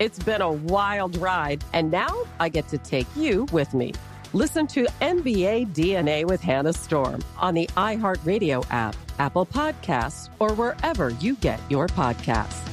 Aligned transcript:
It's 0.00 0.20
been 0.20 0.42
a 0.42 0.52
wild 0.52 1.16
ride, 1.16 1.64
and 1.72 1.90
now 1.90 2.24
I 2.38 2.50
get 2.50 2.68
to 2.68 2.78
take 2.78 3.08
you 3.16 3.48
with 3.50 3.74
me. 3.74 3.94
Listen 4.32 4.68
to 4.68 4.84
NBA 5.00 5.74
DNA 5.74 6.24
with 6.24 6.40
Hannah 6.40 6.72
Storm 6.72 7.24
on 7.36 7.54
the 7.54 7.66
iHeartRadio 7.76 8.64
app, 8.70 8.94
Apple 9.18 9.44
Podcasts, 9.44 10.30
or 10.38 10.52
wherever 10.52 11.10
you 11.10 11.34
get 11.36 11.60
your 11.68 11.88
podcasts. 11.88 12.64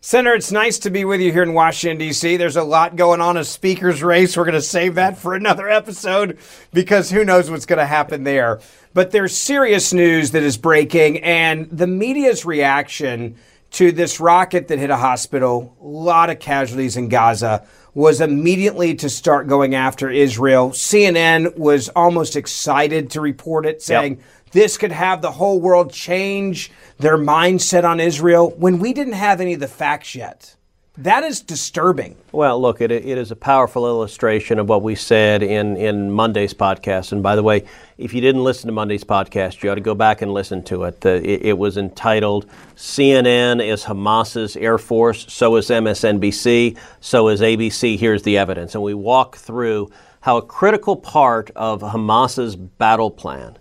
Senator, 0.00 0.34
it's 0.34 0.50
nice 0.50 0.80
to 0.80 0.90
be 0.90 1.04
with 1.04 1.20
you 1.20 1.30
here 1.30 1.44
in 1.44 1.52
Washington, 1.52 1.98
D.C. 1.98 2.36
There's 2.36 2.56
a 2.56 2.64
lot 2.64 2.96
going 2.96 3.20
on 3.20 3.36
a 3.36 3.44
speaker's 3.44 4.02
race. 4.02 4.36
We're 4.36 4.46
going 4.46 4.54
to 4.54 4.62
save 4.62 4.96
that 4.96 5.16
for 5.16 5.34
another 5.34 5.68
episode 5.68 6.38
because 6.72 7.10
who 7.10 7.24
knows 7.24 7.50
what's 7.50 7.66
going 7.66 7.78
to 7.78 7.86
happen 7.86 8.24
there. 8.24 8.60
But 8.94 9.12
there's 9.12 9.36
serious 9.36 9.92
news 9.92 10.32
that 10.32 10.42
is 10.42 10.56
breaking, 10.56 11.18
and 11.18 11.70
the 11.70 11.86
media's 11.86 12.44
reaction 12.44 13.36
to 13.72 13.92
this 13.92 14.20
rocket 14.20 14.68
that 14.68 14.78
hit 14.78 14.90
a 14.90 14.96
hospital, 14.96 15.76
a 15.80 15.86
lot 15.86 16.30
of 16.30 16.38
casualties 16.38 16.96
in 16.96 17.08
Gaza, 17.08 17.66
was 17.94 18.20
immediately 18.20 18.94
to 18.94 19.08
start 19.08 19.48
going 19.48 19.74
after 19.74 20.10
Israel. 20.10 20.70
CNN 20.70 21.56
was 21.56 21.88
almost 21.90 22.36
excited 22.36 23.10
to 23.10 23.20
report 23.20 23.66
it, 23.66 23.82
saying, 23.82 24.16
yep 24.16 24.24
this 24.52 24.76
could 24.76 24.92
have 24.92 25.22
the 25.22 25.30
whole 25.30 25.60
world 25.60 25.92
change 25.92 26.70
their 26.98 27.16
mindset 27.16 27.84
on 27.84 28.00
Israel 28.00 28.50
when 28.56 28.78
we 28.78 28.92
didn't 28.92 29.14
have 29.14 29.40
any 29.40 29.54
of 29.54 29.60
the 29.60 29.68
facts 29.68 30.14
yet. 30.14 30.56
That 31.02 31.24
is 31.24 31.40
disturbing. 31.40 32.14
Well, 32.30 32.60
look, 32.60 32.82
it, 32.82 32.90
it 32.90 33.06
is 33.06 33.30
a 33.30 33.36
powerful 33.36 33.86
illustration 33.86 34.58
of 34.58 34.68
what 34.68 34.82
we 34.82 34.94
said 34.94 35.42
in, 35.42 35.78
in 35.78 36.10
Monday's 36.12 36.52
podcast. 36.52 37.12
And 37.12 37.22
by 37.22 37.36
the 37.36 37.42
way, 37.42 37.64
if 37.96 38.12
you 38.12 38.20
didn't 38.20 38.44
listen 38.44 38.66
to 38.66 38.72
Monday's 38.72 39.02
podcast, 39.02 39.62
you 39.62 39.70
ought 39.70 39.76
to 39.76 39.80
go 39.80 39.94
back 39.94 40.20
and 40.20 40.34
listen 40.34 40.62
to 40.64 40.84
it. 40.84 41.02
It, 41.06 41.46
it 41.46 41.58
was 41.58 41.78
entitled 41.78 42.50
CNN 42.76 43.66
is 43.66 43.84
Hamas's 43.84 44.58
Air 44.58 44.76
Force, 44.76 45.24
so 45.32 45.56
is 45.56 45.70
MSNBC, 45.70 46.76
so 47.00 47.28
is 47.28 47.40
ABC. 47.40 47.98
Here's 47.98 48.22
the 48.22 48.36
evidence. 48.36 48.74
And 48.74 48.84
we 48.84 48.92
walk 48.92 49.36
through 49.36 49.90
how 50.20 50.36
a 50.36 50.42
critical 50.42 50.96
part 50.96 51.50
of 51.56 51.80
Hamas's 51.80 52.56
battle 52.56 53.10
plan 53.10 53.56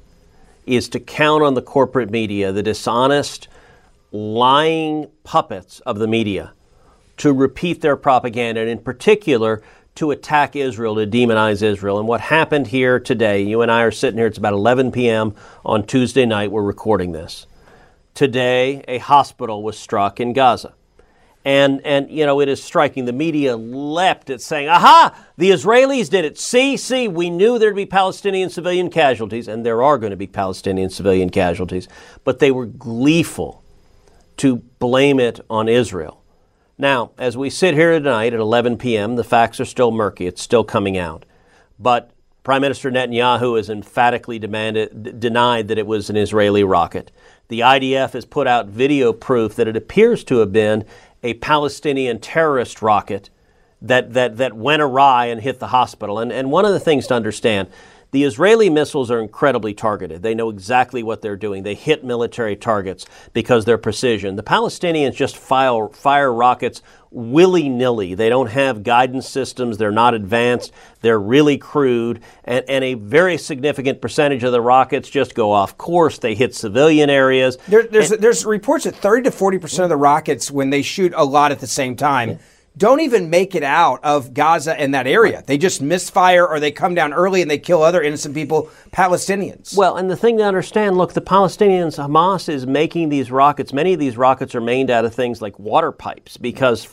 is 0.66 0.90
to 0.90 1.00
count 1.00 1.44
on 1.44 1.54
the 1.54 1.62
corporate 1.62 2.10
media, 2.10 2.52
the 2.52 2.64
dishonest, 2.64 3.48
lying 4.12 5.10
puppets 5.24 5.80
of 5.82 6.00
the 6.00 6.08
media, 6.08 6.52
to 7.20 7.34
repeat 7.34 7.82
their 7.82 7.96
propaganda, 7.96 8.62
and 8.62 8.70
in 8.70 8.80
particular, 8.80 9.62
to 9.96 10.12
attack 10.12 10.56
Israel, 10.56 10.96
to 10.96 11.06
demonize 11.06 11.62
Israel. 11.62 12.00
And 12.00 12.08
what 12.08 12.22
happened 12.22 12.68
here 12.68 13.00
today, 13.00 13.42
you 13.42 13.62
and 13.62 13.70
I 13.70 13.82
are 13.82 13.92
sitting 13.92 14.18
here, 14.18 14.28
it's 14.28 14.38
about 14.38 14.54
11 14.54 14.92
p.m. 14.92 15.36
on 15.66 15.86
Tuesday 15.86 16.26
night, 16.26 16.52
we're 16.52 16.64
recording 16.64 17.12
this. 17.12 17.46
Today, 18.14 18.84
a 18.88 18.98
hospital 19.00 19.62
was 19.62 19.78
struck 19.78 20.20
in 20.20 20.34
Gaza. 20.34 20.74
And, 21.44 21.82
and, 21.86 22.10
you 22.10 22.26
know, 22.26 22.40
it 22.42 22.48
is 22.48 22.64
striking. 22.64 23.06
The 23.06 23.14
media 23.14 23.58
leapt 23.58 24.30
at 24.30 24.42
saying, 24.42 24.70
aha, 24.70 25.16
the 25.38 25.52
Israelis 25.52 26.10
did 26.10 26.24
it. 26.24 26.38
See, 26.38 26.78
see, 26.78 27.08
we 27.08 27.30
knew 27.30 27.60
there'd 27.60 27.76
be 27.76 27.86
Palestinian 27.86 28.50
civilian 28.50 28.90
casualties, 28.90 29.48
and 29.48 29.66
there 29.66 29.82
are 29.84 29.98
going 29.98 30.12
to 30.12 30.18
be 30.18 30.28
Palestinian 30.28 30.90
civilian 30.90 31.30
casualties. 31.30 31.88
But 32.24 32.40
they 32.40 32.52
were 32.52 32.66
gleeful 32.66 33.64
to 34.38 34.58
blame 34.80 35.20
it 35.20 35.42
on 35.50 35.68
Israel. 35.68 36.19
Now, 36.82 37.12
as 37.18 37.36
we 37.36 37.50
sit 37.50 37.74
here 37.74 37.92
tonight 37.92 38.34
at 38.34 38.40
11 38.40 38.78
p.m., 38.78 39.18
the 39.18 39.24
facts 39.24 39.60
are 39.60 39.66
still 39.66 39.92
murky. 39.92 40.28
It's 40.28 40.42
still 40.42 40.64
coming 40.64 40.98
out. 40.98 41.26
But 41.78 42.12
Prime 42.42 42.62
Minister 42.62 42.90
Netanyahu 42.90 43.58
has 43.58 43.70
emphatically 43.70 44.40
demanded, 44.40 45.04
d- 45.04 45.12
denied 45.12 45.68
that 45.68 45.78
it 45.78 45.86
was 45.86 46.10
an 46.10 46.16
Israeli 46.16 46.64
rocket. 46.64 47.12
The 47.50 47.60
IDF 47.60 48.14
has 48.14 48.24
put 48.24 48.48
out 48.48 48.68
video 48.68 49.12
proof 49.12 49.56
that 49.56 49.68
it 49.68 49.76
appears 49.76 50.24
to 50.24 50.38
have 50.38 50.54
been 50.54 50.86
a 51.22 51.34
Palestinian 51.36 52.20
terrorist 52.20 52.82
rocket 52.82 53.30
that, 53.82 54.14
that, 54.14 54.38
that 54.38 54.54
went 54.54 54.82
awry 54.82 55.26
and 55.26 55.42
hit 55.42 55.60
the 55.60 55.68
hospital. 55.68 56.18
And, 56.18 56.32
and 56.32 56.50
one 56.50 56.64
of 56.64 56.72
the 56.72 56.80
things 56.80 57.08
to 57.08 57.14
understand 57.14 57.68
the 58.12 58.24
Israeli 58.24 58.70
missiles 58.70 59.12
are 59.12 59.20
incredibly 59.20 59.74
targeted. 59.74 60.24
They 60.24 60.34
know 60.34 60.50
exactly 60.50 61.04
what 61.04 61.22
they're 61.22 61.36
doing. 61.36 61.64
They 61.64 61.76
hit 61.76 62.04
military 62.04 62.56
targets 62.56 63.06
because 63.34 63.66
they're 63.66 63.78
precision. 63.78 64.36
The 64.36 64.44
Palestinians 64.44 65.14
just 65.14 65.38
fire, 65.38 65.88
fire 65.90 66.34
rockets 66.34 66.82
willy 67.12 67.70
nilly. 67.70 68.16
They 68.16 68.30
don't 68.30 68.50
have 68.50 68.84
guidance 68.84 69.28
systems. 69.28 69.78
They're 69.78 69.92
not 69.92 70.14
advanced. 70.14 70.72
They're 71.02 71.20
really 71.20 71.58
crude. 71.58 72.22
And, 72.44 72.66
and 72.68 72.84
a 72.84 72.96
very 72.96 73.38
significant 73.38 74.02
percentage 74.02 74.44
of 74.44 74.52
the 74.52 74.62
rockets 74.62 75.10
just 75.10 75.36
go 75.36 75.52
off 75.52 75.78
course. 75.78 76.18
They 76.20 76.36
hit 76.36 76.56
civilian 76.56 77.10
areas. 77.10 77.58
There, 77.68 77.84
there's, 77.84 78.12
and, 78.12 78.22
there's 78.22 78.46
reports 78.46 78.86
that 78.86 78.96
30 78.96 79.30
to 79.30 79.36
40% 79.36 79.84
of 79.84 79.90
the 79.90 79.98
rockets, 79.98 80.50
when 80.52 80.70
they 80.70 80.82
shoot 80.82 81.14
a 81.16 81.26
lot 81.26 81.52
at 81.52 81.60
the 81.60 81.68
same 81.68 81.96
time, 81.96 82.30
yeah 82.30 82.38
don't 82.80 83.02
even 83.02 83.30
make 83.30 83.56
it 83.56 83.64
out 83.64 84.00
of 84.04 84.34
Gaza 84.34 84.80
and 84.80 84.94
that 84.94 85.06
area. 85.06 85.44
They 85.46 85.58
just 85.58 85.82
misfire 85.82 86.48
or 86.48 86.62
they 86.62 86.72
come 86.72 86.96
down 86.96 87.14
early 87.14 87.42
and 87.42 87.52
they 87.52 87.58
kill 87.58 87.84
other 87.84 88.02
innocent 88.02 88.34
people, 88.34 88.72
Palestinians. 88.92 89.76
Well, 89.76 89.98
and 89.98 90.10
the 90.10 90.16
thing 90.16 90.38
to 90.38 90.44
understand 90.44 90.98
look, 90.98 91.14
the 91.14 91.22
Palestinians, 91.22 92.02
Hamas 92.02 92.48
is 92.48 92.66
making 92.66 93.10
these 93.10 93.32
rockets. 93.32 93.74
Many 93.74 93.94
of 93.94 94.00
these 94.00 94.16
rockets 94.16 94.56
are 94.56 94.62
made 94.62 94.90
out 94.90 95.04
of 95.04 95.14
things 95.14 95.42
like 95.42 95.60
water 95.60 95.92
pipes 95.92 96.38
because 96.38 96.88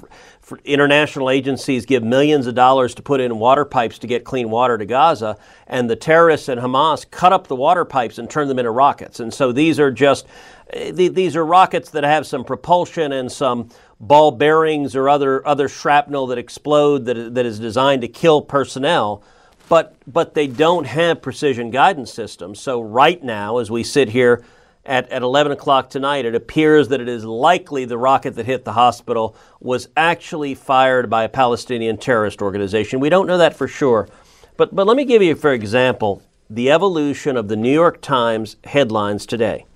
international 0.64 1.30
agencies 1.30 1.86
give 1.86 2.02
millions 2.02 2.46
of 2.46 2.54
dollars 2.54 2.94
to 2.94 3.02
put 3.02 3.20
in 3.20 3.38
water 3.38 3.64
pipes 3.64 3.98
to 3.98 4.06
get 4.06 4.24
clean 4.24 4.50
water 4.50 4.78
to 4.78 4.86
Gaza, 4.86 5.36
and 5.66 5.90
the 5.90 5.96
terrorists 5.96 6.48
and 6.48 6.60
Hamas 6.60 7.08
cut 7.10 7.32
up 7.32 7.46
the 7.46 7.56
water 7.56 7.84
pipes 7.84 8.18
and 8.18 8.28
turn 8.28 8.48
them 8.48 8.58
into 8.58 8.70
rockets. 8.70 9.20
And 9.20 9.32
so 9.32 9.52
these 9.52 9.80
are 9.80 9.90
just 9.90 10.26
eh, 10.70 10.90
these 10.92 11.36
are 11.36 11.44
rockets 11.44 11.90
that 11.90 12.04
have 12.04 12.26
some 12.26 12.44
propulsion 12.44 13.12
and 13.12 13.30
some 13.30 13.70
ball 13.98 14.30
bearings 14.30 14.94
or 14.94 15.08
other 15.08 15.46
other 15.46 15.68
shrapnel 15.68 16.26
that 16.28 16.38
explode 16.38 17.04
that, 17.06 17.34
that 17.34 17.46
is 17.46 17.58
designed 17.58 18.02
to 18.02 18.08
kill 18.08 18.42
personnel. 18.42 19.22
But, 19.68 19.96
but 20.06 20.34
they 20.34 20.46
don't 20.46 20.86
have 20.86 21.20
precision 21.20 21.70
guidance 21.70 22.12
systems. 22.12 22.60
So, 22.60 22.80
right 22.80 23.22
now, 23.22 23.58
as 23.58 23.68
we 23.68 23.82
sit 23.82 24.10
here 24.10 24.44
at, 24.84 25.10
at 25.10 25.22
11 25.22 25.52
o'clock 25.52 25.90
tonight, 25.90 26.24
it 26.24 26.34
appears 26.34 26.88
that 26.88 27.00
it 27.00 27.08
is 27.08 27.24
likely 27.24 27.84
the 27.84 27.98
rocket 27.98 28.36
that 28.36 28.46
hit 28.46 28.64
the 28.64 28.74
hospital 28.74 29.36
was 29.60 29.88
actually 29.96 30.54
fired 30.54 31.10
by 31.10 31.24
a 31.24 31.28
Palestinian 31.28 31.98
terrorist 31.98 32.40
organization. 32.40 33.00
We 33.00 33.08
don't 33.08 33.26
know 33.26 33.38
that 33.38 33.56
for 33.56 33.66
sure. 33.66 34.08
But, 34.56 34.74
but 34.74 34.86
let 34.86 34.96
me 34.96 35.04
give 35.04 35.22
you, 35.22 35.34
for 35.34 35.52
example, 35.52 36.22
the 36.48 36.70
evolution 36.70 37.36
of 37.36 37.48
the 37.48 37.56
New 37.56 37.72
York 37.72 38.00
Times 38.00 38.56
headlines 38.64 39.26
today. 39.26 39.66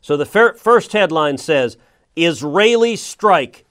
So 0.00 0.16
the 0.16 0.26
fir- 0.26 0.54
first 0.54 0.92
headline 0.92 1.36
says 1.36 1.76
Israeli 2.24 2.96
strike 2.96 3.64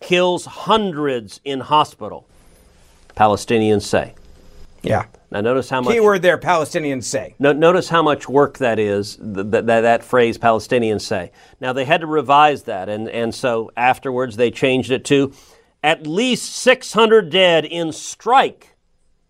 kills 0.00 0.44
hundreds 0.44 1.40
in 1.44 1.60
hospital. 1.60 2.26
Palestinians 3.16 3.82
say. 3.82 4.14
Yeah. 4.82 5.06
Now 5.30 5.40
notice 5.40 5.70
how 5.70 5.80
much 5.80 5.94
keyword 5.94 6.22
there. 6.22 6.38
Palestinians 6.38 7.04
say. 7.04 7.34
No, 7.38 7.52
notice 7.52 7.88
how 7.88 8.02
much 8.02 8.28
work 8.28 8.58
that 8.58 8.78
is. 8.78 9.16
That, 9.20 9.66
that 9.66 9.80
that 9.80 10.04
phrase 10.04 10.38
Palestinians 10.38 11.00
say. 11.00 11.32
Now 11.60 11.72
they 11.72 11.84
had 11.84 12.02
to 12.02 12.06
revise 12.06 12.64
that, 12.64 12.88
and 12.88 13.08
and 13.08 13.34
so 13.34 13.72
afterwards 13.76 14.36
they 14.36 14.50
changed 14.50 14.90
it 14.90 15.04
to 15.06 15.32
at 15.82 16.06
least 16.06 16.54
600 16.56 17.30
dead 17.30 17.64
in 17.64 17.92
strike 17.92 18.74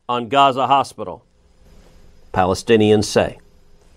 on 0.09 0.29
Gaza 0.29 0.67
hospital. 0.67 1.25
Palestinians 2.33 3.05
say. 3.05 3.39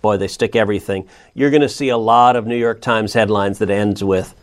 Boy, 0.00 0.16
they 0.16 0.28
stick 0.28 0.54
everything. 0.56 1.08
You're 1.34 1.50
going 1.50 1.62
to 1.62 1.68
see 1.68 1.88
a 1.88 1.96
lot 1.96 2.36
of 2.36 2.46
New 2.46 2.56
York 2.56 2.80
Times 2.80 3.12
headlines 3.12 3.58
that 3.58 3.70
ends 3.70 4.02
with 4.02 4.34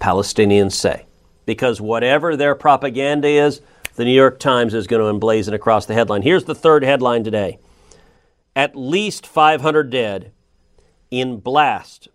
Palestinians 0.00 0.72
say. 0.72 1.06
because 1.46 1.80
whatever 1.80 2.36
their 2.36 2.54
propaganda 2.54 3.28
is, 3.28 3.60
the 3.96 4.04
New 4.04 4.12
York 4.14 4.38
Times 4.38 4.74
is 4.74 4.86
going 4.86 5.00
to 5.02 5.26
emblazon 5.26 5.52
across 5.54 5.86
the 5.86 5.94
headline. 5.94 6.22
Here's 6.22 6.44
the 6.44 6.54
third 6.54 6.82
headline 6.82 7.22
today 7.24 7.58
At 8.56 8.74
least 8.76 9.26
500 9.26 9.90
dead 9.90 10.32
in 11.10 11.38
blast 11.38 12.08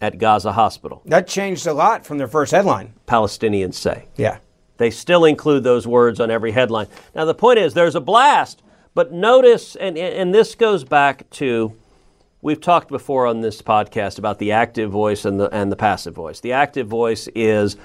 at 0.00 0.18
Gaza 0.18 0.52
hospital, 0.52 1.02
That 1.04 1.28
changed 1.28 1.66
a 1.66 1.72
lot 1.72 2.04
from 2.06 2.18
their 2.18 2.26
first 2.28 2.50
headline. 2.52 2.94
Palestinians 3.06 3.74
say. 3.74 4.06
Yeah. 4.16 4.38
They 4.78 4.90
still 4.90 5.24
include 5.24 5.62
those 5.62 5.86
words 5.86 6.18
on 6.18 6.28
every 6.30 6.50
headline. 6.50 6.88
Now, 7.14 7.24
the 7.24 7.34
point 7.34 7.58
is, 7.60 7.74
there's 7.74 7.94
a 7.94 8.00
blast, 8.00 8.62
but 8.94 9.12
notice, 9.12 9.76
and, 9.76 9.96
and 9.96 10.34
this 10.34 10.56
goes 10.56 10.82
back 10.82 11.28
to, 11.30 11.76
we've 12.42 12.60
talked 12.60 12.88
before 12.88 13.26
on 13.26 13.40
this 13.40 13.62
podcast 13.62 14.18
about 14.18 14.38
the 14.38 14.52
active 14.52 14.90
voice 14.90 15.24
and 15.24 15.40
the, 15.40 15.48
and 15.54 15.72
the 15.72 15.76
passive 15.76 16.14
voice. 16.14 16.40
The 16.40 16.52
active 16.52 16.88
voice 16.88 17.28
is 17.34 17.76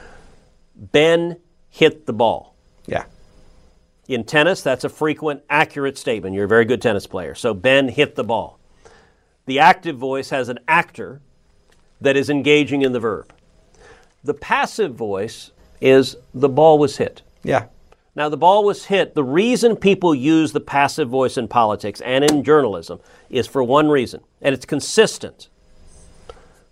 Ben 0.75 1.37
hit 1.69 2.05
the 2.05 2.13
ball. 2.13 2.55
Yeah. 2.87 3.05
In 4.07 4.23
tennis, 4.23 4.61
that's 4.61 4.83
a 4.83 4.89
frequent, 4.89 5.43
accurate 5.49 5.97
statement. 5.97 6.35
You're 6.35 6.45
a 6.45 6.49
very 6.49 6.65
good 6.65 6.81
tennis 6.81 7.07
player. 7.07 7.35
So 7.35 7.53
Ben 7.53 7.87
hit 7.87 8.15
the 8.15 8.23
ball. 8.23 8.59
The 9.45 9.59
active 9.59 9.97
voice 9.97 10.31
has 10.31 10.49
an 10.49 10.59
actor 10.67 11.21
that 12.01 12.17
is 12.17 12.29
engaging 12.29 12.81
in 12.81 12.91
the 12.91 12.99
verb. 12.99 13.33
The 14.23 14.33
passive 14.33 14.93
voice 14.93 15.51
is 15.79 16.17
the 16.33 16.49
ball 16.49 16.79
was 16.79 16.97
hit. 16.97 17.21
Yeah. 17.43 17.67
Now, 18.17 18.29
the 18.29 18.35
ball 18.35 18.63
was 18.63 18.85
hit. 18.85 19.13
The 19.13 19.23
reason 19.23 19.75
people 19.75 20.15
use 20.15 20.51
the 20.51 20.59
passive 20.59 21.07
voice 21.07 21.37
in 21.37 21.47
politics 21.47 22.01
and 22.01 22.23
in 22.23 22.43
journalism 22.43 22.99
is 23.29 23.45
for 23.45 23.61
one 23.61 23.89
reason, 23.89 24.21
and 24.41 24.55
it's 24.55 24.65
consistent, 24.65 25.49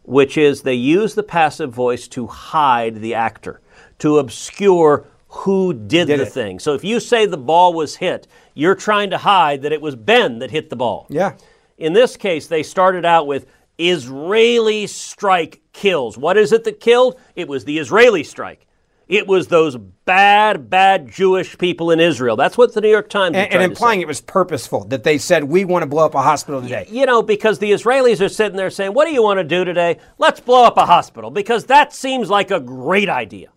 which 0.01 0.39
is 0.39 0.63
they 0.63 0.73
use 0.73 1.13
the 1.13 1.21
passive 1.21 1.71
voice 1.71 2.07
to 2.07 2.25
hide 2.25 2.95
the 2.95 3.13
actor, 3.13 3.61
to 3.99 4.17
obscure 4.17 5.05
who 5.27 5.71
did, 5.71 6.07
Did 6.07 6.19
the 6.19 6.23
it. 6.23 6.33
thing. 6.33 6.57
So 6.57 6.73
if 6.73 6.83
you 6.83 6.99
say 6.99 7.27
the 7.27 7.37
ball 7.37 7.75
was 7.75 7.97
hit, 7.97 8.25
you're 8.55 8.73
trying 8.73 9.11
to 9.11 9.19
hide 9.19 9.61
that 9.61 9.71
it 9.71 9.81
was 9.81 9.95
Ben 9.95 10.39
that 10.39 10.49
hit 10.49 10.71
the 10.71 10.75
ball. 10.75 11.05
Yeah. 11.11 11.33
In 11.77 11.93
this 11.93 12.17
case, 12.17 12.47
they 12.47 12.63
started 12.63 13.05
out 13.05 13.27
with 13.27 13.45
Israeli 13.77 14.87
strike 14.87 15.61
kills. 15.73 16.17
What 16.17 16.37
is 16.37 16.51
it 16.51 16.63
that 16.63 16.79
killed? 16.79 17.19
It 17.35 17.47
was 17.47 17.65
the 17.65 17.77
Israeli 17.77 18.23
strike. 18.23 18.65
It 19.07 19.27
was 19.27 19.47
those 19.47 19.77
bad, 19.77 20.69
bad 20.69 21.11
Jewish 21.11 21.57
people 21.57 21.91
in 21.91 21.99
Israel. 21.99 22.35
That's 22.35 22.57
what 22.57 22.73
the 22.73 22.81
New 22.81 22.89
York 22.89 23.07
Times 23.07 23.35
And, 23.35 23.53
and 23.53 23.61
implying 23.61 24.01
it 24.01 24.07
was 24.07 24.19
purposeful 24.19 24.85
that 24.85 25.03
they 25.03 25.19
said, 25.19 25.43
we 25.43 25.63
want 25.63 25.83
to 25.83 25.87
blow 25.87 26.05
up 26.05 26.15
a 26.15 26.21
hospital 26.21 26.61
today. 26.61 26.87
You 26.89 27.05
know, 27.05 27.21
because 27.21 27.59
the 27.59 27.71
Israelis 27.71 28.19
are 28.19 28.29
sitting 28.29 28.57
there 28.57 28.71
saying, 28.71 28.93
What 28.93 29.05
do 29.05 29.13
you 29.13 29.21
want 29.21 29.37
to 29.37 29.43
do 29.43 29.63
today? 29.63 29.99
Let's 30.17 30.39
blow 30.39 30.63
up 30.63 30.77
a 30.77 30.85
hospital, 30.85 31.29
because 31.29 31.65
that 31.65 31.93
seems 31.93 32.29
like 32.29 32.49
a 32.49 32.59
great 32.59 33.09
idea. 33.09 33.49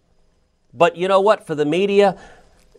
But 0.74 0.96
you 0.96 1.08
know 1.08 1.20
what? 1.20 1.46
For 1.46 1.54
the 1.54 1.64
media, 1.64 2.18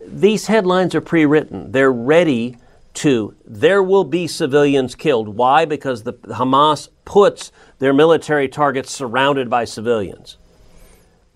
these 0.06 0.46
headlines 0.46 0.94
are 0.94 1.00
pre 1.00 1.26
written. 1.26 1.72
They're 1.72 1.92
ready 1.92 2.56
to. 2.94 3.34
There 3.44 3.82
will 3.82 4.04
be 4.04 4.26
civilians 4.26 4.94
killed. 4.94 5.28
Why? 5.28 5.64
Because 5.64 6.04
the 6.04 6.12
Hamas 6.12 6.88
puts 7.04 7.50
their 7.78 7.92
military 7.92 8.48
targets 8.48 8.92
surrounded 8.92 9.50
by 9.50 9.64
civilians. 9.64 10.38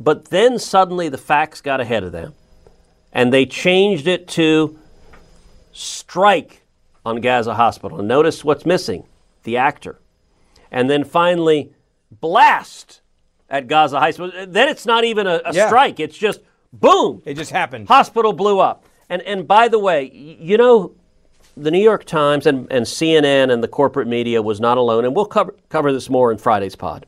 But 0.01 0.27
then 0.27 0.59
suddenly 0.59 1.09
the 1.09 1.19
facts 1.19 1.61
got 1.61 1.81
ahead 1.81 2.03
of 2.03 2.13
them, 2.13 2.35
and 3.13 3.33
they 3.33 3.47
changed 3.47 4.07
it 4.09 4.27
to 4.29 4.79
strike 5.73 6.63
on 7.05 7.21
Gaza 7.21 7.55
hospital. 7.55 7.99
And 7.99 8.09
notice 8.09 8.45
what's 8.45 8.65
missing 8.67 9.05
the 9.45 9.57
actor. 9.57 10.01
And 10.71 10.89
then 10.91 11.05
finally, 11.05 11.73
blast 12.11 13.01
at 13.51 13.69
Gaza 13.69 14.01
hospital. 14.01 14.47
Then 14.47 14.69
it's 14.69 14.87
not 14.87 15.05
even 15.05 15.27
a, 15.27 15.41
a 15.45 15.53
Yeah. 15.53 15.67
strike, 15.67 16.01
it's 16.01 16.17
just 16.17 16.41
boom. 16.73 17.23
It 17.25 17.35
just 17.35 17.51
happened. 17.51 17.89
Hospital 17.89 18.33
blew 18.33 18.59
up. 18.59 18.85
And, 19.09 19.23
and 19.23 19.47
by 19.47 19.69
the 19.69 19.79
way, 19.79 20.11
you 20.11 20.57
know, 20.57 20.93
the 21.57 21.71
New 21.71 21.83
York 21.83 22.05
Times 22.05 22.47
and, 22.47 22.67
and 22.73 22.85
CNN 22.85 23.53
and 23.53 23.63
the 23.63 23.69
corporate 23.69 24.09
media 24.09 24.43
was 24.43 24.61
not 24.61 24.77
alone, 24.79 25.05
and 25.05 25.15
we'll 25.15 25.27
cover, 25.27 25.55
cover 25.69 25.93
this 25.93 26.11
more 26.11 26.33
in 26.33 26.39
Friday's 26.39 26.75
pod. 26.75 27.07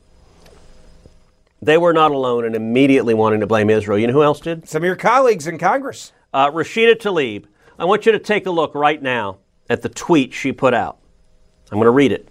They 1.61 1.77
were 1.77 1.93
not 1.93 2.11
alone 2.11 2.45
in 2.45 2.55
immediately 2.55 3.13
wanting 3.13 3.39
to 3.39 3.47
blame 3.47 3.69
Israel. 3.69 3.97
You 3.97 4.07
know 4.07 4.13
who 4.13 4.23
else 4.23 4.39
did? 4.39 4.67
Some 4.67 4.83
of 4.83 4.85
your 4.85 4.95
colleagues 4.95 5.47
in 5.47 5.57
Congress. 5.57 6.11
Uh, 6.33 6.51
Rashida 6.51 6.95
Tlaib, 6.95 7.45
I 7.79 7.85
want 7.85 8.05
you 8.05 8.11
to 8.11 8.19
take 8.19 8.45
a 8.45 8.51
look 8.51 8.75
right 8.75 9.01
now 9.01 9.37
at 9.69 9.81
the 9.81 9.89
tweet 9.89 10.33
she 10.33 10.51
put 10.51 10.73
out. 10.73 10.99
I'm 11.71 11.77
going 11.77 11.85
to 11.85 11.91
read 11.91 12.11
it. 12.11 12.29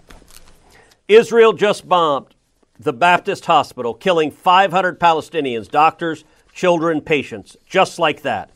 Israel 1.09 1.53
just 1.53 1.89
bombed 1.89 2.35
the 2.79 2.93
Baptist 2.93 3.47
hospital, 3.47 3.95
killing 3.95 4.31
500 4.31 5.01
Palestinians, 5.01 5.71
doctors, 5.71 6.25
children, 6.53 7.01
patients, 7.01 7.57
just 7.67 7.99
like 7.99 8.23
that. 8.23 8.51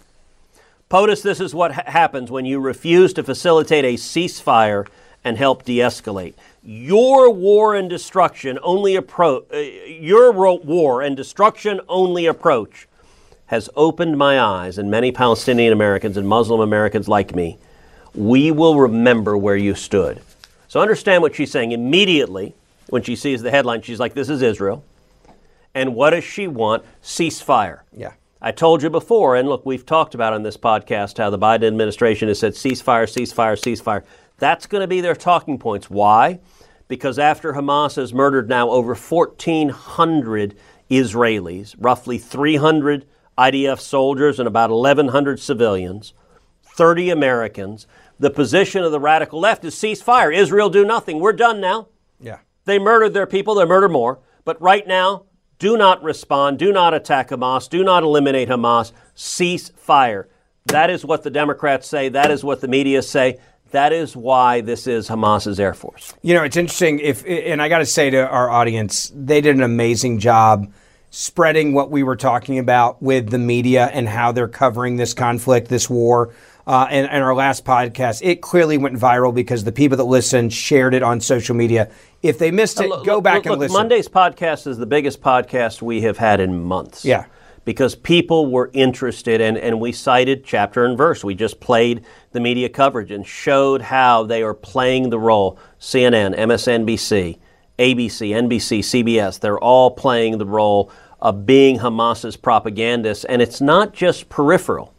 POTUS, 0.91 1.23
this 1.23 1.41
is 1.41 1.55
what 1.55 1.73
ha- 1.73 1.85
happens 1.87 2.31
when 2.31 2.45
you 2.45 2.59
refuse 2.59 3.13
to 3.15 3.23
facilitate 3.23 3.85
a 3.85 3.95
ceasefire 3.95 4.87
and 5.23 5.37
help 5.37 5.65
de 5.65 5.79
escalate. 5.79 6.35
Your 6.63 7.31
war 7.31 7.75
and 7.75 7.89
destruction 7.89 8.59
only 8.63 8.97
approach, 8.97 9.45
uh, 9.53 9.59
your 9.59 10.33
war 10.33 11.01
and 11.01 11.17
destruction 11.17 11.81
only 11.89 12.27
approach 12.27 12.87
has 13.47 13.69
opened 13.75 14.17
my 14.17 14.39
eyes, 14.39 14.79
and 14.79 14.91
many 14.91 15.11
Palestinian 15.11 15.73
Americans 15.73 16.17
and 16.17 16.29
Muslim 16.29 16.61
Americans 16.61 17.09
like 17.09 17.35
me, 17.35 17.59
we 18.15 18.51
will 18.51 18.79
remember 18.79 19.37
where 19.37 19.57
you 19.57 19.75
stood. 19.75 20.21
So 20.69 20.81
understand 20.81 21.23
what 21.23 21.35
she's 21.35 21.51
saying. 21.51 21.73
Immediately, 21.73 22.55
when 22.91 23.03
she 23.03 23.17
sees 23.17 23.43
the 23.43 23.51
headline, 23.51 23.83
she's 23.83 23.99
like, 23.99 24.15
This 24.15 24.29
is 24.29 24.43
Israel. 24.43 24.85
And 25.75 25.95
what 25.95 26.11
does 26.11 26.25
she 26.25 26.47
want? 26.47 26.85
Ceasefire. 27.03 27.81
Yeah. 27.93 28.13
I 28.43 28.53
told 28.53 28.83
you 28.83 28.91
before, 28.91 29.37
and 29.37 29.49
look, 29.49 29.67
we've 29.67 29.85
talked 29.85 30.15
about 30.15 30.33
on 30.33 30.43
this 30.43 30.57
podcast 30.57 31.19
how 31.19 31.31
the 31.31 31.39
Biden 31.39 31.67
administration 31.67 32.29
has 32.29 32.39
said 32.39 32.53
ceasefire, 32.53 33.05
ceasefire, 33.05 33.55
ceasefire. 33.55 34.03
That's 34.41 34.67
going 34.67 34.81
to 34.81 34.89
be 34.89 35.01
their 35.01 35.15
talking 35.15 35.59
points. 35.59 35.89
Why? 35.89 36.41
Because 36.89 37.19
after 37.19 37.53
Hamas 37.53 37.95
has 37.97 38.13
murdered 38.13 38.49
now 38.49 38.71
over 38.71 38.95
1,400 38.97 40.57
Israelis, 40.91 41.77
roughly 41.79 42.19
300 42.19 43.07
IDF 43.39 43.79
soldiers, 43.79 44.41
and 44.41 44.49
about 44.49 44.71
1,100 44.71 45.39
civilians, 45.39 46.15
30 46.65 47.11
Americans, 47.11 47.87
the 48.19 48.31
position 48.31 48.83
of 48.83 48.93
the 48.93 48.99
radical 48.99 49.39
left 49.39 49.65
is 49.65 49.75
ceasefire. 49.75 50.35
Israel 50.35 50.69
do 50.69 50.85
nothing. 50.85 51.21
We're 51.21 51.33
done 51.33 51.61
now. 51.61 51.89
Yeah. 52.19 52.39
They 52.65 52.79
murdered 52.79 53.15
their 53.15 53.27
people, 53.27 53.55
they 53.55 53.65
murder 53.65 53.89
more. 53.89 54.19
But 54.45 54.61
right 54.61 54.87
now, 54.87 55.27
do 55.59 55.77
not 55.77 56.03
respond, 56.03 56.59
do 56.59 56.73
not 56.73 56.95
attack 56.95 57.29
Hamas, 57.29 57.69
do 57.69 57.85
not 57.85 58.03
eliminate 58.03 58.49
Hamas, 58.49 58.93
cease 59.15 59.69
fire. 59.71 60.29
That 60.67 60.91
is 60.91 61.05
what 61.05 61.23
the 61.23 61.31
Democrats 61.31 61.87
say, 61.87 62.09
that 62.09 62.31
is 62.31 62.43
what 62.43 62.61
the 62.61 62.69
media 62.69 63.03
say. 63.03 63.39
That 63.71 63.93
is 63.93 64.17
why 64.17 64.61
this 64.61 64.87
is 64.87 65.09
Hamas's 65.09 65.61
Air 65.61 65.75
Force. 65.75 66.13
You 66.23 66.35
know, 66.35 66.43
it's 66.43 66.57
interesting 66.57 66.99
if 66.99 67.25
and 67.27 67.63
I 67.63 67.69
got 67.69 67.79
to 67.79 67.87
say 67.87 68.11
to 68.11 68.29
our 68.29 68.51
audience, 68.51 69.13
they 69.15 69.41
did 69.41 69.55
an 69.57 69.63
amazing 69.63 70.19
job 70.19 70.73
spreading 71.11 71.73
what 71.73 71.91
we 71.91 72.03
were 72.03 72.17
talking 72.17 72.59
about 72.59 73.03
with 73.03 73.31
the 73.31 73.39
media 73.39 73.91
and 73.93 74.09
how 74.09 74.33
they're 74.33 74.49
covering 74.49 74.97
this 74.97 75.13
conflict, 75.15 75.69
this 75.69 75.91
war. 75.91 76.33
Uh, 76.67 76.87
and, 76.89 77.09
and 77.11 77.25
our 77.25 77.35
last 77.35 77.65
podcast, 77.65 78.21
it 78.23 78.43
clearly 78.43 78.79
went 78.79 78.97
viral 78.97 79.35
because 79.35 79.65
the 79.65 79.73
people 79.73 79.97
that 79.97 80.05
listened 80.05 80.53
shared 80.53 80.95
it 80.95 81.03
on 81.03 81.21
social 81.21 81.57
media. 81.57 81.91
If 82.23 82.39
they 82.39 82.53
missed 82.53 82.81
it, 82.81 82.89
Look- 82.89 83.05
go 83.05 83.21
back 83.21 83.37
look, 83.37 83.47
and 83.47 83.51
look, 83.53 83.61
listen. 83.61 83.75
Monday's 83.75 84.09
podcast 84.09 84.69
is 84.69 84.79
the 84.79 84.87
biggest 84.87 85.21
podcast 85.21 85.83
we 85.83 86.03
have 86.03 86.19
had 86.19 86.39
in 86.39 86.63
months. 86.63 87.05
Yeah. 87.05 87.25
Because 87.65 87.95
people 87.95 88.51
were 88.51 88.71
interested, 88.73 89.41
and, 89.41 89.57
and 89.59 89.81
we 89.81 89.93
cited 89.93 90.45
chapter 90.45 90.85
and 90.85 90.97
verse. 90.97 91.23
We 91.23 91.35
just 91.35 91.61
played 91.61 92.05
the 92.33 92.41
media 92.41 92.69
coverage 92.69 93.11
and 93.11 93.27
showed 93.27 93.83
how 93.83 94.25
they 94.25 94.43
are 94.43 94.55
playing 94.55 95.11
the 95.11 95.19
role. 95.19 95.59
CNN, 95.79 96.37
MSNBC, 96.37 97.39
ABC, 97.79 98.31
NBC, 98.31 98.79
CBS, 98.81 99.41
they're 99.41 99.59
all 99.59 99.91
playing 99.91 100.39
the 100.39 100.47
role 100.47 100.91
of 101.21 101.47
being 101.47 101.79
Hamas's 101.79 102.37
propagandists. 102.37 103.25
And 103.25 103.43
it's 103.43 103.61
not 103.61 103.93
just 103.93 104.29
peripheral, 104.29 104.95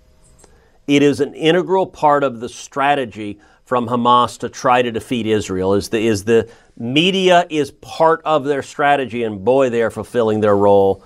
it 0.88 1.04
is 1.04 1.20
an 1.20 1.34
integral 1.34 1.88
part 1.88 2.24
of 2.24 2.40
the 2.40 2.50
strategy 2.50 3.40
from 3.66 3.88
Hamas 3.88 4.38
to 4.40 4.50
try 4.50 4.82
to 4.82 4.92
defeat 4.92 5.26
Israel. 5.26 5.74
Is 5.74 5.90
the 5.90 6.00
is 6.00 6.26
the 6.26 6.50
media 6.78 7.48
is 7.50 7.72
part 7.72 8.22
of 8.26 8.44
their 8.44 8.62
strategy, 8.62 9.24
and 9.24 9.46
boy, 9.46 9.70
they 9.70 9.82
are 9.82 9.92
fulfilling 9.92 10.42
their 10.42 10.58
role 10.58 11.04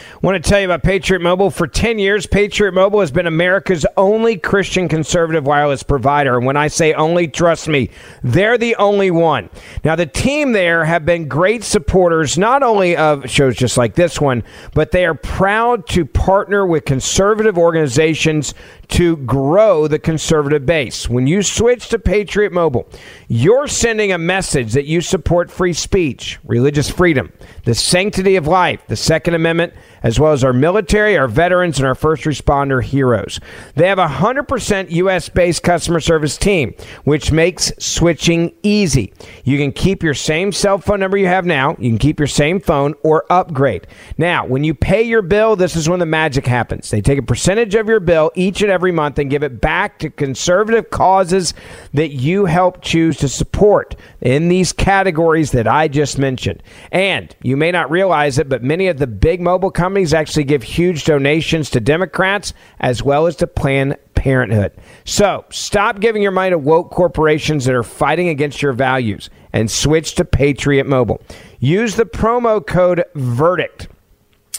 gangbusters. 0.00 0.22
Want 0.22 0.42
to 0.42 0.48
tell 0.48 0.60
you 0.60 0.66
about 0.66 0.82
Patriot 0.82 1.20
Mobile. 1.20 1.50
For 1.50 1.66
10 1.66 1.98
years, 1.98 2.26
Patriot 2.26 2.72
Mobile 2.72 3.00
has 3.00 3.10
been 3.10 3.26
America's 3.26 3.86
only 3.96 4.36
Christian 4.36 4.88
conservative 4.88 5.46
wireless 5.46 5.82
provider. 5.82 6.36
And 6.36 6.46
when 6.46 6.56
I 6.56 6.68
say 6.68 6.92
only, 6.92 7.28
trust 7.28 7.68
me, 7.68 7.90
they're 8.22 8.58
the 8.58 8.76
only 8.76 9.10
one. 9.10 9.50
Now, 9.84 9.96
the 9.96 10.06
team 10.06 10.52
there 10.52 10.84
have 10.84 11.04
been 11.04 11.28
great 11.28 11.64
supporters, 11.64 12.38
not 12.38 12.62
only 12.62 12.96
of 12.96 13.28
shows 13.30 13.56
just 13.56 13.76
like 13.76 13.94
this 13.94 14.20
one, 14.20 14.42
but 14.74 14.90
they 14.90 15.04
are 15.06 15.14
proud 15.14 15.86
to 15.88 16.04
partner 16.04 16.66
with 16.66 16.84
conservative 16.84 17.58
organizations 17.58 18.54
to 18.90 19.16
grow 19.18 19.86
the 19.86 19.98
conservative 19.98 20.66
base. 20.66 21.08
When 21.08 21.26
you 21.26 21.42
switch 21.42 21.88
to 21.88 21.98
Patriot 21.98 22.52
Mobile, 22.52 22.88
you're 23.28 23.68
sending 23.68 24.12
a 24.12 24.18
message 24.18 24.72
that 24.72 24.86
you 24.86 25.00
support 25.00 25.50
free 25.50 25.72
speech, 25.72 26.38
religious 26.44 26.90
freedom, 26.90 27.32
the 27.64 27.74
sanctity 27.74 28.36
of 28.36 28.46
life, 28.46 28.82
the 28.88 28.96
Second 28.96 29.34
Amendment, 29.34 29.74
as 30.02 30.18
well 30.18 30.32
as 30.32 30.42
our 30.44 30.52
military, 30.52 31.16
our 31.16 31.28
veterans, 31.28 31.78
and 31.78 31.86
our 31.86 31.94
first 31.94 32.24
responder 32.24 32.82
heroes. 32.82 33.40
They 33.74 33.88
have 33.88 33.98
a 33.98 34.06
100% 34.06 34.90
US 34.90 35.28
based 35.28 35.62
customer 35.62 36.00
service 36.00 36.36
team, 36.36 36.74
which 37.04 37.32
makes 37.32 37.72
switching 37.78 38.54
easy. 38.62 39.12
You 39.44 39.58
can 39.58 39.72
keep 39.72 40.02
your 40.02 40.14
same 40.14 40.52
cell 40.52 40.78
phone 40.78 41.00
number 41.00 41.16
you 41.18 41.26
have 41.26 41.46
now, 41.46 41.76
you 41.78 41.90
can 41.90 41.98
keep 41.98 42.18
your 42.18 42.26
same 42.26 42.60
phone, 42.60 42.94
or 43.02 43.30
upgrade. 43.30 43.86
Now, 44.16 44.46
when 44.46 44.64
you 44.64 44.74
pay 44.74 45.02
your 45.02 45.22
bill, 45.22 45.56
this 45.56 45.76
is 45.76 45.88
when 45.88 45.98
the 45.98 46.06
magic 46.06 46.46
happens. 46.46 46.90
They 46.90 47.00
take 47.00 47.18
a 47.18 47.22
percentage 47.22 47.74
of 47.74 47.88
your 47.88 48.00
bill 48.00 48.30
each 48.34 48.62
and 48.62 48.70
every 48.70 48.92
month 48.92 49.18
and 49.18 49.30
give 49.30 49.42
it 49.42 49.60
back 49.60 49.98
to 50.00 50.10
conservative 50.10 50.90
causes 50.90 51.54
that 51.92 52.10
you 52.10 52.46
help 52.46 52.82
choose 52.82 53.18
to 53.18 53.28
support 53.28 53.96
in 54.20 54.48
these 54.48 54.72
categories 54.72 55.52
that 55.52 55.66
I 55.66 55.88
just 55.88 56.18
mentioned. 56.18 56.62
And 56.90 57.34
you 57.42 57.56
may 57.56 57.70
not 57.70 57.90
realize 57.90 58.38
it, 58.38 58.48
but 58.48 58.62
many 58.62 58.88
of 58.88 58.98
the 58.98 59.06
big 59.06 59.40
mobile 59.40 59.70
companies 59.70 59.89
actually 60.14 60.44
give 60.44 60.62
huge 60.62 61.04
donations 61.04 61.70
to 61.70 61.80
Democrats 61.80 62.52
as 62.80 63.02
well 63.02 63.26
as 63.26 63.36
to 63.36 63.46
Planned 63.46 63.96
Parenthood. 64.14 64.72
So 65.04 65.44
stop 65.50 66.00
giving 66.00 66.22
your 66.22 66.32
money 66.32 66.50
to 66.50 66.58
woke 66.58 66.90
corporations 66.90 67.64
that 67.64 67.74
are 67.74 67.82
fighting 67.82 68.28
against 68.28 68.60
your 68.60 68.72
values 68.72 69.30
and 69.52 69.70
switch 69.70 70.14
to 70.16 70.24
Patriot 70.24 70.86
Mobile. 70.86 71.20
Use 71.58 71.96
the 71.96 72.04
promo 72.04 72.64
code 72.64 73.04
VERDICT. 73.14 73.88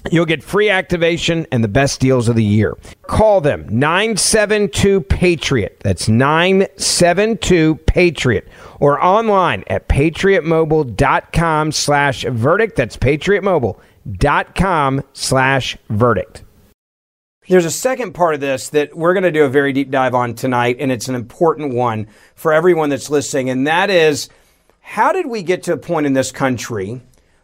You'll 0.09 0.25
get 0.25 0.43
free 0.43 0.69
activation 0.69 1.45
and 1.51 1.63
the 1.63 1.67
best 1.67 1.99
deals 1.99 2.27
of 2.27 2.35
the 2.35 2.43
year. 2.43 2.75
Call 3.03 3.39
them 3.39 3.67
972 3.69 5.01
Patriot. 5.01 5.79
That's 5.83 6.09
972 6.09 7.75
Patriot. 7.85 8.47
Or 8.79 8.99
online 9.03 9.63
at 9.67 9.87
patriotmobile.com 9.87 11.71
slash 11.71 12.23
verdict. 12.23 12.75
That's 12.77 12.97
patriotmobile.com 12.97 13.79
slash 15.13 15.77
verdict. 15.89 16.43
There's 17.47 17.65
a 17.65 17.71
second 17.71 18.13
part 18.13 18.35
of 18.35 18.39
this 18.39 18.69
that 18.69 18.95
we're 18.95 19.13
going 19.13 19.23
to 19.23 19.31
do 19.31 19.43
a 19.43 19.49
very 19.49 19.73
deep 19.73 19.91
dive 19.91 20.15
on 20.15 20.35
tonight, 20.35 20.77
and 20.79 20.91
it's 20.91 21.07
an 21.07 21.15
important 21.15 21.73
one 21.73 22.07
for 22.35 22.53
everyone 22.53 22.89
that's 22.89 23.09
listening, 23.09 23.49
and 23.49 23.67
that 23.67 23.89
is 23.89 24.29
how 24.79 25.11
did 25.11 25.27
we 25.27 25.43
get 25.43 25.63
to 25.63 25.73
a 25.73 25.77
point 25.77 26.05
in 26.05 26.13
this 26.13 26.31
country 26.31 27.01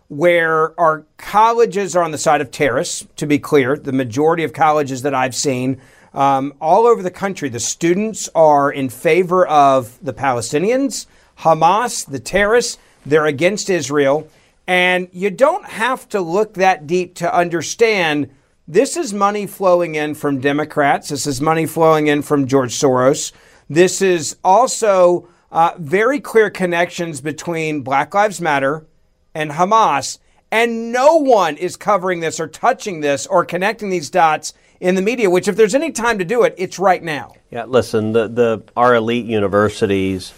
where 0.08 0.80
our 0.80 1.06
colleges 1.18 1.96
are 1.96 2.04
on 2.04 2.12
the 2.12 2.18
side 2.18 2.42
of 2.42 2.52
terrorists, 2.52 3.06
to 3.18 3.26
be 3.26 3.40
clear, 3.40 3.76
the 3.76 3.92
majority 3.92 4.44
of 4.44 4.54
colleges 4.54 5.02
that 5.02 5.14
I've 5.14 5.36
seen 5.36 5.82
um, 6.14 6.54
all 6.62 6.88
over 6.88 7.04
the 7.04 7.12
country, 7.12 7.50
the 7.50 7.60
students 7.60 8.30
are 8.34 8.72
in 8.72 8.90
favor 8.90 9.46
of 9.48 10.00
the 10.02 10.14
Palestinians, 10.14 11.06
Hamas, 11.40 12.06
the 12.06 12.20
terrorists, 12.20 12.78
they're 13.06 13.26
against 13.26 13.70
Israel. 13.70 14.28
And 14.68 15.08
you 15.14 15.32
don't 15.32 15.66
have 15.66 16.10
to 16.10 16.20
look 16.20 16.56
that 16.56 16.86
deep 16.86 17.16
to 17.16 17.34
understand 17.34 18.30
this 18.68 18.98
is 18.98 19.14
money 19.14 19.48
flowing 19.48 19.96
in 19.96 20.14
from 20.14 20.42
Democrats. 20.42 21.08
This 21.08 21.26
is 21.26 21.40
money 21.40 21.66
flowing 21.66 22.08
in 22.08 22.22
from 22.22 22.48
George 22.48 22.74
Soros. 22.74 23.32
This 23.70 24.02
is 24.02 24.36
also 24.44 25.30
uh, 25.54 25.72
very 25.78 26.20
clear 26.20 26.50
connections 26.50 27.22
between 27.22 27.82
Black 27.82 28.14
Lives 28.14 28.42
Matter 28.42 28.86
and 29.34 29.52
Hamas. 29.52 30.20
And 30.52 30.92
no 30.92 31.16
one 31.16 31.56
is 31.56 31.78
covering 31.78 32.20
this 32.20 32.42
or 32.42 32.48
touching 32.48 33.00
this 33.00 33.26
or 33.26 33.46
connecting 33.46 33.90
these 33.90 34.10
dots 34.10 34.54
in 34.82 34.96
the 34.96 35.02
media, 35.02 35.30
which, 35.30 35.48
if 35.48 35.56
there's 35.56 35.76
any 35.76 35.92
time 35.92 36.20
to 36.20 36.26
do 36.26 36.44
it, 36.44 36.54
it's 36.58 36.78
right 36.78 37.02
now. 37.02 37.34
Yeah, 37.50 37.66
listen, 37.66 38.12
the, 38.12 38.28
the, 38.28 38.64
our 38.76 38.96
elite 38.96 39.26
universities 39.26 40.34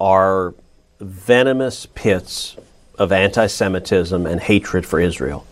are 0.00 0.54
venomous 0.98 1.86
pits 1.94 2.56
of 2.98 3.12
anti 3.12 3.46
Semitism 3.46 4.26
and 4.26 4.40
hatred 4.40 4.86
for 4.86 5.00
Israel. 5.00 5.46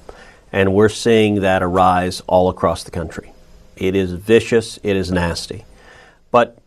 And 0.53 0.73
we're 0.73 0.89
seeing 0.89 1.41
that 1.41 1.63
arise 1.63 2.23
all 2.27 2.49
across 2.49 2.85
the 2.85 2.91
country. 2.91 3.33
It 3.77 3.97
is 3.97 4.13
vicious, 4.13 4.79
it 4.83 4.97
is 4.97 5.11
nasty. 5.11 5.65
But 6.31 6.59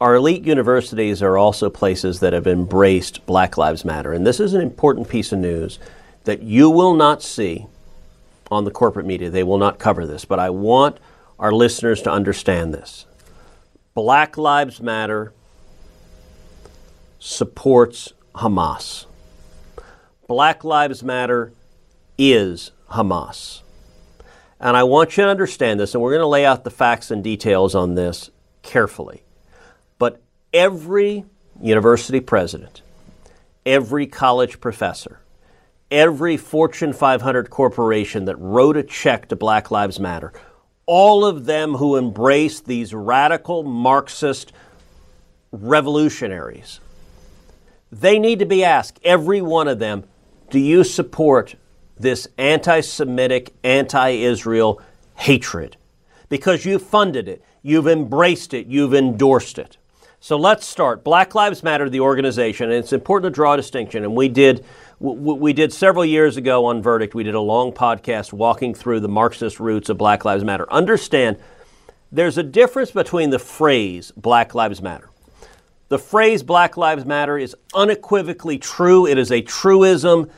our 0.00 0.14
elite 0.14 0.44
universities 0.44 1.22
are 1.22 1.36
also 1.36 1.68
places 1.70 2.20
that 2.20 2.32
have 2.32 2.46
embraced 2.46 3.24
Black 3.26 3.56
Lives 3.56 3.84
Matter. 3.84 4.12
And 4.12 4.26
this 4.26 4.40
is 4.40 4.54
an 4.54 4.60
important 4.60 5.08
piece 5.08 5.32
of 5.32 5.38
news 5.38 5.78
that 6.24 6.42
you 6.42 6.70
will 6.70 6.94
not 6.94 7.22
see 7.22 7.66
on 8.50 8.64
the 8.64 8.70
corporate 8.70 9.06
media. 9.06 9.30
They 9.30 9.42
will 9.42 9.58
not 9.58 9.78
cover 9.78 10.06
this. 10.06 10.24
But 10.24 10.38
I 10.38 10.50
want 10.50 10.98
our 11.38 11.52
listeners 11.52 12.02
to 12.02 12.10
understand 12.10 12.74
this. 12.74 13.06
Black 13.94 14.36
Lives 14.36 14.80
Matter 14.80 15.32
supports 17.18 18.12
Hamas. 18.34 19.06
Black 20.30 20.62
Lives 20.62 21.02
Matter 21.02 21.52
is 22.16 22.70
Hamas. 22.88 23.62
And 24.60 24.76
I 24.76 24.84
want 24.84 25.16
you 25.16 25.24
to 25.24 25.28
understand 25.28 25.80
this, 25.80 25.92
and 25.92 26.00
we're 26.00 26.12
going 26.12 26.20
to 26.20 26.26
lay 26.28 26.46
out 26.46 26.62
the 26.62 26.70
facts 26.70 27.10
and 27.10 27.24
details 27.24 27.74
on 27.74 27.96
this 27.96 28.30
carefully. 28.62 29.24
But 29.98 30.22
every 30.54 31.24
university 31.60 32.20
president, 32.20 32.82
every 33.66 34.06
college 34.06 34.60
professor, 34.60 35.18
every 35.90 36.36
Fortune 36.36 36.92
500 36.92 37.50
corporation 37.50 38.26
that 38.26 38.36
wrote 38.36 38.76
a 38.76 38.84
check 38.84 39.26
to 39.30 39.34
Black 39.34 39.72
Lives 39.72 39.98
Matter, 39.98 40.32
all 40.86 41.24
of 41.24 41.46
them 41.46 41.74
who 41.74 41.96
embraced 41.96 42.66
these 42.66 42.94
radical 42.94 43.64
Marxist 43.64 44.52
revolutionaries, 45.50 46.78
they 47.90 48.20
need 48.20 48.38
to 48.38 48.46
be 48.46 48.62
asked, 48.62 49.00
every 49.02 49.42
one 49.42 49.66
of 49.66 49.80
them, 49.80 50.04
do 50.50 50.58
you 50.58 50.84
support 50.84 51.54
this 51.98 52.28
anti 52.38 52.80
Semitic, 52.80 53.52
anti 53.62 54.10
Israel 54.10 54.80
hatred 55.16 55.76
because 56.28 56.64
you've 56.64 56.82
funded 56.82 57.28
it, 57.28 57.44
you've 57.62 57.86
embraced 57.86 58.54
it, 58.54 58.66
you've 58.66 58.94
endorsed 58.94 59.58
it. 59.58 59.76
So 60.22 60.36
let's 60.36 60.66
start. 60.66 61.02
Black 61.02 61.34
Lives 61.34 61.62
Matter, 61.62 61.88
the 61.88 62.00
organization, 62.00 62.70
and 62.70 62.78
it's 62.78 62.92
important 62.92 63.32
to 63.32 63.34
draw 63.34 63.54
a 63.54 63.56
distinction. 63.56 64.04
And 64.04 64.14
we 64.14 64.28
did, 64.28 64.64
we 64.98 65.52
did 65.52 65.72
several 65.72 66.04
years 66.04 66.36
ago 66.36 66.66
on 66.66 66.82
Verdict, 66.82 67.14
we 67.14 67.24
did 67.24 67.34
a 67.34 67.40
long 67.40 67.72
podcast 67.72 68.32
walking 68.32 68.74
through 68.74 69.00
the 69.00 69.08
Marxist 69.08 69.60
roots 69.60 69.88
of 69.88 69.98
Black 69.98 70.24
Lives 70.24 70.44
Matter. 70.44 70.70
Understand, 70.70 71.38
there's 72.12 72.38
a 72.38 72.42
difference 72.42 72.90
between 72.90 73.30
the 73.30 73.38
phrase 73.38 74.12
Black 74.16 74.54
Lives 74.54 74.82
Matter. 74.82 75.09
The 75.90 75.98
phrase 75.98 76.44
Black 76.44 76.76
Lives 76.76 77.04
Matter 77.04 77.36
is 77.36 77.56
unequivocally 77.74 78.58
true. 78.58 79.06
It 79.06 79.18
is 79.18 79.32
a 79.32 79.42
truism. 79.42 80.30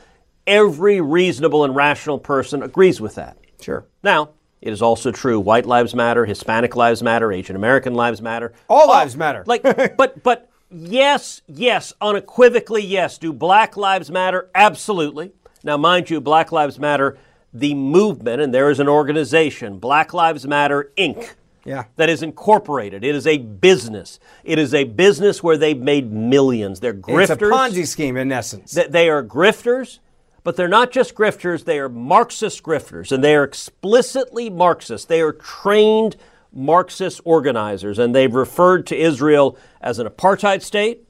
Every 0.47 0.99
reasonable 0.99 1.63
and 1.63 1.75
rational 1.75 2.17
person 2.17 2.63
agrees 2.63 2.99
with 2.99 3.15
that. 3.15 3.37
Sure. 3.61 3.85
Now, 4.01 4.31
it 4.61 4.73
is 4.73 4.81
also 4.81 5.11
true 5.11 5.39
white 5.39 5.67
lives 5.67 5.93
matter, 5.93 6.25
Hispanic 6.25 6.75
lives 6.75 7.03
matter, 7.03 7.31
Asian 7.31 7.55
American 7.55 7.93
lives 7.93 8.19
matter. 8.19 8.51
All 8.67 8.87
lives 8.87 9.15
matter. 9.15 9.43
Like 9.45 9.61
but 9.97 10.23
but 10.23 10.49
yes, 10.71 11.41
yes, 11.47 11.93
unequivocally 12.01 12.83
yes. 12.83 13.19
Do 13.19 13.31
black 13.31 13.77
lives 13.77 14.09
matter? 14.09 14.49
Absolutely. 14.55 15.33
Now 15.63 15.77
mind 15.77 16.09
you, 16.09 16.19
Black 16.19 16.51
Lives 16.51 16.79
Matter 16.79 17.17
the 17.53 17.75
movement 17.75 18.41
and 18.41 18.53
there 18.53 18.69
is 18.71 18.79
an 18.79 18.89
organization, 18.89 19.77
Black 19.77 20.13
Lives 20.13 20.47
Matter 20.47 20.91
Inc. 20.97 21.35
Yeah. 21.65 21.85
That 21.95 22.09
is 22.09 22.21
incorporated. 22.21 23.03
It 23.03 23.15
is 23.15 23.25
a 23.25 23.37
business. 23.37 24.19
It 24.43 24.59
is 24.59 24.73
a 24.73 24.83
business 24.83 25.41
where 25.41 25.57
they've 25.57 25.79
made 25.79 26.11
millions. 26.11 26.79
They're 26.79 26.93
grifters. 26.93 27.21
It's 27.21 27.31
a 27.31 27.35
Ponzi 27.37 27.87
scheme 27.87 28.17
in 28.17 28.31
essence. 28.31 28.71
They, 28.71 28.87
they 28.87 29.09
are 29.09 29.23
grifters. 29.23 29.99
But 30.43 30.57
they're 30.57 30.67
not 30.67 30.91
just 30.91 31.15
grifters, 31.15 31.63
they 31.63 31.79
are 31.79 31.87
Marxist 31.87 32.63
grifters, 32.63 33.13
and 33.13 33.23
they 33.23 33.33
are 33.33 33.45
explicitly 33.45 34.49
Marxist. 34.49 35.07
They 35.07 35.21
are 35.21 35.31
trained 35.31 36.17
Marxist 36.51 37.21
organizers, 37.23 37.97
and 37.97 38.13
they've 38.13 38.33
referred 38.33 38.85
to 38.87 38.95
Israel 38.95 39.57
as 39.81 39.99
an 39.99 40.07
apartheid 40.07 40.61
state. 40.61 41.07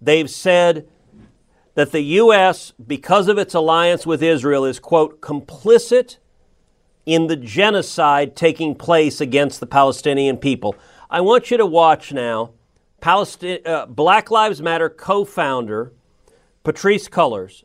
They've 0.00 0.30
said 0.30 0.88
that 1.74 1.92
the 1.92 2.00
U.S., 2.00 2.72
because 2.84 3.28
of 3.28 3.36
its 3.36 3.54
alliance 3.54 4.06
with 4.06 4.22
Israel, 4.22 4.64
is, 4.64 4.80
quote, 4.80 5.20
complicit 5.20 6.16
in 7.08 7.26
the 7.26 7.36
genocide 7.36 8.36
taking 8.36 8.74
place 8.74 9.20
against 9.20 9.60
the 9.60 9.66
Palestinian 9.66 10.36
people. 10.36 10.76
I 11.10 11.20
want 11.22 11.50
you 11.50 11.56
to 11.56 11.66
watch 11.66 12.12
now 12.12 12.52
Palestine, 13.00 13.60
uh, 13.64 13.86
Black 13.86 14.30
Lives 14.30 14.60
Matter 14.60 14.90
co 14.90 15.24
founder 15.24 15.92
Patrisse 16.64 17.08
Cullors 17.08 17.64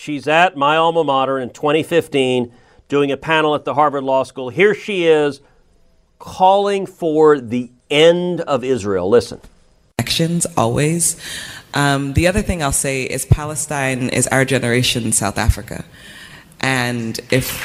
She's 0.00 0.26
at 0.26 0.56
my 0.56 0.76
alma 0.76 1.04
mater 1.04 1.38
in 1.38 1.50
2015 1.50 2.54
doing 2.88 3.12
a 3.12 3.18
panel 3.18 3.54
at 3.54 3.66
the 3.66 3.74
Harvard 3.74 4.02
Law 4.02 4.22
School. 4.22 4.48
Here 4.48 4.74
she 4.74 5.06
is 5.06 5.42
calling 6.18 6.86
for 6.86 7.38
the 7.38 7.70
end 7.90 8.40
of 8.40 8.64
Israel. 8.64 9.10
Listen. 9.10 9.42
Actions 9.98 10.46
always. 10.56 11.20
Um, 11.74 12.14
the 12.14 12.26
other 12.26 12.40
thing 12.40 12.62
I'll 12.62 12.72
say 12.72 13.02
is 13.02 13.26
Palestine 13.26 14.08
is 14.08 14.26
our 14.28 14.46
generation 14.46 15.12
South 15.12 15.36
Africa. 15.36 15.84
And 16.60 17.20
if 17.30 17.62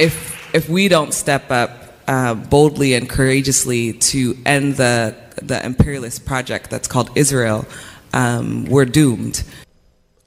if 0.00 0.54
if 0.54 0.68
we 0.68 0.88
don't 0.88 1.12
step 1.12 1.50
up 1.50 1.70
uh, 2.08 2.34
boldly 2.34 2.94
and 2.94 3.08
courageously 3.08 3.92
to 3.92 4.36
end 4.46 4.76
the 4.76 5.14
the 5.42 5.64
imperialist 5.64 6.24
project 6.24 6.70
that's 6.70 6.88
called 6.88 7.10
Israel, 7.14 7.66
um, 8.12 8.64
we're 8.64 8.86
doomed. 8.86 9.44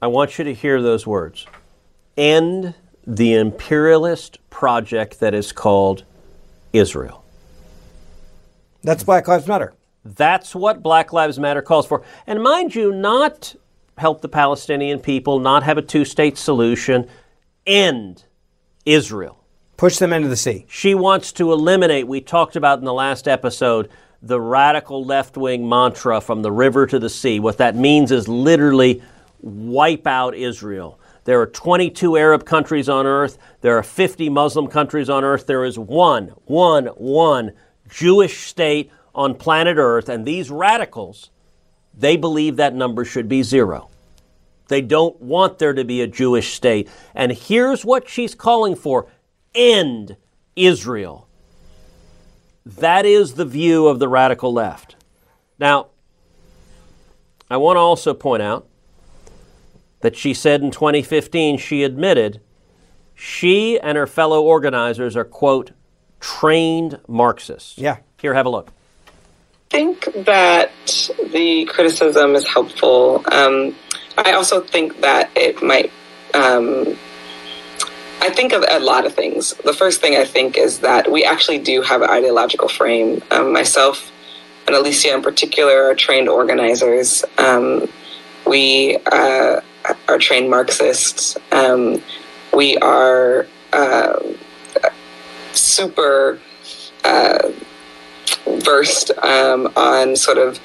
I 0.00 0.06
want 0.06 0.38
you 0.38 0.44
to 0.44 0.54
hear 0.54 0.80
those 0.80 1.06
words. 1.06 1.46
end 2.16 2.74
the 3.06 3.34
imperialist 3.34 4.38
project 4.48 5.20
that 5.20 5.34
is 5.34 5.52
called 5.52 6.04
Israel. 6.72 7.22
That's 8.82 9.02
Black 9.02 9.28
Lives 9.28 9.46
Matter. 9.46 9.74
That's 10.04 10.54
what 10.54 10.82
Black 10.82 11.12
Lives 11.12 11.38
Matter 11.38 11.60
calls 11.60 11.86
for. 11.86 12.02
And 12.26 12.42
mind 12.42 12.74
you, 12.74 12.92
not 12.92 13.54
help 13.98 14.22
the 14.22 14.28
Palestinian 14.28 15.00
people, 15.00 15.38
not 15.38 15.62
have 15.64 15.76
a 15.76 15.82
two 15.82 16.04
state 16.04 16.38
solution, 16.38 17.08
end 17.66 18.24
Israel. 18.86 19.43
Push 19.76 19.98
them 19.98 20.12
into 20.12 20.28
the 20.28 20.36
sea. 20.36 20.66
She 20.68 20.94
wants 20.94 21.32
to 21.32 21.52
eliminate, 21.52 22.06
we 22.06 22.20
talked 22.20 22.56
about 22.56 22.78
in 22.78 22.84
the 22.84 22.92
last 22.92 23.26
episode, 23.26 23.90
the 24.22 24.40
radical 24.40 25.04
left 25.04 25.36
wing 25.36 25.68
mantra 25.68 26.20
from 26.20 26.42
the 26.42 26.52
river 26.52 26.86
to 26.86 26.98
the 26.98 27.10
sea. 27.10 27.40
What 27.40 27.58
that 27.58 27.76
means 27.76 28.10
is 28.10 28.28
literally 28.28 29.02
wipe 29.40 30.06
out 30.06 30.34
Israel. 30.34 30.98
There 31.24 31.40
are 31.40 31.46
22 31.46 32.16
Arab 32.16 32.44
countries 32.44 32.88
on 32.88 33.06
earth. 33.06 33.38
There 33.62 33.76
are 33.76 33.82
50 33.82 34.28
Muslim 34.28 34.68
countries 34.68 35.10
on 35.10 35.24
earth. 35.24 35.46
There 35.46 35.64
is 35.64 35.78
one, 35.78 36.28
one, 36.44 36.86
one 36.86 37.52
Jewish 37.88 38.46
state 38.46 38.90
on 39.14 39.34
planet 39.34 39.76
earth. 39.78 40.08
And 40.08 40.24
these 40.24 40.50
radicals, 40.50 41.30
they 41.96 42.16
believe 42.16 42.56
that 42.56 42.74
number 42.74 43.04
should 43.04 43.28
be 43.28 43.42
zero. 43.42 43.90
They 44.68 44.80
don't 44.80 45.20
want 45.20 45.58
there 45.58 45.74
to 45.74 45.84
be 45.84 46.00
a 46.00 46.06
Jewish 46.06 46.54
state. 46.54 46.88
And 47.14 47.32
here's 47.32 47.84
what 47.84 48.08
she's 48.08 48.34
calling 48.34 48.74
for 48.74 49.06
end 49.54 50.16
Israel. 50.56 51.28
That 52.66 53.04
is 53.04 53.34
the 53.34 53.44
view 53.44 53.86
of 53.88 53.98
the 53.98 54.08
radical 54.08 54.52
left. 54.52 54.96
Now, 55.58 55.88
I 57.50 57.56
want 57.56 57.76
to 57.76 57.80
also 57.80 58.14
point 58.14 58.42
out 58.42 58.66
that 60.00 60.16
she 60.16 60.34
said 60.34 60.62
in 60.62 60.70
2015 60.70 61.58
she 61.58 61.82
admitted 61.82 62.40
she 63.14 63.78
and 63.78 63.96
her 63.96 64.06
fellow 64.06 64.42
organizers 64.42 65.16
are, 65.16 65.24
quote, 65.24 65.72
trained 66.20 66.98
Marxists. 67.06 67.78
Yeah. 67.78 67.98
Here, 68.20 68.34
have 68.34 68.46
a 68.46 68.50
look. 68.50 68.70
I 69.70 69.76
think 69.76 70.08
that 70.24 70.70
the 71.32 71.66
criticism 71.66 72.34
is 72.34 72.48
helpful. 72.48 73.24
Um, 73.30 73.74
I 74.16 74.32
also 74.32 74.60
think 74.60 75.00
that 75.00 75.30
it 75.36 75.62
might. 75.62 75.92
Um, 76.32 76.96
I 78.20 78.30
think 78.30 78.52
of 78.52 78.64
a 78.68 78.80
lot 78.80 79.06
of 79.06 79.14
things. 79.14 79.54
The 79.64 79.72
first 79.72 80.00
thing 80.00 80.16
I 80.16 80.24
think 80.24 80.56
is 80.56 80.80
that 80.80 81.10
we 81.10 81.24
actually 81.24 81.58
do 81.58 81.82
have 81.82 82.02
an 82.02 82.10
ideological 82.10 82.68
frame. 82.68 83.22
Um, 83.30 83.52
myself 83.52 84.10
and 84.66 84.74
Alicia, 84.74 85.14
in 85.14 85.22
particular, 85.22 85.84
are 85.84 85.94
trained 85.94 86.28
organizers. 86.28 87.24
Um, 87.38 87.88
we 88.46 88.98
uh, 89.12 89.60
are 90.08 90.18
trained 90.18 90.50
Marxists. 90.50 91.36
Um, 91.52 92.02
we 92.54 92.76
are 92.78 93.46
uh, 93.72 94.18
super 95.52 96.40
uh, 97.04 97.50
versed 98.46 99.10
um, 99.22 99.72
on 99.76 100.16
sort 100.16 100.38
of 100.38 100.60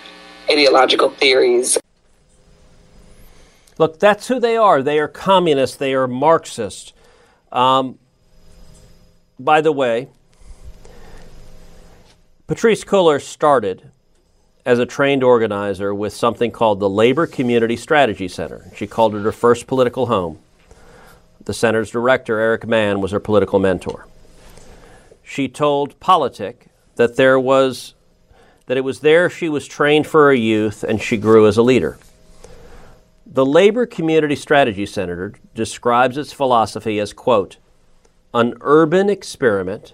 ideological 0.49 1.09
theories. 1.09 1.77
Look, 3.77 3.99
that's 3.99 4.27
who 4.27 4.39
they 4.39 4.57
are. 4.57 4.81
They 4.81 4.99
are 4.99 5.07
communists, 5.07 5.77
they 5.77 5.93
are 5.93 6.07
Marxists. 6.07 6.93
Um, 7.51 7.97
by 9.39 9.61
the 9.61 9.71
way, 9.71 10.09
Patrisse 12.47 12.83
Cullors 12.83 13.21
started 13.21 13.91
as 14.65 14.79
a 14.79 14.85
trained 14.85 15.23
organizer 15.23 15.93
with 15.93 16.13
something 16.13 16.51
called 16.51 16.79
the 16.79 16.89
Labor 16.89 17.25
Community 17.25 17.75
Strategy 17.75 18.27
Center. 18.27 18.71
She 18.75 18.87
called 18.87 19.15
it 19.15 19.23
her 19.23 19.31
first 19.31 19.67
political 19.67 20.07
home. 20.07 20.39
The 21.45 21.53
center's 21.53 21.89
director, 21.89 22.39
Eric 22.39 22.67
Mann, 22.67 23.01
was 23.01 23.11
her 23.11 23.19
political 23.19 23.59
mentor. 23.59 24.07
She 25.23 25.47
told 25.47 25.99
Politic 25.99 26.67
that 26.95 27.15
there 27.15 27.39
was 27.39 27.95
that 28.65 28.77
it 28.77 28.81
was 28.81 28.99
there 28.99 29.29
she 29.29 29.49
was 29.49 29.67
trained 29.67 30.05
for 30.05 30.25
her 30.25 30.33
youth 30.33 30.83
and 30.83 31.01
she 31.01 31.17
grew 31.17 31.47
as 31.47 31.57
a 31.57 31.63
leader. 31.63 31.97
The 33.31 33.45
Labor 33.45 33.85
Community 33.85 34.35
Strategy 34.35 34.87
Center 34.87 35.33
describes 35.53 36.17
its 36.17 36.33
philosophy 36.33 36.99
as 36.99 37.13
quote, 37.13 37.57
an 38.33 38.55
urban 38.61 39.07
experiment 39.07 39.93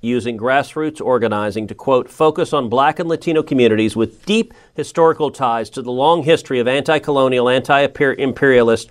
using 0.00 0.38
grassroots 0.38 1.00
organizing 1.00 1.66
to, 1.66 1.74
quote, 1.74 2.08
focus 2.08 2.52
on 2.52 2.68
black 2.68 3.00
and 3.00 3.08
Latino 3.08 3.42
communities 3.42 3.96
with 3.96 4.24
deep 4.26 4.54
historical 4.74 5.32
ties 5.32 5.70
to 5.70 5.82
the 5.82 5.90
long 5.90 6.22
history 6.22 6.60
of 6.60 6.68
anti 6.68 7.00
colonial, 7.00 7.48
anti 7.48 7.88
imperialist, 8.18 8.90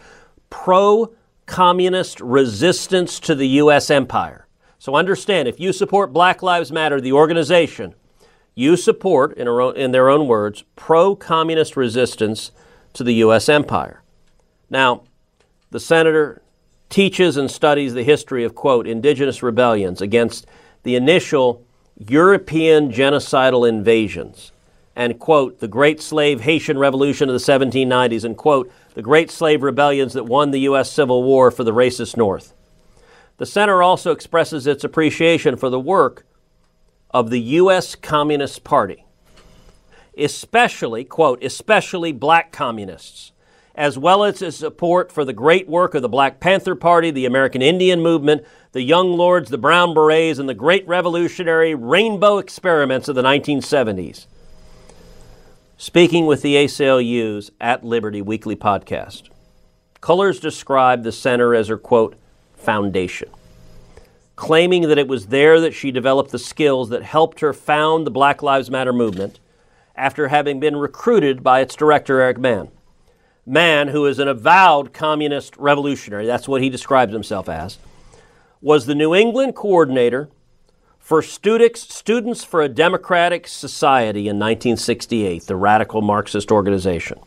pro 0.49 1.13
communist 1.45 2.19
resistance 2.19 3.21
to 3.21 3.35
the 3.35 3.47
U.S. 3.47 3.89
empire. 3.89 4.47
So 4.79 4.95
understand 4.95 5.47
if 5.47 5.61
you 5.61 5.71
support 5.71 6.11
Black 6.11 6.43
Lives 6.43 6.73
Matter, 6.73 6.99
the 6.99 7.13
organization, 7.13 7.95
you 8.53 8.75
support, 8.75 9.37
in, 9.37 9.47
in 9.77 9.91
their 9.91 10.09
own 10.09 10.27
words, 10.27 10.65
pro 10.75 11.15
communist 11.15 11.77
resistance 11.77 12.51
to 12.93 13.03
the 13.03 13.15
U.S. 13.15 13.49
empire. 13.49 14.01
Now, 14.69 15.03
the 15.69 15.79
senator 15.79 16.41
teaches 16.89 17.37
and 17.37 17.49
studies 17.49 17.93
the 17.93 18.03
history 18.03 18.43
of, 18.43 18.53
quote, 18.53 18.85
indigenous 18.85 19.41
rebellions 19.41 20.01
against 20.01 20.45
the 20.83 20.95
initial 20.95 21.65
European 21.97 22.91
genocidal 22.91 23.67
invasions, 23.67 24.51
and, 24.95 25.19
quote, 25.19 25.59
the 25.59 25.67
Great 25.67 26.01
Slave 26.01 26.41
Haitian 26.41 26.77
Revolution 26.77 27.29
of 27.29 27.33
the 27.33 27.51
1790s, 27.51 28.23
and, 28.23 28.35
quote, 28.35 28.71
the 28.93 29.01
Great 29.01 29.31
Slave 29.31 29.63
Rebellions 29.63 30.13
that 30.13 30.25
won 30.25 30.51
the 30.51 30.61
U.S. 30.61 30.91
Civil 30.91 31.23
War 31.23 31.51
for 31.51 31.63
the 31.63 31.73
racist 31.73 32.17
North. 32.17 32.53
The 33.37 33.45
Center 33.45 33.81
also 33.81 34.11
expresses 34.11 34.67
its 34.67 34.83
appreciation 34.83 35.55
for 35.55 35.69
the 35.69 35.79
work 35.79 36.25
of 37.11 37.29
the 37.29 37.39
U.S. 37.39 37.95
Communist 37.95 38.63
Party, 38.63 39.05
especially, 40.17 41.03
quote, 41.03 41.43
especially 41.43 42.11
black 42.11 42.51
communists, 42.51 43.31
as 43.75 43.97
well 43.97 44.23
as 44.23 44.41
its 44.41 44.57
support 44.57 45.11
for 45.11 45.23
the 45.23 45.33
great 45.33 45.67
work 45.67 45.95
of 45.95 46.01
the 46.01 46.09
Black 46.09 46.39
Panther 46.39 46.75
Party, 46.75 47.11
the 47.11 47.25
American 47.25 47.61
Indian 47.61 48.01
Movement, 48.01 48.45
the 48.73 48.81
Young 48.81 49.13
Lords, 49.13 49.49
the 49.49 49.57
Brown 49.57 49.93
Berets, 49.93 50.39
and 50.39 50.49
the 50.49 50.53
great 50.53 50.87
revolutionary 50.87 51.73
rainbow 51.73 52.37
experiments 52.37 53.07
of 53.07 53.15
the 53.15 53.23
1970s. 53.23 54.25
Speaking 55.77 56.25
with 56.25 56.41
the 56.41 56.55
ACLU's 56.55 57.51
At 57.59 57.83
Liberty 57.83 58.21
weekly 58.21 58.55
podcast, 58.55 59.29
Cullors 60.01 60.39
described 60.41 61.03
the 61.03 61.11
center 61.11 61.55
as 61.55 61.69
her, 61.69 61.77
quote, 61.77 62.15
foundation, 62.55 63.29
claiming 64.35 64.83
that 64.89 64.97
it 64.97 65.07
was 65.07 65.27
there 65.27 65.59
that 65.59 65.73
she 65.73 65.91
developed 65.91 66.31
the 66.31 66.39
skills 66.39 66.89
that 66.89 67.03
helped 67.03 67.39
her 67.39 67.53
found 67.53 68.05
the 68.05 68.11
Black 68.11 68.43
Lives 68.43 68.69
Matter 68.69 68.93
movement 68.93 69.39
after 70.01 70.29
having 70.29 70.59
been 70.59 70.75
recruited 70.75 71.43
by 71.43 71.59
its 71.59 71.75
director, 71.75 72.19
Eric 72.19 72.39
Mann. 72.39 72.69
Mann, 73.45 73.89
who 73.89 74.07
is 74.07 74.17
an 74.17 74.27
avowed 74.27 74.93
communist 74.93 75.55
revolutionary, 75.57 76.25
that's 76.25 76.47
what 76.47 76.63
he 76.63 76.71
describes 76.71 77.13
himself 77.13 77.47
as, 77.47 77.77
was 78.61 78.87
the 78.87 78.95
New 78.95 79.13
England 79.13 79.55
coordinator 79.55 80.27
for 80.97 81.21
Students, 81.21 82.43
for 82.43 82.63
a 82.63 82.67
Democratic 82.67 83.47
Society 83.47 84.21
in 84.21 84.39
1968, 84.39 85.43
the 85.43 85.55
radical 85.55 86.01
Marxist 86.01 86.51
organization. 86.51 87.19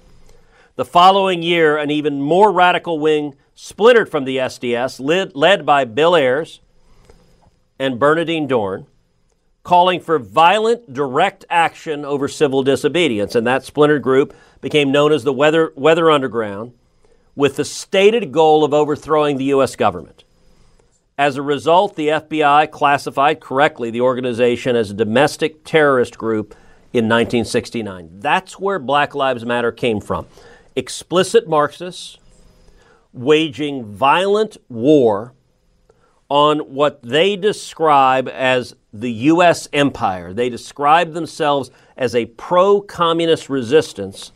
The 0.75 0.85
following 0.85 1.45
year, 1.45 1.77
an 1.77 1.93
even 1.93 2.21
more 2.21 2.51
radical 2.51 2.99
wing 2.99 3.37
splintered 3.55 4.09
from 4.09 4.25
the 4.25 4.39
SDS, 4.39 4.99
led, 5.35 5.65
by 5.65 5.85
Bill 5.85 6.17
Ayers 6.17 6.61
and 7.79 8.01
Bernardine 8.01 8.49
Dohrn, 8.49 8.87
calling 9.65 9.99
for 9.99 10.19
violent 10.19 10.93
direct 10.93 11.45
action 11.51 12.05
over 12.05 12.29
civil 12.29 12.63
disobedience. 12.63 13.35
And 13.35 13.47
that 13.47 13.65
splinter 13.65 13.99
group 13.99 14.35
became 14.61 14.93
known 14.93 15.13
as 15.13 15.25
the 15.25 15.33
Weather, 15.33 15.73
Weather 15.75 16.11
Underground, 16.11 16.75
with 17.35 17.57
the 17.57 17.65
stated 17.65 18.31
goal 18.31 18.63
of 18.63 18.73
overthrowing 18.73 19.39
the 19.39 19.47
U.S. 19.47 19.75
government. 19.75 20.23
As 21.17 21.37
a 21.37 21.43
result, 21.43 21.97
the 21.97 22.09
FBI 22.09 22.71
classified 22.71 23.41
correctly 23.41 23.91
the 23.91 24.01
organization 24.01 24.77
as 24.77 24.91
a 24.91 24.95
domestic 24.95 25.65
terrorist 25.65 26.19
group 26.19 26.55
in 26.93 27.05
1969. 27.07 28.21
That's 28.21 28.59
where 28.59 28.79
Black 28.79 29.15
Lives 29.15 29.45
Matter 29.45 29.73
came 29.73 30.01
from. 30.01 30.27
Explicit 30.77 31.49
Marxists 31.49 32.19
waging 33.13 33.85
violent 33.85 34.57
war 34.69 35.35
on 36.29 36.59
what 36.61 37.01
they 37.03 37.37
describe 37.37 38.29
as 38.29 38.75
the 38.95 39.11
U.S. 39.11 39.69
empire. 39.73 40.33
They 40.33 40.49
describe 40.49 41.13
themselves 41.13 41.71
as 41.97 42.15
a 42.15 42.27
pro 42.27 42.81
communist 42.81 43.51
resistance 43.51 44.31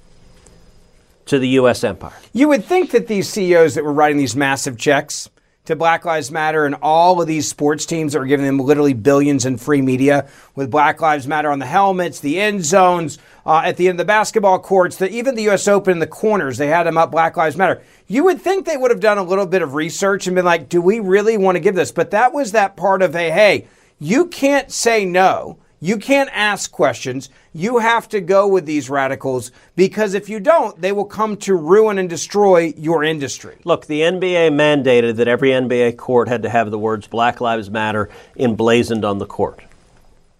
to 1.26 1.38
the 1.38 1.48
U.S. 1.50 1.84
empire. 1.84 2.16
You 2.32 2.48
would 2.48 2.64
think 2.64 2.90
that 2.90 3.06
these 3.06 3.28
CEOs 3.28 3.76
that 3.76 3.84
were 3.84 3.92
writing 3.92 4.18
these 4.18 4.34
massive 4.34 4.76
checks 4.76 5.30
to 5.66 5.76
Black 5.76 6.04
Lives 6.04 6.30
Matter 6.30 6.64
and 6.64 6.74
all 6.80 7.20
of 7.20 7.28
these 7.28 7.46
sports 7.46 7.84
teams 7.84 8.14
that 8.14 8.18
were 8.18 8.26
giving 8.26 8.46
them 8.46 8.58
literally 8.58 8.94
billions 8.94 9.44
in 9.44 9.58
free 9.58 9.82
media 9.82 10.26
with 10.54 10.70
Black 10.70 11.00
Lives 11.02 11.28
Matter 11.28 11.50
on 11.50 11.58
the 11.58 11.66
helmets, 11.66 12.20
the 12.20 12.40
end 12.40 12.64
zones, 12.64 13.18
uh, 13.44 13.60
at 13.64 13.76
the 13.76 13.86
end 13.86 14.00
of 14.00 14.06
the 14.06 14.10
basketball 14.10 14.58
courts, 14.58 14.96
the, 14.96 15.10
even 15.10 15.34
the 15.34 15.42
U.S. 15.42 15.68
Open 15.68 15.92
in 15.92 15.98
the 15.98 16.06
corners, 16.06 16.56
they 16.56 16.68
had 16.68 16.84
them 16.84 16.96
up 16.96 17.10
Black 17.10 17.36
Lives 17.36 17.56
Matter. 17.56 17.82
You 18.06 18.24
would 18.24 18.40
think 18.40 18.64
they 18.64 18.78
would 18.78 18.90
have 18.90 19.00
done 19.00 19.18
a 19.18 19.22
little 19.22 19.46
bit 19.46 19.60
of 19.60 19.74
research 19.74 20.26
and 20.26 20.34
been 20.34 20.46
like, 20.46 20.70
do 20.70 20.80
we 20.80 21.00
really 21.00 21.36
want 21.36 21.56
to 21.56 21.60
give 21.60 21.74
this? 21.74 21.92
But 21.92 22.12
that 22.12 22.32
was 22.32 22.52
that 22.52 22.74
part 22.74 23.02
of, 23.02 23.12
hey, 23.12 23.30
hey, 23.30 23.68
you 23.98 24.26
can't 24.26 24.70
say 24.70 25.04
no. 25.04 25.58
You 25.80 25.96
can't 25.96 26.30
ask 26.32 26.72
questions. 26.72 27.30
You 27.52 27.78
have 27.78 28.08
to 28.08 28.20
go 28.20 28.48
with 28.48 28.66
these 28.66 28.90
radicals 28.90 29.52
because 29.76 30.14
if 30.14 30.28
you 30.28 30.40
don't, 30.40 30.80
they 30.80 30.90
will 30.90 31.04
come 31.04 31.36
to 31.38 31.54
ruin 31.54 31.98
and 31.98 32.08
destroy 32.08 32.72
your 32.76 33.04
industry. 33.04 33.58
Look, 33.64 33.86
the 33.86 34.00
NBA 34.00 34.50
mandated 34.50 35.16
that 35.16 35.28
every 35.28 35.50
NBA 35.50 35.96
court 35.96 36.28
had 36.28 36.42
to 36.42 36.48
have 36.48 36.72
the 36.72 36.78
words 36.78 37.06
Black 37.06 37.40
Lives 37.40 37.70
Matter 37.70 38.10
emblazoned 38.36 39.04
on 39.04 39.18
the 39.18 39.26
court. 39.26 39.62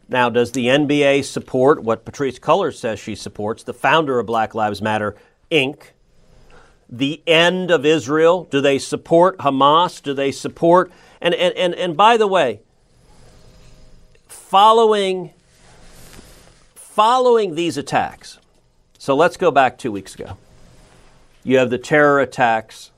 Now, 0.09 0.29
does 0.29 0.53
the 0.53 0.67
NBA 0.67 1.25
support 1.25 1.83
what 1.83 2.05
Patrisse 2.05 2.41
Cullors 2.41 2.77
says 2.77 2.99
she 2.99 3.15
supports, 3.15 3.63
the 3.63 3.75
founder 3.75 4.19
of 4.19 4.27
Black 4.27 4.55
Lives 4.55 4.83
Matter, 4.83 5.15
Inc., 5.53 5.91
the 6.89 7.23
end 7.27 7.71
of 7.71 7.85
Israel? 7.85 8.45
Do 8.51 8.61
they 8.61 8.79
support 8.79 9.39
Hamas? 9.39 10.03
Do 10.03 10.15
they 10.15 10.33
support. 10.33 10.91
And, 11.21 11.35
and, 11.35 11.55
and, 11.55 11.75
and 11.75 11.97
by 11.97 12.17
the 12.17 12.27
way, 12.27 12.61
following 14.49 15.31
following 16.75 17.55
these 17.55 17.77
attacks. 17.77 18.39
So 18.99 19.15
let's 19.15 19.37
go 19.37 19.51
back 19.51 19.77
2 19.77 19.93
weeks 19.93 20.15
ago. 20.15 20.39
You 21.45 21.59
have 21.59 21.69
the 21.69 21.77
terror 21.77 22.21
attacks 22.21 22.91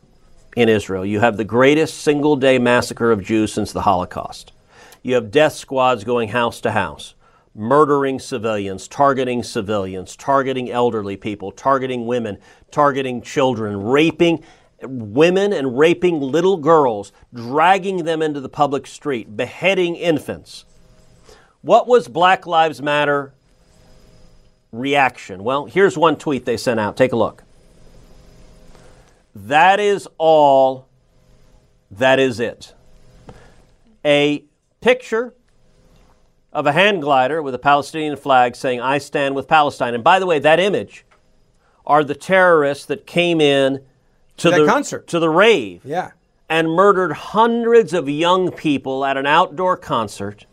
in 0.57 0.69
Israel. 0.69 1.05
You 1.05 1.19
have 1.19 1.37
the 1.37 1.45
greatest 1.45 1.99
single 1.99 2.37
day 2.37 2.61
massacre 2.61 3.11
of 3.11 3.25
Jews 3.25 3.53
since 3.53 3.73
the 3.73 3.83
Holocaust. 3.83 4.53
You 5.03 5.15
have 5.17 5.33
death 5.33 5.55
squads 5.55 6.05
going 6.05 6.29
house 6.29 6.61
to 6.61 6.71
house, 6.71 7.15
murdering 7.53 8.21
civilians, 8.21 8.87
targeting 8.87 9.43
civilians, 9.43 10.15
targeting 10.15 10.71
elderly 10.71 11.17
people, 11.17 11.51
targeting 11.51 12.07
women, 12.07 12.39
targeting 12.71 13.23
children, 13.23 13.83
raping 13.83 14.45
women 14.83 15.53
and 15.53 15.77
raping 15.77 16.21
little 16.21 16.59
girls, 16.59 17.11
dragging 17.35 18.05
them 18.05 18.23
into 18.23 18.41
the 18.41 18.49
public 18.49 18.87
street, 18.87 19.37
beheading 19.37 19.97
infants. 19.97 20.65
What 21.63 21.87
was 21.87 22.09
Black 22.09 22.47
Lives 22.47 22.81
Matter 22.81 23.33
reaction? 24.73 25.45
Well, 25.45 25.67
here's 25.67 25.97
one 25.99 26.17
tweet 26.17 26.45
they 26.45 26.57
sent 26.57 26.81
out. 26.81 26.97
Take 26.97 27.13
a 27.13 27.17
look. 27.17 27.45
That 29.35 29.79
is 29.81 30.09
all. 30.19 30.89
That 31.91 32.19
is 32.19 32.41
it. 32.41 32.75
A 34.05 34.45
picture 34.81 35.35
of 36.53 36.67
a 36.67 36.73
hand 36.73 37.03
glider 37.03 37.43
with 37.43 37.55
a 37.55 37.59
Palestinian 37.59 38.17
flag 38.17 38.57
saying, 38.57 38.81
I 38.81 38.99
stand 38.99 39.35
with 39.35 39.47
Palestine. 39.47 39.95
And 39.95 40.03
by 40.03 40.19
the 40.19 40.27
way, 40.27 40.39
that 40.39 40.59
image 40.59 41.05
are 41.87 42.03
the 42.03 42.15
terrorists 42.15 42.87
that 42.87 43.07
came 43.07 43.41
in 43.41 43.81
to 44.39 44.51
That 44.51 44.61
the 44.61 44.67
concert. 44.67 45.07
to 45.09 45.19
the 45.19 45.29
rave 45.29 45.83
Yeah. 45.85 46.13
and 46.49 46.71
murdered 46.71 47.13
hundreds 47.13 47.93
of 47.93 48.09
young 48.09 48.51
people 48.51 49.05
at 49.05 49.17
an 49.17 49.27
outdoor 49.27 49.77
concert. 49.77 50.47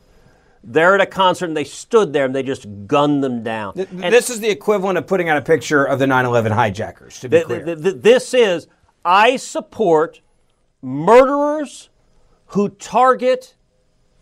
They're 0.69 0.95
at 0.95 1.01
a 1.01 1.05
concert 1.05 1.45
and 1.45 1.55
they 1.55 1.63
stood 1.63 2.11
there 2.11 2.25
and 2.25 2.35
they 2.35 2.43
just 2.43 2.67
gunned 2.87 3.23
them 3.23 3.41
down. 3.41 3.73
Th- 3.75 3.87
And 3.89 4.13
this 4.13 4.29
is 4.29 4.41
the 4.41 4.49
equivalent 4.49 4.97
of 4.97 5.07
putting 5.07 5.29
out 5.29 5.37
a 5.37 5.41
picture 5.41 5.85
of 5.85 5.97
the 5.97 6.05
9 6.07 6.25
11 6.25 6.51
hijackers, 6.51 7.21
to 7.21 7.29
be 7.29 7.37
th- 7.37 7.45
clear. 7.45 7.63
th- 7.65 7.81
th- 7.81 7.95
this 8.01 8.33
is, 8.33 8.67
I 9.05 9.37
support 9.37 10.19
murderers 10.81 11.89
who 12.47 12.69
target 12.69 13.55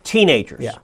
teenagers. 0.04 0.60
Yeah. 0.62 0.76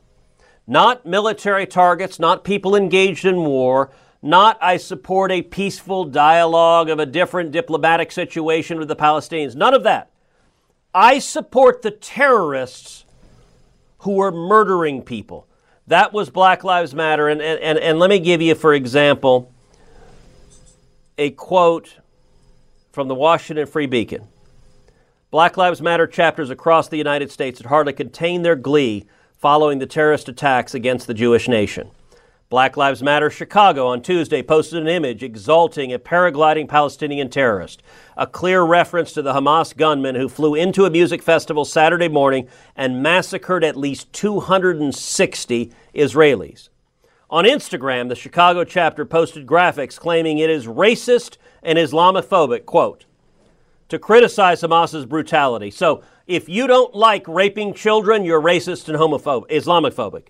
Not 0.67 1.07
military 1.07 1.67
targets, 1.67 2.19
not 2.19 2.43
people 2.45 2.75
engaged 2.75 3.25
in 3.25 3.45
war, 3.45 3.91
not 4.21 4.59
I 4.61 4.77
support 4.77 5.31
a 5.33 5.43
peaceful 5.43 6.05
dialogue 6.05 6.89
of 6.89 6.99
a 6.99 7.07
different 7.07 7.51
diplomatic 7.53 8.11
situation 8.13 8.79
with 8.79 8.89
the 8.89 8.97
Palestinians. 8.97 9.55
None 9.55 9.75
of 9.75 9.83
that. 9.85 10.11
I 10.95 11.19
support 11.21 11.83
the 11.83 11.91
terrorists 11.91 13.05
who 13.99 14.21
are 14.21 14.31
murdering 14.33 15.03
people. 15.03 15.47
That 15.93 16.15
was 16.15 16.31
Black 16.31 16.65
Lives 16.65 16.95
Matter. 16.95 17.29
And, 17.29 17.43
and, 17.43 17.79
and, 17.79 17.99
let 17.99 18.09
me 18.09 18.19
give 18.19 18.41
you, 18.41 18.55
for 18.55 18.73
example, 18.73 19.53
a 21.19 21.33
quote 21.33 21.99
from 22.93 23.09
the 23.09 23.15
Washington 23.15 23.67
Free 23.67 23.85
Beacon. 23.85 24.27
Black 25.31 25.59
Lives 25.59 25.83
Matter 25.83 26.07
chapters 26.07 26.49
across 26.49 26.89
the 26.89 26.97
United 26.97 27.31
States 27.31 27.59
had 27.59 27.67
hardly 27.67 27.93
contained 27.93 28.43
their 28.43 28.57
glee 28.57 29.05
following 29.37 29.81
the 29.81 29.87
terrorist 29.87 30.31
attacks 30.31 30.73
against 30.73 31.07
the 31.07 31.13
Jewish 31.13 31.47
nation. 31.47 31.91
Black 32.53 32.77
Lives 32.77 33.03
Matter 33.03 33.31
Chicago 33.31 33.87
on 33.87 34.03
Tuesday 34.03 34.43
posted 34.43 34.83
an 34.83 34.87
image 34.87 35.23
exalting 35.23 35.91
a 35.91 35.99
paragliding 35.99 36.69
Palestinian 36.69 37.31
terrorist, 37.31 37.83
a 38.15 38.27
clear 38.27 38.63
reference 38.63 39.15
to 39.15 39.23
the 39.23 39.33
Hamas 39.33 39.75
gunman 39.75 40.17
who 40.17 40.29
flew 40.29 40.55
into 40.55 40.85
a 40.85 40.91
music 40.91 41.23
festival 41.23 41.65
Saturday 41.65 42.09
morning 42.09 42.47
and 42.77 43.03
massacred 43.03 43.65
at 43.65 43.75
least 43.75 44.13
260 44.13 45.73
Israelis. 45.95 46.69
On 47.31 47.47
Instagram, 47.47 48.11
the 48.11 48.15
Chicago 48.15 48.65
chapter 48.65 49.07
posted 49.07 49.47
graphics 49.47 49.99
claiming 49.99 50.37
it 50.37 50.51
is 50.51 50.67
racist 50.67 51.39
and 51.63 51.79
Islamophobic, 51.79 52.67
quote, 52.67 53.07
to 53.89 53.99
criticize 53.99 54.61
Hamas's 54.61 55.07
brutality. 55.07 55.71
So 55.71 56.03
if 56.27 56.51
you 56.51 56.67
don't 56.67 56.95
like 56.95 57.27
raping 57.27 57.73
children, 57.73 58.27
you're 58.27 58.43
racist 58.43 58.91
and 58.91 58.99
homophobic, 58.99 59.49
Islamophobic. 59.49 60.25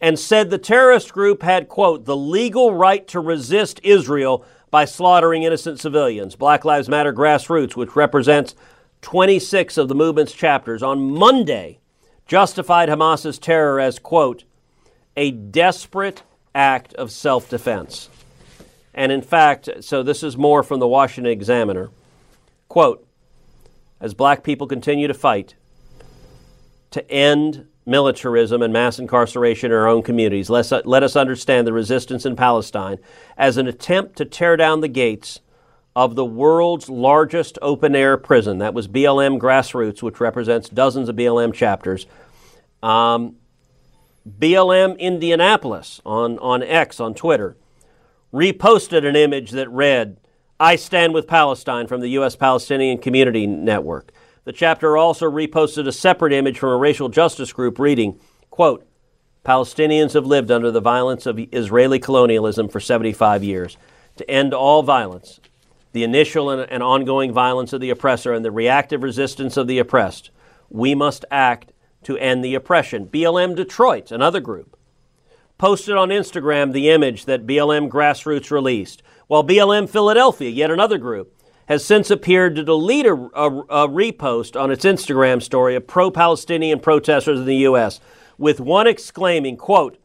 And 0.00 0.18
said 0.18 0.50
the 0.50 0.58
terrorist 0.58 1.12
group 1.12 1.42
had, 1.42 1.68
quote, 1.68 2.04
the 2.04 2.16
legal 2.16 2.74
right 2.74 3.06
to 3.08 3.20
resist 3.20 3.80
Israel 3.82 4.44
by 4.70 4.84
slaughtering 4.84 5.42
innocent 5.42 5.80
civilians. 5.80 6.36
Black 6.36 6.64
Lives 6.64 6.88
Matter 6.88 7.12
Grassroots, 7.12 7.76
which 7.76 7.96
represents 7.96 8.54
26 9.02 9.78
of 9.78 9.88
the 9.88 9.94
movement's 9.94 10.32
chapters, 10.32 10.82
on 10.82 11.10
Monday 11.10 11.78
justified 12.26 12.88
Hamas's 12.88 13.38
terror 13.38 13.80
as, 13.80 13.98
quote, 13.98 14.44
a 15.16 15.30
desperate 15.30 16.22
act 16.54 16.92
of 16.94 17.10
self 17.10 17.48
defense. 17.48 18.10
And 18.92 19.12
in 19.12 19.22
fact, 19.22 19.68
so 19.80 20.02
this 20.02 20.22
is 20.22 20.36
more 20.36 20.62
from 20.62 20.80
the 20.80 20.88
Washington 20.88 21.32
Examiner. 21.32 21.90
Quote, 22.68 23.06
as 24.00 24.14
black 24.14 24.42
people 24.42 24.66
continue 24.66 25.06
to 25.06 25.14
fight 25.14 25.54
to 26.90 27.10
end 27.10 27.66
militarism 27.86 28.62
and 28.62 28.72
mass 28.72 28.98
incarceration 28.98 29.70
in 29.70 29.76
our 29.76 29.86
own 29.86 30.02
communities, 30.02 30.50
let's, 30.50 30.72
let 30.84 31.02
us 31.02 31.16
understand 31.16 31.66
the 31.66 31.72
resistance 31.72 32.26
in 32.26 32.36
Palestine 32.36 32.98
as 33.38 33.56
an 33.56 33.66
attempt 33.66 34.16
to 34.16 34.24
tear 34.24 34.56
down 34.56 34.80
the 34.80 34.88
gates 34.88 35.40
of 35.94 36.14
the 36.14 36.24
world's 36.24 36.90
largest 36.90 37.58
open 37.62 37.96
air 37.96 38.18
prison. 38.18 38.58
That 38.58 38.74
was 38.74 38.86
BLM 38.86 39.38
Grassroots, 39.38 40.02
which 40.02 40.20
represents 40.20 40.68
dozens 40.68 41.08
of 41.08 41.16
BLM 41.16 41.54
chapters. 41.54 42.06
Um, 42.82 43.36
BLM 44.28 44.98
Indianapolis 44.98 46.02
on, 46.04 46.38
on 46.40 46.62
X, 46.62 47.00
on 47.00 47.14
Twitter, 47.14 47.56
reposted 48.32 49.06
an 49.06 49.16
image 49.16 49.52
that 49.52 49.70
read, 49.70 50.18
I 50.58 50.76
stand 50.76 51.14
with 51.14 51.26
Palestine 51.26 51.86
from 51.86 52.00
the 52.00 52.10
U.S. 52.10 52.36
Palestinian 52.36 52.98
Community 52.98 53.46
Network. 53.46 54.12
The 54.46 54.52
chapter 54.52 54.96
also 54.96 55.28
reposted 55.28 55.88
a 55.88 55.92
separate 55.92 56.32
image 56.32 56.56
from 56.60 56.68
a 56.68 56.76
racial 56.76 57.08
justice 57.08 57.52
group 57.52 57.80
reading, 57.80 58.20
quote, 58.48 58.86
Palestinians 59.44 60.12
have 60.12 60.24
lived 60.24 60.52
under 60.52 60.70
the 60.70 60.80
violence 60.80 61.26
of 61.26 61.40
Israeli 61.50 61.98
colonialism 61.98 62.68
for 62.68 62.78
75 62.78 63.42
years. 63.42 63.76
To 64.18 64.30
end 64.30 64.54
all 64.54 64.84
violence, 64.84 65.40
the 65.90 66.04
initial 66.04 66.48
and, 66.48 66.70
and 66.70 66.80
ongoing 66.80 67.32
violence 67.32 67.72
of 67.72 67.80
the 67.80 67.90
oppressor 67.90 68.32
and 68.32 68.44
the 68.44 68.52
reactive 68.52 69.02
resistance 69.02 69.56
of 69.56 69.66
the 69.66 69.80
oppressed, 69.80 70.30
we 70.70 70.94
must 70.94 71.24
act 71.28 71.72
to 72.04 72.16
end 72.16 72.44
the 72.44 72.54
oppression. 72.54 73.06
BLM 73.06 73.56
Detroit, 73.56 74.12
another 74.12 74.40
group, 74.40 74.76
posted 75.58 75.96
on 75.96 76.10
Instagram 76.10 76.72
the 76.72 76.90
image 76.90 77.24
that 77.24 77.48
BLM 77.48 77.88
Grassroots 77.88 78.52
released, 78.52 79.02
while 79.26 79.42
BLM 79.42 79.88
Philadelphia, 79.88 80.50
yet 80.50 80.70
another 80.70 80.98
group, 80.98 81.35
has 81.66 81.84
since 81.84 82.10
appeared 82.10 82.56
to 82.56 82.64
delete 82.64 83.06
a, 83.06 83.12
a, 83.12 83.50
a 83.50 83.88
repost 83.88 84.60
on 84.60 84.70
its 84.70 84.84
Instagram 84.84 85.42
story 85.42 85.74
of 85.74 85.86
pro-Palestinian 85.86 86.80
protesters 86.80 87.40
in 87.40 87.46
the 87.46 87.56
U.S., 87.56 88.00
with 88.38 88.60
one 88.60 88.86
exclaiming, 88.86 89.56
quote, 89.56 89.98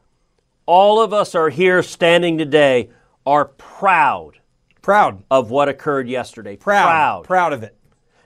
all 0.65 1.01
of 1.01 1.13
us 1.13 1.35
are 1.35 1.49
here 1.49 1.83
standing 1.83 2.37
today 2.37 2.89
are 3.25 3.45
proud 3.45 4.39
Proud. 4.81 5.23
of 5.29 5.51
what 5.51 5.69
occurred 5.69 6.07
yesterday. 6.07 6.55
Proud. 6.55 6.85
Proud. 6.85 7.23
Proud 7.25 7.53
of 7.53 7.63
it. 7.63 7.75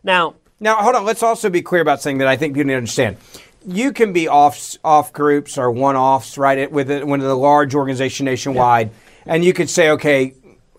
Now, 0.03 0.35
Now, 0.59 0.75
hold 0.75 0.95
on. 0.95 1.05
Let's 1.05 1.23
also 1.23 1.49
be 1.49 1.61
clear 1.61 1.81
about 1.81 2.01
something 2.01 2.19
that 2.19 2.27
I 2.27 2.37
think 2.37 2.53
people 2.53 2.67
need 2.67 2.73
to 2.73 2.77
understand. 2.77 3.17
You 3.67 3.91
can 3.91 4.13
be 4.13 4.27
off 4.27 4.75
off 4.83 5.11
groups 5.11 5.57
or 5.57 5.71
one 5.71 5.95
offs, 5.95 6.37
right? 6.37 6.71
With 6.71 6.91
it, 6.91 7.05
with 7.07 7.21
the 7.21 7.35
large 7.35 7.73
organization 7.73 8.25
nationwide, 8.25 8.91
and 9.25 9.43
you 9.43 9.53
could 9.53 9.69
say, 9.69 9.89
okay, 9.91 10.35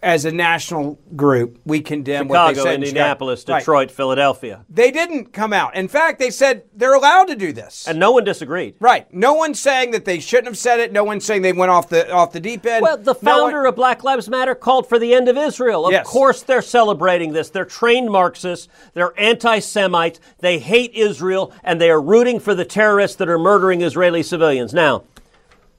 as 0.06 0.24
a 0.24 0.30
national 0.30 0.96
group, 1.16 1.58
we 1.64 1.80
condemn 1.80 2.28
what 2.28 2.46
they 2.46 2.52
Chicago, 2.54 2.62
said 2.70 2.74
in 2.76 2.82
Indianapolis, 2.84 3.40
Chicago. 3.40 3.52
Right. 3.54 3.58
Detroit, 3.58 3.90
Philadelphia. 3.90 4.64
They 4.70 4.92
didn't 4.92 5.32
come 5.32 5.52
out. 5.52 5.74
In 5.74 5.88
fact, 5.88 6.20
they 6.20 6.30
said 6.30 6.62
they're 6.72 6.94
allowed 6.94 7.24
to 7.24 7.34
do 7.34 7.52
this. 7.52 7.88
And 7.88 7.98
no 7.98 8.12
one 8.12 8.22
disagreed. 8.22 8.76
right. 8.78 9.12
No 9.12 9.34
one's 9.34 9.58
saying 9.58 9.90
that 9.90 10.04
they 10.04 10.20
shouldn't 10.20 10.46
have 10.46 10.56
said 10.56 10.78
it. 10.78 10.92
No 10.92 11.02
one's 11.02 11.24
saying 11.24 11.42
they 11.42 11.52
went 11.52 11.72
off 11.72 11.88
the 11.88 12.08
off 12.12 12.30
the 12.30 12.38
deep 12.38 12.64
end. 12.64 12.82
Well, 12.82 12.96
the 12.96 13.14
No 13.14 13.30
founder 13.32 13.58
one- 13.62 13.66
of 13.66 13.74
Black 13.74 14.04
Lives 14.04 14.28
Matter 14.28 14.54
called 14.54 14.88
for 14.88 15.00
the 15.00 15.12
end 15.12 15.26
of 15.28 15.36
Israel. 15.36 15.86
Of 15.86 15.92
Yes. 15.92 16.06
course, 16.06 16.40
they're 16.40 16.62
celebrating 16.62 17.32
this. 17.32 17.50
They're 17.50 17.64
trained 17.64 18.08
Marxists. 18.12 18.68
They're 18.94 19.12
anti 19.18 19.58
Semites. 19.58 20.20
They 20.38 20.60
hate 20.60 20.92
Israel, 20.94 21.50
and 21.64 21.80
they 21.80 21.90
are 21.90 22.00
rooting 22.00 22.38
for 22.38 22.54
the 22.54 22.64
terrorists 22.64 23.16
that 23.16 23.28
are 23.28 23.38
murdering 23.40 23.82
Israeli 23.82 24.22
civilians. 24.22 24.72
Now, 24.72 25.02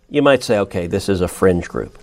you 0.10 0.22
might 0.22 0.44
say, 0.44 0.60
okay, 0.60 0.86
this 0.86 1.08
is 1.08 1.22
a 1.22 1.30
fringe 1.30 1.70
group. 1.70 1.98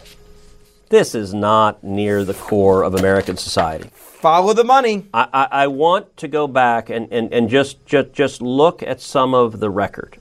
This 0.95 1.17
is 1.17 1.35
not 1.35 1.83
near 1.83 2.23
the 2.25 2.35
core 2.35 2.85
of 2.85 2.95
American 2.95 3.37
society. 3.37 3.91
follow 3.97 4.53
the 4.53 4.63
money. 4.63 5.09
I, 5.13 5.27
I, 5.33 5.49
I 5.65 5.67
want 5.67 6.17
to 6.19 6.29
go 6.29 6.47
back 6.47 6.89
and, 6.89 7.13
and, 7.13 7.35
and 7.35 7.49
just, 7.49 7.85
just, 7.85 8.13
just 8.13 8.41
look 8.41 8.81
at 8.81 9.01
some 9.01 9.35
of 9.35 9.59
the 9.59 9.71
record. 9.71 10.19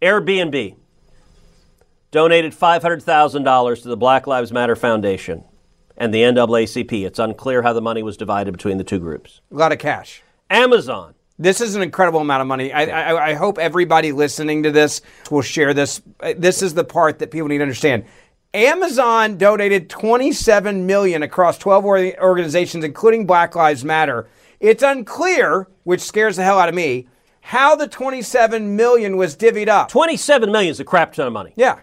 Airbnb 0.00 0.76
donated 2.10 2.52
$500,000 2.52 3.82
to 3.82 3.88
the 3.88 3.98
Black 3.98 4.26
Lives 4.26 4.50
Matter 4.50 4.74
Foundation 4.74 5.44
and 5.98 6.14
the 6.14 6.22
NAACP. 6.22 7.04
It's 7.06 7.18
unclear 7.18 7.60
how 7.60 7.74
the 7.74 7.82
money 7.82 8.02
was 8.02 8.16
divided 8.16 8.52
between 8.52 8.78
the 8.78 8.84
two 8.84 8.98
groups. 8.98 9.42
A 9.52 9.56
lot 9.56 9.72
of 9.72 9.78
cash. 9.78 10.22
Amazon, 10.48 11.12
This 11.38 11.60
is 11.60 11.74
an 11.74 11.82
incredible 11.82 12.20
amount 12.20 12.40
of 12.40 12.46
money. 12.46 12.72
I, 12.72 12.84
I, 12.84 13.26
I 13.28 13.34
hope 13.34 13.58
everybody 13.58 14.10
listening 14.12 14.62
to 14.62 14.70
this 14.70 15.02
will 15.30 15.42
share 15.42 15.74
this. 15.74 16.00
Uh, 16.18 16.32
This 16.34 16.62
is 16.62 16.72
the 16.72 16.84
part 16.84 17.18
that 17.18 17.30
people 17.30 17.48
need 17.48 17.58
to 17.58 17.64
understand. 17.64 18.06
Amazon 18.54 19.36
donated 19.36 19.90
27 19.90 20.86
million 20.86 21.22
across 21.22 21.58
12 21.58 21.84
organizations, 21.84 22.84
including 22.84 23.26
Black 23.26 23.54
Lives 23.54 23.84
Matter. 23.84 24.28
It's 24.58 24.82
unclear, 24.82 25.68
which 25.84 26.00
scares 26.00 26.36
the 26.36 26.44
hell 26.44 26.58
out 26.58 26.68
of 26.68 26.74
me, 26.74 27.08
how 27.40 27.76
the 27.76 27.86
27 27.86 28.74
million 28.74 29.16
was 29.16 29.36
divvied 29.36 29.68
up. 29.68 29.88
27 29.88 30.50
million 30.50 30.70
is 30.70 30.80
a 30.80 30.84
crap 30.84 31.12
ton 31.12 31.26
of 31.26 31.32
money. 31.32 31.52
Yeah, 31.56 31.80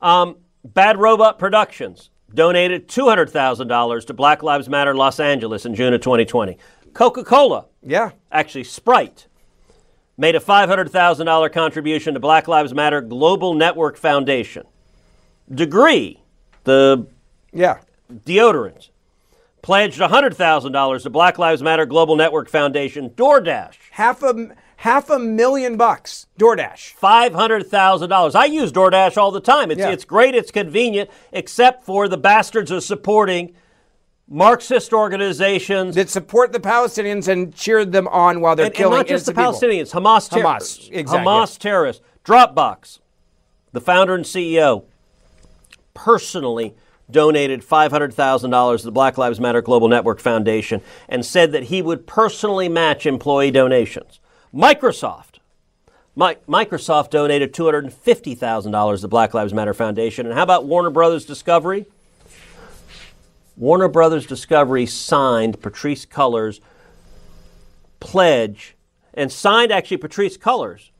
Um, 0.00 0.36
Bad 0.64 0.98
Robot 0.98 1.38
Productions 1.38 2.10
donated 2.34 2.88
$200,000 2.88 4.06
to 4.06 4.14
Black 4.14 4.42
Lives 4.42 4.68
Matter 4.68 4.94
Los 4.94 5.20
Angeles 5.20 5.64
in 5.64 5.74
June 5.74 5.94
of 5.94 6.00
2020. 6.00 6.56
Coca 6.92 7.24
Cola 7.24 7.66
yeah. 7.82 8.10
actually 8.32 8.64
Sprite, 8.64 9.26
made 10.16 10.34
a 10.34 10.40
$500,000 10.40 11.52
contribution 11.52 12.14
to 12.14 12.20
Black 12.20 12.48
Lives 12.48 12.74
Matter 12.74 13.00
Global 13.00 13.54
Network 13.54 13.96
Foundation. 13.96 14.66
Degree, 15.52 16.20
the 16.64 17.06
Yeah. 17.52 17.78
deodorant, 18.24 18.88
pledged 19.62 20.00
$100,000 20.00 21.02
to 21.04 21.10
Black 21.10 21.38
Lives 21.38 21.62
Matter 21.62 21.86
Global 21.86 22.16
Network 22.16 22.48
Foundation. 22.48 23.10
DoorDash, 23.10 23.74
Half 23.92 24.22
a 24.22 24.48
half 24.80 25.08
a 25.08 25.18
million 25.18 25.76
bucks. 25.76 26.26
DoorDash. 26.38 26.94
$500,000. 27.00 28.34
I 28.34 28.44
use 28.44 28.70
DoorDash 28.72 29.16
all 29.16 29.30
the 29.30 29.40
time. 29.40 29.70
It's, 29.70 29.80
Yeah. 29.80 29.88
it's 29.90 30.04
great, 30.04 30.34
it's 30.34 30.50
convenient, 30.50 31.08
except 31.32 31.84
for 31.84 32.08
the 32.08 32.18
bastards 32.18 32.70
are 32.70 32.80
supporting 32.80 33.54
Marxist 34.28 34.92
organizations. 34.92 35.94
That 35.94 36.10
support 36.10 36.52
the 36.52 36.58
Palestinians 36.60 37.26
and 37.28 37.54
cheered 37.54 37.92
them 37.92 38.06
on 38.08 38.40
while 38.40 38.54
they're 38.56 38.66
and, 38.66 38.74
and 38.74 38.76
killing 38.76 38.96
not 38.98 39.06
just 39.06 39.26
the 39.26 39.32
innocent 39.32 39.62
people. 39.70 39.92
Palestinians, 39.92 39.92
Hamas 39.92 40.28
Hamas, 40.28 40.42
terrorists. 40.42 40.88
exactly. 40.92 41.26
Hamas 41.32 41.58
terrorists. 41.58 42.02
Dropbox, 42.24 42.98
the 43.72 43.80
founder 43.80 44.14
and 44.14 44.24
CEO, 44.24 44.84
personally 45.96 46.76
donated 47.10 47.62
$500,000 47.62 48.78
to 48.78 48.84
the 48.84 48.92
Black 48.92 49.18
Lives 49.18 49.40
Matter 49.40 49.62
Global 49.62 49.88
Network 49.88 50.20
Foundation 50.20 50.82
and 51.08 51.24
said 51.24 51.52
that 51.52 51.64
he 51.64 51.82
would 51.82 52.06
personally 52.06 52.68
match 52.68 53.06
employee 53.06 53.50
donations. 53.50 54.20
Microsoft. 54.54 55.38
Mi- 56.14 56.36
Microsoft 56.48 57.10
donated 57.10 57.52
$250,000 57.52 58.96
to 58.96 59.02
the 59.02 59.08
Black 59.08 59.34
Lives 59.34 59.54
Matter 59.54 59.74
Foundation. 59.74 60.26
And 60.26 60.34
how 60.34 60.42
about 60.42 60.66
Warner 60.66 60.90
Brothers 60.90 61.24
Discovery? 61.24 61.86
Warner 63.56 63.88
Brothers 63.88 64.26
Discovery 64.26 64.86
signed 64.86 65.60
Patrisse 65.60 66.06
Cullors' 66.06 66.60
pledge 68.00 68.76
and 69.14 69.32
signed 69.32 69.72
actually 69.72 69.96
Patrisse 69.96 70.38
Cullors 70.38 70.90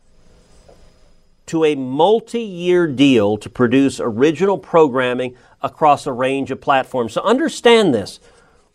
to 1.46 1.64
a 1.64 1.74
multi 1.74 2.40
year 2.40 2.86
deal 2.86 3.36
to 3.38 3.48
produce 3.48 4.00
original 4.00 4.58
programming 4.58 5.36
across 5.62 6.06
a 6.06 6.12
range 6.12 6.50
of 6.50 6.60
platforms. 6.60 7.12
So 7.12 7.22
understand 7.22 7.94
this 7.94 8.20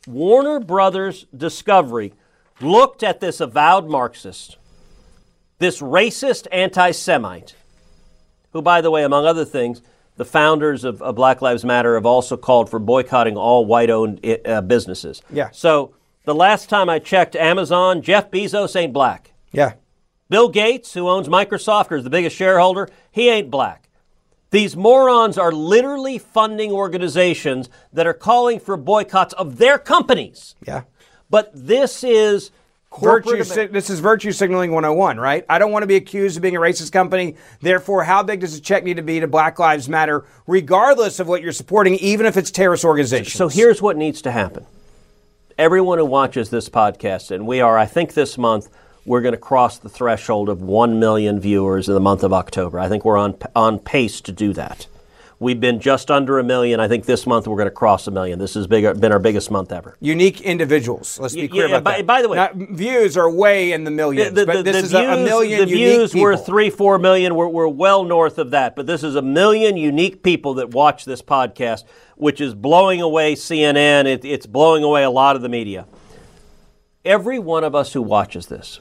Warner 0.07 0.59
Brothers 0.59 1.25
Discovery 1.35 2.13
looked 2.59 3.03
at 3.03 3.19
this 3.19 3.39
avowed 3.39 3.87
Marxist, 3.87 4.57
this 5.59 5.81
racist 5.81 6.47
anti 6.51 6.91
Semite, 6.91 7.55
who, 8.53 8.61
by 8.61 8.81
the 8.81 8.91
way, 8.91 9.03
among 9.03 9.25
other 9.25 9.45
things, 9.45 9.81
the 10.17 10.25
founders 10.25 10.83
of, 10.83 11.01
of 11.01 11.15
Black 11.15 11.41
Lives 11.41 11.63
Matter 11.63 11.95
have 11.95 12.05
also 12.05 12.37
called 12.37 12.69
for 12.69 12.79
boycotting 12.79 13.37
all 13.37 13.65
white 13.65 13.89
owned 13.89 14.25
uh, 14.45 14.61
businesses. 14.61 15.21
Yeah. 15.31 15.49
So 15.51 15.95
the 16.25 16.35
last 16.35 16.69
time 16.69 16.89
I 16.89 16.99
checked 16.99 17.35
Amazon, 17.35 18.01
Jeff 18.01 18.29
Bezos 18.29 18.75
ain't 18.75 18.93
black. 18.93 19.31
Yeah. 19.51 19.73
Bill 20.31 20.47
Gates, 20.47 20.93
who 20.93 21.09
owns 21.09 21.27
Microsoft 21.27 21.91
or 21.91 21.97
is 21.97 22.05
the 22.05 22.09
biggest 22.09 22.37
shareholder, 22.37 22.87
he 23.11 23.27
ain't 23.27 23.51
black. 23.51 23.89
These 24.49 24.77
morons 24.77 25.37
are 25.37 25.51
literally 25.51 26.17
funding 26.17 26.71
organizations 26.71 27.69
that 27.91 28.07
are 28.07 28.13
calling 28.13 28.61
for 28.61 28.77
boycotts 28.77 29.33
of 29.33 29.57
their 29.57 29.77
companies. 29.77 30.55
Yeah. 30.65 30.83
But 31.29 31.51
this 31.53 32.05
is 32.05 32.51
Virtue, 32.99 33.37
this 33.37 33.89
is 33.89 34.01
virtue 34.01 34.33
signaling 34.33 34.71
101, 34.71 35.17
right? 35.17 35.45
I 35.47 35.59
don't 35.59 35.71
want 35.71 35.83
to 35.83 35.87
be 35.87 35.95
accused 35.95 36.35
of 36.35 36.41
being 36.41 36.57
a 36.57 36.59
racist 36.59 36.91
company. 36.91 37.37
Therefore, 37.61 38.03
how 38.03 38.21
big 38.21 38.41
does 38.41 38.53
the 38.53 38.59
check 38.59 38.83
need 38.83 38.97
to 38.97 39.01
be 39.01 39.21
to 39.21 39.27
Black 39.27 39.59
Lives 39.59 39.87
Matter, 39.87 40.25
regardless 40.45 41.21
of 41.21 41.27
what 41.29 41.41
you're 41.41 41.53
supporting, 41.53 41.95
even 41.95 42.25
if 42.25 42.35
it's 42.35 42.51
terrorist 42.51 42.83
organizations? 42.83 43.33
So 43.33 43.47
here's 43.47 43.81
what 43.81 43.95
needs 43.95 44.21
to 44.23 44.31
happen. 44.31 44.65
Everyone 45.57 45.99
who 45.99 46.05
watches 46.05 46.49
this 46.49 46.67
podcast, 46.67 47.31
and 47.31 47.47
we 47.47 47.61
are, 47.61 47.77
I 47.77 47.85
think 47.85 48.13
this 48.13 48.37
month, 48.37 48.67
we're 49.05 49.21
going 49.21 49.33
to 49.33 49.37
cross 49.37 49.77
the 49.77 49.89
threshold 49.89 50.49
of 50.49 50.61
1 50.61 50.99
million 50.99 51.39
viewers 51.39 51.87
in 51.87 51.93
the 51.93 51.99
month 51.99 52.23
of 52.23 52.33
October. 52.33 52.79
I 52.79 52.87
think 52.87 53.03
we're 53.03 53.17
on, 53.17 53.35
on 53.55 53.79
pace 53.79 54.21
to 54.21 54.31
do 54.31 54.53
that. 54.53 54.87
We've 55.39 55.59
been 55.59 55.79
just 55.79 56.11
under 56.11 56.37
a 56.37 56.43
million. 56.43 56.79
I 56.79 56.87
think 56.87 57.05
this 57.05 57.25
month 57.25 57.47
we're 57.47 57.55
going 57.57 57.65
to 57.65 57.71
cross 57.73 58.05
a 58.05 58.11
million. 58.11 58.37
This 58.37 58.53
has 58.53 58.67
big, 58.67 58.83
been 59.01 59.11
our 59.11 59.17
biggest 59.17 59.49
month 59.49 59.71
ever. 59.71 59.97
unique 59.99 60.39
individuals. 60.41 61.19
Let's 61.19 61.33
be 61.33 61.47
clear 61.47 61.67
yeah, 61.67 61.77
about 61.77 61.83
by- 61.83 61.97
that. 61.97 62.05
by 62.05 62.21
the 62.21 62.29
way- 62.29 62.37
Not- 62.37 62.53
views 62.53 63.17
are 63.17 63.27
way 63.27 63.71
in 63.71 63.83
the 63.83 63.89
millions, 63.89 64.33
but 64.35 64.63
this 64.63 64.83
is 64.83 64.93
a, 64.93 64.99
a 64.99 65.17
million 65.17 65.61
the 65.61 65.65
views 65.65 66.11
people. 66.11 66.25
were 66.25 66.37
three, 66.37 66.69
four 66.69 66.99
million. 66.99 67.33
We're, 67.33 67.47
we're 67.47 67.67
well 67.67 68.03
north 68.03 68.37
of 68.37 68.51
that, 68.51 68.75
but 68.75 68.85
this 68.85 69.01
is 69.03 69.15
a 69.15 69.21
million 69.23 69.77
unique 69.77 70.21
people 70.21 70.53
that 70.55 70.69
watch 70.75 71.05
this 71.05 71.23
podcast, 71.23 71.85
which 72.17 72.39
is 72.39 72.53
blowing 72.53 73.01
away 73.01 73.33
CNN. 73.33 74.05
It, 74.05 74.23
it's 74.23 74.45
blowing 74.45 74.83
away 74.83 75.01
a 75.01 75.09
lot 75.09 75.35
of 75.35 75.41
the 75.41 75.49
media. 75.49 75.87
Every 77.03 77.39
one 77.39 77.63
of 77.63 77.73
us 77.73 77.93
who 77.93 78.03
watches 78.03 78.45
this 78.45 78.79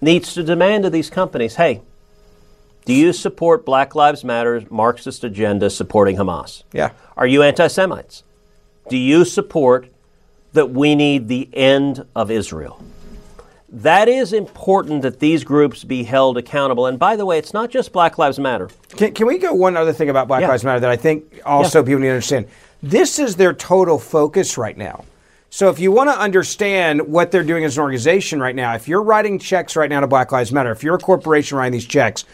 needs 0.00 0.34
to 0.34 0.42
demand 0.42 0.84
of 0.84 0.92
these 0.92 1.10
companies, 1.10 1.56
hey, 1.56 1.82
do 2.84 2.94
you 2.94 3.12
support 3.12 3.64
Black 3.64 3.94
Lives 3.94 4.24
Matter's 4.24 4.70
Marxist 4.70 5.22
agenda 5.22 5.70
supporting 5.70 6.16
Hamas? 6.16 6.62
Yeah. 6.72 6.92
Are 7.16 7.26
you 7.26 7.42
anti 7.42 7.66
Semites? 7.66 8.24
Do 8.88 8.96
you 8.96 9.24
support 9.24 9.88
that 10.52 10.70
we 10.70 10.94
need 10.94 11.28
the 11.28 11.48
end 11.52 12.04
of 12.16 12.30
Israel? 12.30 12.82
That 13.68 14.08
is 14.08 14.32
important 14.32 15.02
that 15.02 15.20
these 15.20 15.44
groups 15.44 15.84
be 15.84 16.02
held 16.02 16.36
accountable. 16.36 16.86
And 16.86 16.98
by 16.98 17.14
the 17.14 17.24
way, 17.24 17.38
it's 17.38 17.54
not 17.54 17.70
just 17.70 17.92
Black 17.92 18.18
Lives 18.18 18.40
Matter. 18.40 18.68
Can, 18.96 19.14
can 19.14 19.28
we 19.28 19.38
go 19.38 19.52
one 19.54 19.76
other 19.76 19.92
thing 19.92 20.08
about 20.08 20.26
Black 20.26 20.40
Yeah. 20.40 20.48
Lives 20.48 20.64
Matter 20.64 20.80
that 20.80 20.90
I 20.90 20.96
think 20.96 21.40
also 21.44 21.84
people 21.84 22.00
need 22.00 22.08
to 22.08 22.14
understand? 22.14 22.48
This 22.82 23.20
is 23.20 23.36
their 23.36 23.52
total 23.52 23.98
focus 23.98 24.58
right 24.58 24.76
now. 24.76 25.04
So 25.52 25.68
if 25.68 25.80
you 25.80 25.90
want 25.90 26.10
to 26.10 26.18
understand 26.18 27.02
what 27.08 27.32
they're 27.32 27.42
doing 27.42 27.64
as 27.64 27.76
an 27.76 27.82
organization 27.82 28.40
right 28.40 28.54
now, 28.54 28.74
if 28.76 28.86
you're 28.86 29.02
writing 29.02 29.40
checks 29.40 29.74
right 29.74 29.90
now 29.90 29.98
to 30.00 30.06
Black 30.06 30.30
Lives 30.30 30.52
Matter, 30.52 30.70
if 30.70 30.84
you're 30.84 30.94
a 30.94 30.98
corporation 30.98 31.58
writing 31.58 31.72
these 31.72 31.86
checks, 31.86 32.24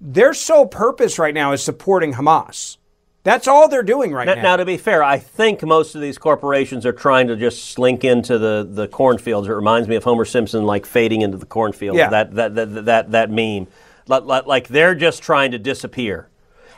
their 0.00 0.32
sole 0.32 0.66
purpose 0.66 1.18
right 1.18 1.34
now 1.34 1.52
is 1.52 1.62
supporting 1.62 2.14
Hamas. 2.14 2.78
That's 3.24 3.46
all 3.46 3.68
they're 3.68 3.84
doing 3.84 4.12
right 4.12 4.26
Now, 4.26 4.34
now. 4.34 4.42
now, 4.42 4.56
to 4.56 4.64
be 4.64 4.78
fair, 4.78 5.04
I 5.04 5.18
think 5.18 5.62
most 5.62 5.94
of 5.94 6.00
these 6.00 6.18
corporations 6.18 6.84
are 6.86 6.92
trying 6.92 7.28
to 7.28 7.36
just 7.36 7.66
slink 7.66 8.04
into 8.04 8.38
the, 8.38 8.66
the 8.68 8.88
cornfields. 8.88 9.46
It 9.46 9.52
reminds 9.52 9.86
me 9.86 9.94
of 9.94 10.02
Homer 10.02 10.24
Simpson 10.24 10.64
like 10.64 10.86
fading 10.86 11.20
into 11.20 11.36
the 11.36 11.46
cornfield. 11.46 11.96
Yeah. 11.96 12.08
That, 12.08 12.34
that, 12.34 12.54
that, 12.56 12.84
that, 12.86 13.10
that 13.12 13.30
meme. 13.30 13.68
Like, 14.08 14.24
like, 14.24 14.46
like 14.46 14.68
they're 14.68 14.96
just 14.96 15.22
trying 15.22 15.52
to 15.52 15.58
disappear. 15.58 16.28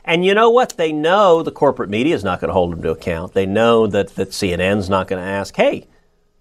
And 0.05 0.25
you 0.25 0.35
know 0.35 0.51
what? 0.51 0.77
They 0.77 0.93
know 0.93 1.43
the 1.43 1.51
corporate 1.53 1.89
media 1.89 2.15
is 2.15 2.23
not 2.25 2.41
going 2.41 2.49
to 2.49 2.55
hold 2.55 2.73
them 2.73 2.83
to 2.83 2.91
account. 2.91 3.33
They 3.33 3.47
know 3.47 3.87
that, 3.87 4.15
that 4.17 4.31
CNN's 4.31 4.91
not 4.91 5.09
going 5.09 5.23
to 5.23 5.29
ask, 5.29 5.57
hey, 5.57 5.87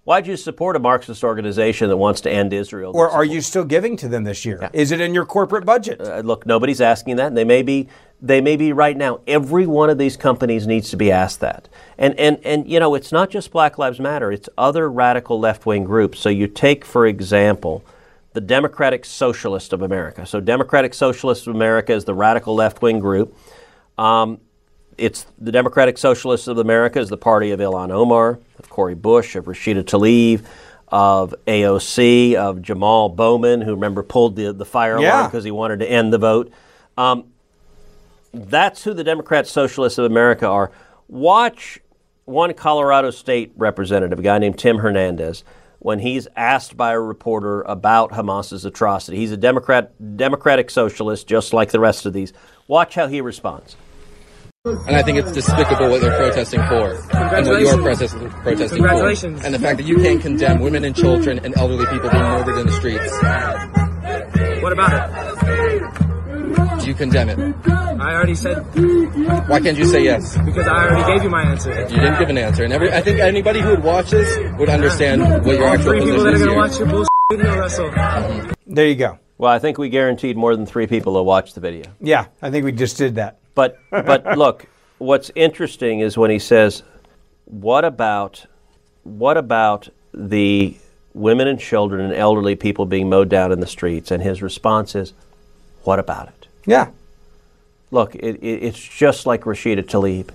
why'd 0.04 0.26
you 0.26 0.36
support 0.36 0.76
a 0.76 0.78
Marxist 0.78 1.24
organization 1.24 1.88
that 1.88 1.96
wants 1.96 2.20
to 2.22 2.30
end 2.30 2.52
Israel? 2.52 2.92
or 2.94 3.08
are 3.08 3.24
you 3.24 3.40
still 3.40 3.64
giving 3.64 3.96
to 3.96 4.08
them 4.08 4.24
this 4.24 4.44
year? 4.44 4.68
Is 4.74 4.92
it 4.92 5.00
in 5.00 5.14
your 5.14 5.24
corporate 5.24 5.64
budget? 5.64 6.00
Uh, 6.00 6.20
look, 6.20 6.44
nobody's 6.44 6.82
asking 6.82 7.16
that. 7.16 7.28
and 7.28 7.36
They 7.36 7.44
may 7.44 7.62
be 7.62 7.88
They 8.20 8.42
may 8.42 8.56
be 8.56 8.72
right 8.74 8.96
now. 8.96 9.20
Every 9.26 9.66
one 9.66 9.88
of 9.88 9.96
these 9.96 10.16
companies 10.16 10.66
needs 10.66 10.90
to 10.90 10.98
be 10.98 11.10
asked 11.10 11.40
that. 11.40 11.68
And, 11.96 12.18
and, 12.20 12.38
and 12.44 12.68
you 12.68 12.78
know, 12.80 12.94
it's 12.94 13.12
not 13.12 13.30
just 13.30 13.50
Black 13.50 13.78
Lives 13.78 13.98
Matter, 13.98 14.30
it's 14.30 14.48
other 14.58 14.90
radical 14.90 15.40
left 15.40 15.64
wing 15.64 15.84
groups. 15.84 16.20
So 16.20 16.28
you 16.28 16.48
take, 16.48 16.84
for 16.84 17.06
example, 17.06 17.82
the 18.34 18.40
Democratic 18.40 19.04
Socialist 19.04 19.72
of 19.72 19.80
America. 19.80 20.26
So, 20.26 20.40
Democratic 20.40 20.92
Socialist 20.92 21.46
of 21.46 21.54
America 21.54 21.92
is 21.92 22.04
the 22.04 22.14
radical 22.14 22.54
left 22.54 22.82
wing 22.82 22.98
group. 22.98 23.34
Um, 23.98 24.40
it's 24.98 25.26
the 25.38 25.52
Democratic 25.52 25.98
Socialists 25.98 26.46
of 26.46 26.58
America 26.58 27.00
is 27.00 27.08
the 27.08 27.16
party 27.16 27.50
of 27.50 27.60
Ilhan 27.60 27.90
Omar, 27.90 28.38
of 28.58 28.68
Cori 28.70 28.94
Bush, 28.94 29.34
of 29.36 29.46
Rashida 29.46 29.82
Tlaib, 29.82 30.44
of 30.88 31.34
AOC, 31.46 32.34
of 32.34 32.62
Jamal 32.62 33.08
Bowman, 33.08 33.60
who 33.60 33.72
remember 33.74 34.02
pulled 34.02 34.36
the, 34.36 34.52
the 34.52 34.64
fire 34.64 35.00
Yeah. 35.00 35.14
alarm 35.14 35.26
because 35.30 35.44
he 35.44 35.50
wanted 35.50 35.80
to 35.80 35.90
end 35.90 36.12
the 36.12 36.18
vote. 36.18 36.52
Um, 36.96 37.24
that's 38.32 38.84
who 38.84 38.94
the 38.94 39.04
Democrat 39.04 39.46
Socialists 39.46 39.98
of 39.98 40.04
America 40.04 40.46
are. 40.46 40.70
Watch 41.08 41.80
one 42.24 42.52
Colorado 42.54 43.10
State 43.10 43.52
representative, 43.56 44.18
a 44.18 44.22
guy 44.22 44.38
named 44.38 44.58
Tim 44.58 44.78
Hernandez, 44.78 45.44
when 45.80 45.98
he's 45.98 46.26
asked 46.36 46.76
by 46.76 46.92
a 46.92 47.00
reporter 47.00 47.62
about 47.62 48.12
Hamas's 48.12 48.64
atrocity. 48.64 49.18
He's 49.18 49.32
a 49.32 49.36
Democrat, 49.36 49.92
Democratic 50.16 50.70
Socialist, 50.70 51.26
just 51.26 51.52
like 51.52 51.70
the 51.70 51.80
rest 51.80 52.06
of 52.06 52.12
these. 52.12 52.32
Watch 52.68 52.94
how 52.94 53.06
he 53.08 53.20
responds. 53.20 53.76
And 54.66 54.96
I 54.96 55.02
think 55.02 55.18
it's 55.18 55.30
despicable 55.30 55.90
what 55.90 56.00
they're 56.00 56.16
protesting 56.16 56.58
for 56.68 56.92
and 57.12 57.46
what 57.46 57.60
you're 57.60 57.76
protest- 57.82 58.16
protesting 58.16 58.82
for. 58.82 59.44
And 59.44 59.54
the 59.54 59.58
fact 59.58 59.76
that 59.76 59.84
you 59.84 59.96
can't 59.98 60.22
condemn 60.22 60.60
women 60.60 60.84
and 60.84 60.96
children 60.96 61.38
and 61.44 61.54
elderly 61.58 61.84
people 61.84 62.08
being 62.08 62.22
murdered 62.22 62.56
in 62.60 62.66
the 62.66 62.72
streets. 62.72 63.12
What 64.62 64.72
about 64.72 64.94
it? 64.94 66.80
Do 66.80 66.86
you 66.86 66.94
condemn 66.94 67.28
it? 67.28 67.38
it? 67.38 67.54
I 67.68 68.14
already 68.14 68.34
said 68.34 68.56
Why 69.50 69.60
can't 69.60 69.76
you 69.76 69.84
say 69.84 70.02
yes? 70.02 70.34
because 70.46 70.66
I 70.66 70.88
already 70.88 71.12
gave 71.12 71.24
you 71.24 71.28
my 71.28 71.42
answer. 71.42 71.70
You 71.82 72.00
didn't 72.00 72.18
give 72.18 72.30
an 72.30 72.38
answer. 72.38 72.64
And 72.64 72.72
every, 72.72 72.90
I 72.90 73.02
think 73.02 73.20
anybody 73.20 73.60
who 73.60 73.68
would 73.68 73.82
watch 73.84 74.12
this 74.12 74.34
would 74.58 74.70
understand 74.70 75.44
what 75.44 75.56
your 75.56 75.66
All 75.66 75.74
actual 75.74 75.90
three 75.92 76.00
people 76.00 76.24
position 76.24 76.24
that 76.24 76.32
are 76.32 76.36
is 76.36 76.42
gonna 76.46 76.56
watch 76.56 76.78
your 76.78 76.88
bullshit 76.88 77.10
video 77.30 77.60
wrestle. 77.60 77.90
Mm-hmm. 77.90 78.74
There 78.74 78.88
you 78.88 78.94
go. 78.94 79.18
Well, 79.36 79.50
I 79.50 79.58
think 79.58 79.78
we 79.78 79.88
guaranteed 79.88 80.36
more 80.36 80.54
than 80.54 80.64
three 80.64 80.86
people 80.86 81.14
to 81.14 81.22
watch 81.22 81.54
the 81.54 81.60
video. 81.60 81.86
Yeah, 82.00 82.26
I 82.40 82.50
think 82.50 82.64
we 82.64 82.72
just 82.72 82.96
did 82.96 83.16
that. 83.16 83.38
But 83.54 83.78
but 83.90 84.24
look, 84.38 84.66
what's 84.98 85.30
interesting 85.34 86.00
is 86.00 86.16
when 86.16 86.30
he 86.30 86.38
says, 86.38 86.82
"What 87.46 87.84
about 87.84 88.46
what 89.02 89.36
about 89.36 89.88
the 90.12 90.76
women 91.14 91.48
and 91.48 91.58
children 91.58 92.00
and 92.00 92.14
elderly 92.14 92.54
people 92.54 92.86
being 92.86 93.08
mowed 93.08 93.28
down 93.28 93.50
in 93.50 93.60
the 93.60 93.66
streets?" 93.66 94.10
And 94.10 94.22
his 94.22 94.40
response 94.40 94.94
is, 94.94 95.12
"What 95.82 95.98
about 95.98 96.28
it?" 96.28 96.46
Yeah. 96.66 96.90
Look, 97.90 98.14
it, 98.14 98.36
it, 98.36 98.62
it's 98.62 98.80
just 98.80 99.26
like 99.26 99.42
Rashida 99.42 99.82
Tlaib. 99.82 100.30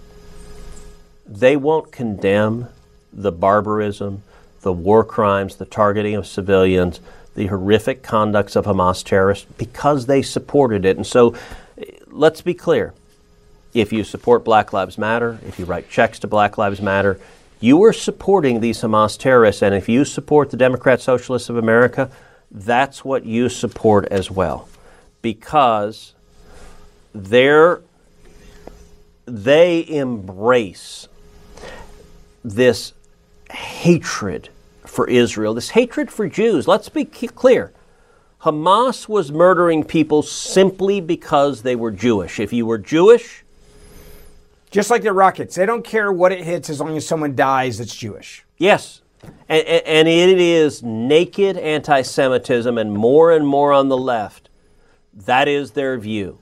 They 1.25 1.57
won't 1.57 1.91
condemn 1.91 2.67
the 3.12 3.31
barbarism, 3.31 4.23
the 4.62 4.71
war 4.71 5.03
crimes, 5.03 5.55
the 5.57 5.65
targeting 5.65 6.15
of 6.15 6.25
civilians, 6.25 7.01
the 7.39 7.47
horrific 7.47 8.04
conducts 8.04 8.58
of 8.58 8.65
Hamas 8.65 9.02
terrorists 9.02 9.45
because 9.58 10.08
they 10.08 10.21
supported 10.21 10.84
it. 10.84 10.97
And 10.97 11.08
so 11.08 11.36
let's 12.08 12.41
be 12.41 12.54
clear. 12.54 12.93
If 13.73 13.93
you 13.93 14.04
support 14.04 14.43
Black 14.43 14.73
Lives 14.73 14.97
Matter, 14.97 15.39
if 15.47 15.58
you 15.58 15.63
write 15.63 15.89
checks 15.89 16.19
to 16.19 16.28
Black 16.28 16.58
Lives 16.58 16.82
Matter, 16.82 17.17
you 17.62 17.82
are 17.86 17.93
supporting 17.93 18.60
these 18.60 18.82
Hamas 18.82 19.17
terrorists. 19.17 19.62
And 19.62 19.73
if 19.73 19.88
you 19.88 20.04
support 20.04 20.52
the 20.52 20.58
Democrat 20.58 20.99
Socialists 20.99 21.47
of 21.47 21.56
America, 21.56 22.12
that's 22.52 23.06
what 23.06 23.25
you 23.25 23.47
support 23.47 24.06
as 24.12 24.30
well. 24.30 24.67
Because 25.21 26.13
they're, 27.15 27.80
they 29.25 29.88
embrace 29.88 31.08
this 32.43 32.91
hatred 33.49 34.49
for 34.89 35.08
Israel, 35.08 35.54
this 35.54 35.69
hatred 35.69 36.12
for 36.12 36.28
Jews. 36.28 36.67
Let's 36.67 36.89
be 36.89 37.06
clear. 37.06 37.71
Hamas 38.41 39.08
was 39.08 39.32
murdering 39.32 39.84
people 39.84 40.21
simply 40.21 41.02
because 41.02 41.62
they 41.62 41.75
were 41.75 41.91
Jewish. 41.91 42.39
If 42.39 42.54
you 42.54 42.65
were 42.65 42.78
Jewish, 42.78 43.43
Just 44.71 44.89
like 44.89 45.02
the 45.04 45.13
rockets, 45.13 45.56
they 45.56 45.65
don't 45.65 45.84
care 45.84 46.12
what 46.12 46.32
it 46.32 46.43
hits 46.43 46.69
as 46.69 46.80
long 46.80 46.95
as 46.95 47.06
someone 47.06 47.36
dies 47.36 47.78
that's 47.80 47.95
Jewish. 47.95 48.45
yes. 48.58 49.02
And, 49.49 49.67
and 49.67 50.08
and 50.08 50.08
it 50.08 50.39
is 50.39 50.82
naked 50.82 51.58
anti 51.58 52.04
Semitism, 52.04 52.78
and 52.78 52.93
more 52.93 53.34
and 53.34 53.45
more 53.45 53.73
on 53.73 53.89
the 53.89 53.97
left. 53.97 54.47
That 55.13 55.49
is 55.49 55.71
their 55.71 55.97
view. 55.97 56.38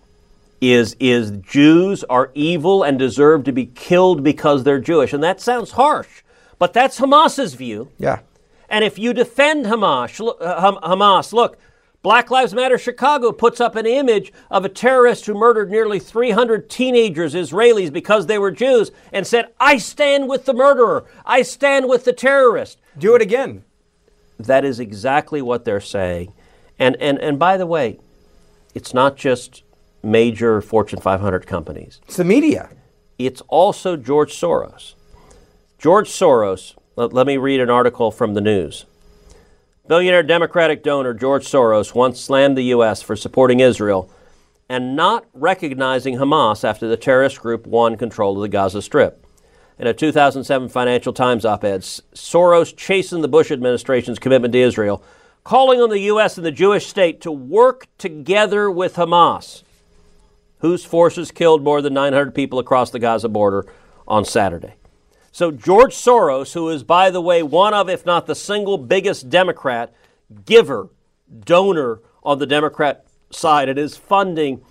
Is, 0.61 0.95
is 0.99 1.31
Jews 1.41 2.03
are 2.03 2.29
evil 2.35 2.83
and 2.83 2.99
deserve 2.99 3.45
to 3.45 3.51
be 3.51 3.65
killed 3.65 4.23
because 4.23 4.63
they're 4.63 4.79
Jewish. 4.79 5.11
And 5.11 5.23
that 5.23 5.41
sounds 5.41 5.71
harsh, 5.71 6.21
but 6.59 6.71
that's 6.73 6.99
Hamas's 6.99 7.55
view. 7.55 7.89
Yeah. 7.97 8.19
And 8.69 8.83
if 8.83 8.99
you 8.99 9.13
defend 9.13 9.65
Hamas, 9.65 10.19
look, 10.19 10.37
uh, 10.41 10.73
Hamas, 10.81 11.33
look, 11.33 11.57
Black 12.03 12.29
Lives 12.29 12.53
Matter 12.53 12.77
Chicago 12.77 13.31
puts 13.31 13.59
up 13.59 13.75
an 13.75 13.85
image 13.85 14.31
of 14.51 14.63
a 14.63 14.69
terrorist 14.69 15.25
who 15.25 15.33
murdered 15.33 15.69
nearly 15.69 15.99
300 15.99 16.69
teenagers, 16.69 17.33
Israelis, 17.33 17.91
because 17.91 18.27
they 18.27 18.37
were 18.37 18.51
Jews, 18.51 18.91
and 19.11 19.25
said, 19.25 19.47
I 19.59 19.77
stand 19.77 20.29
with 20.29 20.45
the 20.45 20.53
murderer. 20.53 21.05
I 21.25 21.41
stand 21.41 21.89
with 21.89 22.05
the 22.05 22.13
terrorist. 22.13 22.79
Do 22.97 23.15
it 23.15 23.21
again. 23.21 23.63
That 24.39 24.63
is 24.63 24.79
exactly 24.79 25.41
what 25.41 25.65
they're 25.65 25.81
saying. 25.81 26.33
And, 26.79 26.95
and, 26.97 27.17
and 27.19 27.39
by 27.39 27.57
the 27.57 27.65
way, 27.65 27.99
it's 28.75 28.93
not 28.93 29.17
just 29.17 29.63
major 30.03 30.61
Fortune 30.61 31.01
500 31.01 31.47
companies. 31.47 31.99
It's 32.05 32.17
the 32.17 32.23
media. 32.23 32.69
It's 33.17 33.41
also 33.47 33.97
George 33.97 34.33
Soros. 34.33 34.93
George 35.79 36.09
Soros, 36.09 36.75
let, 36.97 37.13
let 37.13 37.27
me 37.27 37.37
read 37.37 37.61
an 37.61 37.69
article 37.69 38.11
from 38.11 38.33
the 38.33 38.41
news. 38.41 38.85
Billionaire 39.87 40.23
Democratic 40.23 40.83
donor 40.83 41.13
George 41.13 41.45
Soros 41.45 41.95
once 41.95 42.19
slammed 42.19 42.57
the 42.57 42.63
U.S. 42.63 43.01
for 43.01 43.15
supporting 43.15 43.61
Israel 43.61 44.11
and 44.67 44.97
not 44.97 45.25
recognizing 45.33 46.17
Hamas 46.17 46.65
after 46.65 46.89
the 46.89 46.97
terrorist 46.97 47.39
group 47.39 47.65
won 47.65 47.95
control 47.95 48.35
of 48.35 48.41
the 48.41 48.49
Gaza 48.49 48.81
Strip. 48.81 49.25
In 49.79 49.87
a 49.87 49.93
2007 49.93 50.67
Financial 50.67 51.13
Times 51.13 51.45
op 51.45 51.63
ed, 51.63 51.81
Soros 51.81 52.75
chastened 52.75 53.23
the 53.23 53.29
Bush 53.29 53.51
administration's 53.51 54.19
commitment 54.19 54.51
to 54.53 54.59
Israel, 54.59 55.03
calling 55.43 55.79
on 55.79 55.89
the 55.89 55.99
U.S. 55.99 56.35
and 56.35 56.45
the 56.45 56.51
Jewish 56.51 56.87
state 56.87 57.21
to 57.21 57.31
work 57.31 57.87
together 57.97 58.69
with 58.71 58.95
Hamas, 58.95 59.61
whose 60.59 60.83
forces 60.83 61.31
killed 61.31 61.63
more 61.63 61.81
than 61.81 61.93
900 61.93 62.33
people 62.33 62.57
across 62.59 62.89
the 62.89 62.99
Gaza 62.99 63.29
border 63.29 63.65
on 64.07 64.25
Saturday. 64.25 64.73
So, 65.31 65.51
George 65.51 65.93
Soros, 65.93 66.53
who 66.53 66.69
is, 66.69 66.83
by 66.83 67.09
the 67.09 67.21
way, 67.21 67.43
one 67.43 67.73
of, 67.73 67.89
if 67.89 68.05
not 68.05 68.25
the 68.25 68.35
single 68.35 68.77
biggest 68.77 69.29
Democrat 69.29 69.93
giver, 70.45 70.89
donor 71.45 72.01
on 72.23 72.39
the 72.39 72.47
Democrat 72.47 73.05
side, 73.29 73.69
and 73.69 73.77
is 73.77 73.97
funding 73.97 74.61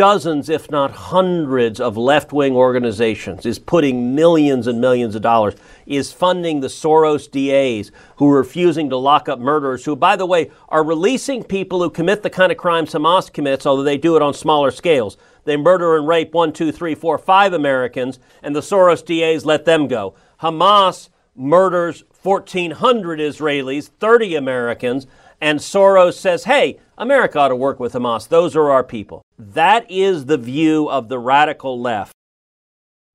dozens, 0.00 0.48
if 0.48 0.70
not 0.70 0.90
hundreds, 0.90 1.78
of 1.78 1.94
left 1.94 2.32
wing 2.32 2.54
organizations, 2.54 3.44
is 3.44 3.58
putting 3.58 4.14
millions 4.14 4.66
and 4.66 4.80
millions 4.80 5.14
of 5.14 5.20
dollars, 5.20 5.54
is 5.84 6.10
funding 6.10 6.60
the 6.60 6.68
Soros 6.68 7.30
DAs 7.30 7.92
who 8.16 8.30
are 8.30 8.38
refusing 8.38 8.88
to 8.88 8.96
lock 8.96 9.28
up 9.28 9.38
murderers, 9.38 9.84
who, 9.84 9.94
by 9.94 10.16
the 10.16 10.24
way, 10.24 10.50
are 10.70 10.82
releasing 10.82 11.44
people 11.44 11.82
who 11.82 11.90
commit 11.90 12.22
the 12.22 12.30
kind 12.30 12.50
of 12.50 12.56
crimes 12.56 12.92
Hamas 12.92 13.30
commits, 13.30 13.66
although 13.66 13.82
they 13.82 13.98
do 13.98 14.16
it 14.16 14.22
on 14.22 14.32
smaller 14.32 14.70
scales. 14.70 15.18
They 15.44 15.56
murder 15.56 15.96
and 15.96 16.06
rape 16.06 16.32
one, 16.32 16.52
two, 16.52 16.72
three, 16.72 16.94
four, 16.94 17.18
five 17.18 17.52
Americans, 17.52 18.18
and 18.42 18.54
the 18.54 18.60
Soros 18.60 19.04
DAs 19.04 19.44
let 19.44 19.64
them 19.64 19.88
go. 19.88 20.14
Hamas 20.40 21.08
murders 21.34 22.04
1,400 22.22 23.18
Israelis, 23.18 23.88
30 23.88 24.34
Americans, 24.34 25.06
and 25.40 25.58
Soros 25.58 26.14
says, 26.14 26.44
hey, 26.44 26.78
America 26.98 27.38
ought 27.38 27.48
to 27.48 27.56
work 27.56 27.80
with 27.80 27.94
Hamas. 27.94 28.28
Those 28.28 28.54
are 28.54 28.70
our 28.70 28.84
people. 28.84 29.24
That 29.38 29.90
is 29.90 30.26
the 30.26 30.36
view 30.36 30.88
of 30.90 31.08
the 31.08 31.18
radical 31.18 31.80
left. 31.80 32.12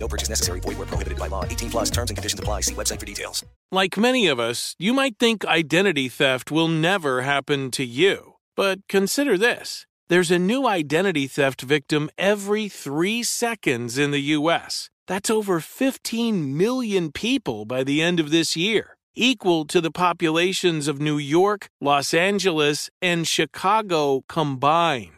No 0.00 0.08
purchase 0.08 0.28
necessary. 0.28 0.60
Void 0.60 0.78
where 0.78 0.86
prohibited 0.86 1.18
by 1.18 1.26
law. 1.26 1.44
18 1.44 1.70
plus 1.70 1.90
terms 1.90 2.10
and 2.10 2.16
conditions 2.16 2.40
apply. 2.40 2.62
See 2.62 2.74
website 2.74 3.00
for 3.00 3.06
details. 3.06 3.44
Like 3.70 3.98
many 3.98 4.28
of 4.28 4.40
us, 4.40 4.74
you 4.78 4.94
might 4.94 5.18
think 5.18 5.44
identity 5.44 6.08
theft 6.08 6.50
will 6.50 6.68
never 6.68 7.22
happen 7.22 7.70
to 7.72 7.84
you. 7.84 8.34
But 8.56 8.80
consider 8.88 9.36
this 9.36 9.86
there's 10.08 10.30
a 10.30 10.38
new 10.38 10.66
identity 10.66 11.26
theft 11.26 11.60
victim 11.60 12.08
every 12.16 12.68
three 12.68 13.22
seconds 13.22 13.98
in 13.98 14.10
the 14.10 14.22
U.S., 14.38 14.88
That's 15.06 15.30
over 15.30 15.60
15 15.60 16.56
million 16.56 17.12
people 17.12 17.64
by 17.64 17.84
the 17.84 18.02
end 18.02 18.20
of 18.20 18.30
this 18.30 18.56
year, 18.56 18.96
equal 19.14 19.64
to 19.66 19.80
the 19.80 19.90
populations 19.90 20.88
of 20.88 21.00
New 21.00 21.18
York, 21.18 21.68
Los 21.80 22.14
Angeles, 22.14 22.90
and 23.00 23.26
Chicago 23.26 24.22
combined. 24.28 25.17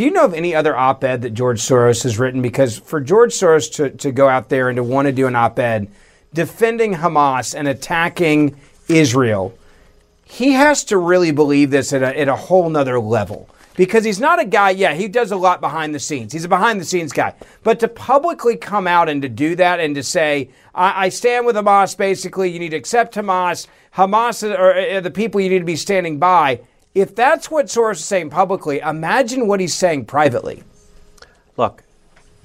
Do 0.00 0.06
you 0.06 0.12
know 0.12 0.24
of 0.24 0.32
any 0.32 0.54
other 0.54 0.74
op 0.74 1.04
ed 1.04 1.20
that 1.20 1.34
George 1.34 1.60
Soros 1.60 2.04
has 2.04 2.18
written? 2.18 2.40
Because 2.40 2.78
for 2.78 3.02
George 3.02 3.34
Soros 3.34 3.70
to, 3.74 3.90
to 3.90 4.10
go 4.10 4.30
out 4.30 4.48
there 4.48 4.70
and 4.70 4.76
to 4.76 4.82
want 4.82 5.04
to 5.04 5.12
do 5.12 5.26
an 5.26 5.36
op 5.36 5.58
ed 5.58 5.88
defending 6.32 6.94
Hamas 6.94 7.54
and 7.54 7.68
attacking 7.68 8.58
Israel, 8.88 9.52
he 10.24 10.52
has 10.52 10.84
to 10.84 10.96
really 10.96 11.32
believe 11.32 11.70
this 11.70 11.92
at 11.92 12.02
a, 12.02 12.18
at 12.18 12.28
a 12.28 12.34
whole 12.34 12.70
nother 12.70 12.98
level. 12.98 13.46
Because 13.76 14.02
he's 14.02 14.18
not 14.18 14.40
a 14.40 14.46
guy, 14.46 14.70
yeah, 14.70 14.94
he 14.94 15.06
does 15.06 15.32
a 15.32 15.36
lot 15.36 15.60
behind 15.60 15.94
the 15.94 16.00
scenes. 16.00 16.32
He's 16.32 16.46
a 16.46 16.48
behind 16.48 16.80
the 16.80 16.86
scenes 16.86 17.12
guy. 17.12 17.34
But 17.62 17.78
to 17.80 17.88
publicly 17.88 18.56
come 18.56 18.86
out 18.86 19.10
and 19.10 19.20
to 19.20 19.28
do 19.28 19.54
that 19.56 19.80
and 19.80 19.94
to 19.96 20.02
say, 20.02 20.48
I, 20.74 21.04
I 21.04 21.08
stand 21.10 21.44
with 21.44 21.56
Hamas, 21.56 21.94
basically, 21.94 22.50
you 22.50 22.58
need 22.58 22.70
to 22.70 22.76
accept 22.78 23.16
Hamas, 23.16 23.66
Hamas 23.94 24.42
are 24.42 25.02
the 25.02 25.10
people 25.10 25.42
you 25.42 25.50
need 25.50 25.58
to 25.58 25.64
be 25.66 25.76
standing 25.76 26.18
by. 26.18 26.60
If 26.94 27.14
that's 27.14 27.50
what 27.50 27.66
Soros 27.66 27.92
is 27.92 28.04
saying 28.04 28.30
publicly, 28.30 28.80
imagine 28.80 29.46
what 29.46 29.60
he's 29.60 29.74
saying 29.74 30.06
privately. 30.06 30.64
Look, 31.56 31.84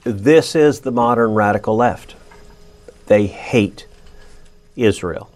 this 0.03 0.55
is 0.55 0.81
the 0.81 0.91
modern 0.91 1.33
radical 1.33 1.75
left. 1.75 2.15
They 3.07 3.25
hate 3.25 3.87
Israel. 4.75 5.29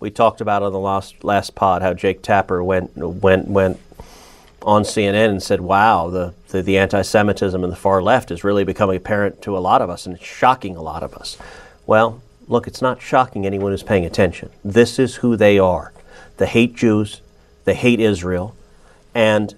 We 0.00 0.10
talked 0.10 0.40
about 0.40 0.62
on 0.62 0.72
the 0.72 0.78
last 0.78 1.22
last 1.22 1.54
pod 1.54 1.82
how 1.82 1.94
Jake 1.94 2.22
Tapper 2.22 2.62
went 2.62 2.96
went 2.96 3.48
went 3.48 3.80
on 4.62 4.82
CNN 4.82 5.30
and 5.30 5.42
said, 5.42 5.60
"Wow, 5.60 6.10
the 6.10 6.34
the, 6.48 6.62
the 6.62 6.78
anti-Semitism 6.78 7.62
in 7.62 7.70
the 7.70 7.76
far 7.76 8.02
left 8.02 8.30
is 8.30 8.44
really 8.44 8.64
becoming 8.64 8.96
apparent 8.96 9.42
to 9.42 9.56
a 9.56 9.60
lot 9.60 9.80
of 9.80 9.90
us, 9.90 10.06
and 10.06 10.16
it's 10.16 10.24
shocking 10.24 10.76
a 10.76 10.82
lot 10.82 11.02
of 11.02 11.14
us." 11.14 11.38
Well, 11.86 12.20
look, 12.48 12.66
it's 12.66 12.82
not 12.82 13.00
shocking 13.00 13.46
anyone 13.46 13.70
who's 13.70 13.82
paying 13.82 14.04
attention. 14.04 14.50
This 14.64 14.98
is 14.98 15.16
who 15.16 15.36
they 15.36 15.58
are. 15.58 15.92
They 16.36 16.46
hate 16.46 16.74
Jews. 16.74 17.20
They 17.64 17.74
hate 17.74 18.00
Israel, 18.00 18.54
and 19.14 19.54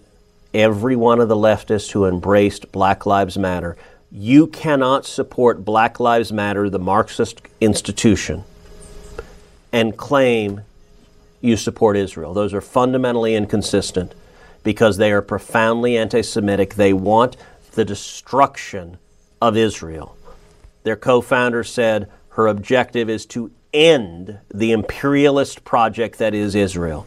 every 0.54 0.96
one 0.96 1.20
of 1.20 1.28
the 1.28 1.36
leftists 1.36 1.92
who 1.92 2.06
embraced 2.06 2.72
Black 2.72 3.04
Lives 3.04 3.36
Matter. 3.36 3.76
You 4.10 4.46
cannot 4.46 5.04
support 5.04 5.64
Black 5.64 6.00
Lives 6.00 6.32
Matter, 6.32 6.70
the 6.70 6.78
Marxist 6.78 7.42
institution, 7.60 8.44
and 9.72 9.96
claim 9.96 10.62
you 11.40 11.56
support 11.56 11.96
Israel. 11.96 12.32
Those 12.32 12.54
are 12.54 12.60
fundamentally 12.60 13.34
inconsistent 13.34 14.14
because 14.62 14.96
they 14.96 15.12
are 15.12 15.22
profoundly 15.22 15.96
anti 15.96 16.22
Semitic. 16.22 16.74
They 16.74 16.92
want 16.92 17.36
the 17.72 17.84
destruction 17.84 18.98
of 19.40 19.56
Israel. 19.56 20.16
Their 20.84 20.96
co 20.96 21.20
founder 21.20 21.62
said 21.64 22.08
her 22.30 22.46
objective 22.46 23.10
is 23.10 23.26
to 23.26 23.50
end 23.74 24.38
the 24.52 24.72
imperialist 24.72 25.64
project 25.64 26.18
that 26.18 26.34
is 26.34 26.54
Israel. 26.54 27.06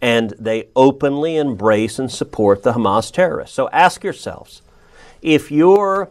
And 0.00 0.30
they 0.38 0.68
openly 0.74 1.36
embrace 1.36 1.98
and 1.98 2.10
support 2.10 2.62
the 2.62 2.72
Hamas 2.72 3.12
terrorists. 3.12 3.54
So 3.54 3.68
ask 3.70 4.02
yourselves 4.02 4.62
if 5.20 5.50
you're 5.50 6.10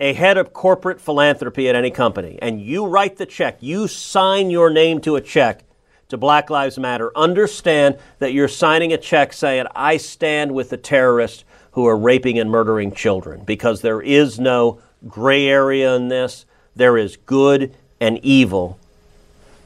a 0.00 0.12
head 0.14 0.38
of 0.38 0.52
corporate 0.52 1.00
philanthropy 1.00 1.68
at 1.68 1.74
any 1.74 1.90
company 1.90 2.38
and 2.40 2.60
you 2.60 2.86
write 2.86 3.16
the 3.16 3.26
check, 3.26 3.58
you 3.60 3.88
sign 3.88 4.50
your 4.50 4.70
name 4.70 5.00
to 5.02 5.16
a 5.16 5.20
check 5.20 5.64
to 6.08 6.16
Black 6.16 6.48
Lives 6.48 6.78
Matter, 6.78 7.12
understand 7.14 7.98
that 8.18 8.32
you're 8.32 8.48
signing 8.48 8.92
a 8.92 8.98
check 8.98 9.32
saying, 9.32 9.66
I 9.74 9.98
stand 9.98 10.54
with 10.54 10.70
the 10.70 10.76
terrorists 10.76 11.44
who 11.72 11.86
are 11.86 11.98
raping 11.98 12.38
and 12.38 12.50
murdering 12.50 12.92
children, 12.92 13.44
because 13.44 13.82
there 13.82 14.00
is 14.00 14.40
no 14.40 14.80
gray 15.06 15.46
area 15.46 15.94
in 15.94 16.08
this. 16.08 16.46
There 16.74 16.96
is 16.96 17.16
good 17.16 17.74
and 18.00 18.18
evil, 18.24 18.78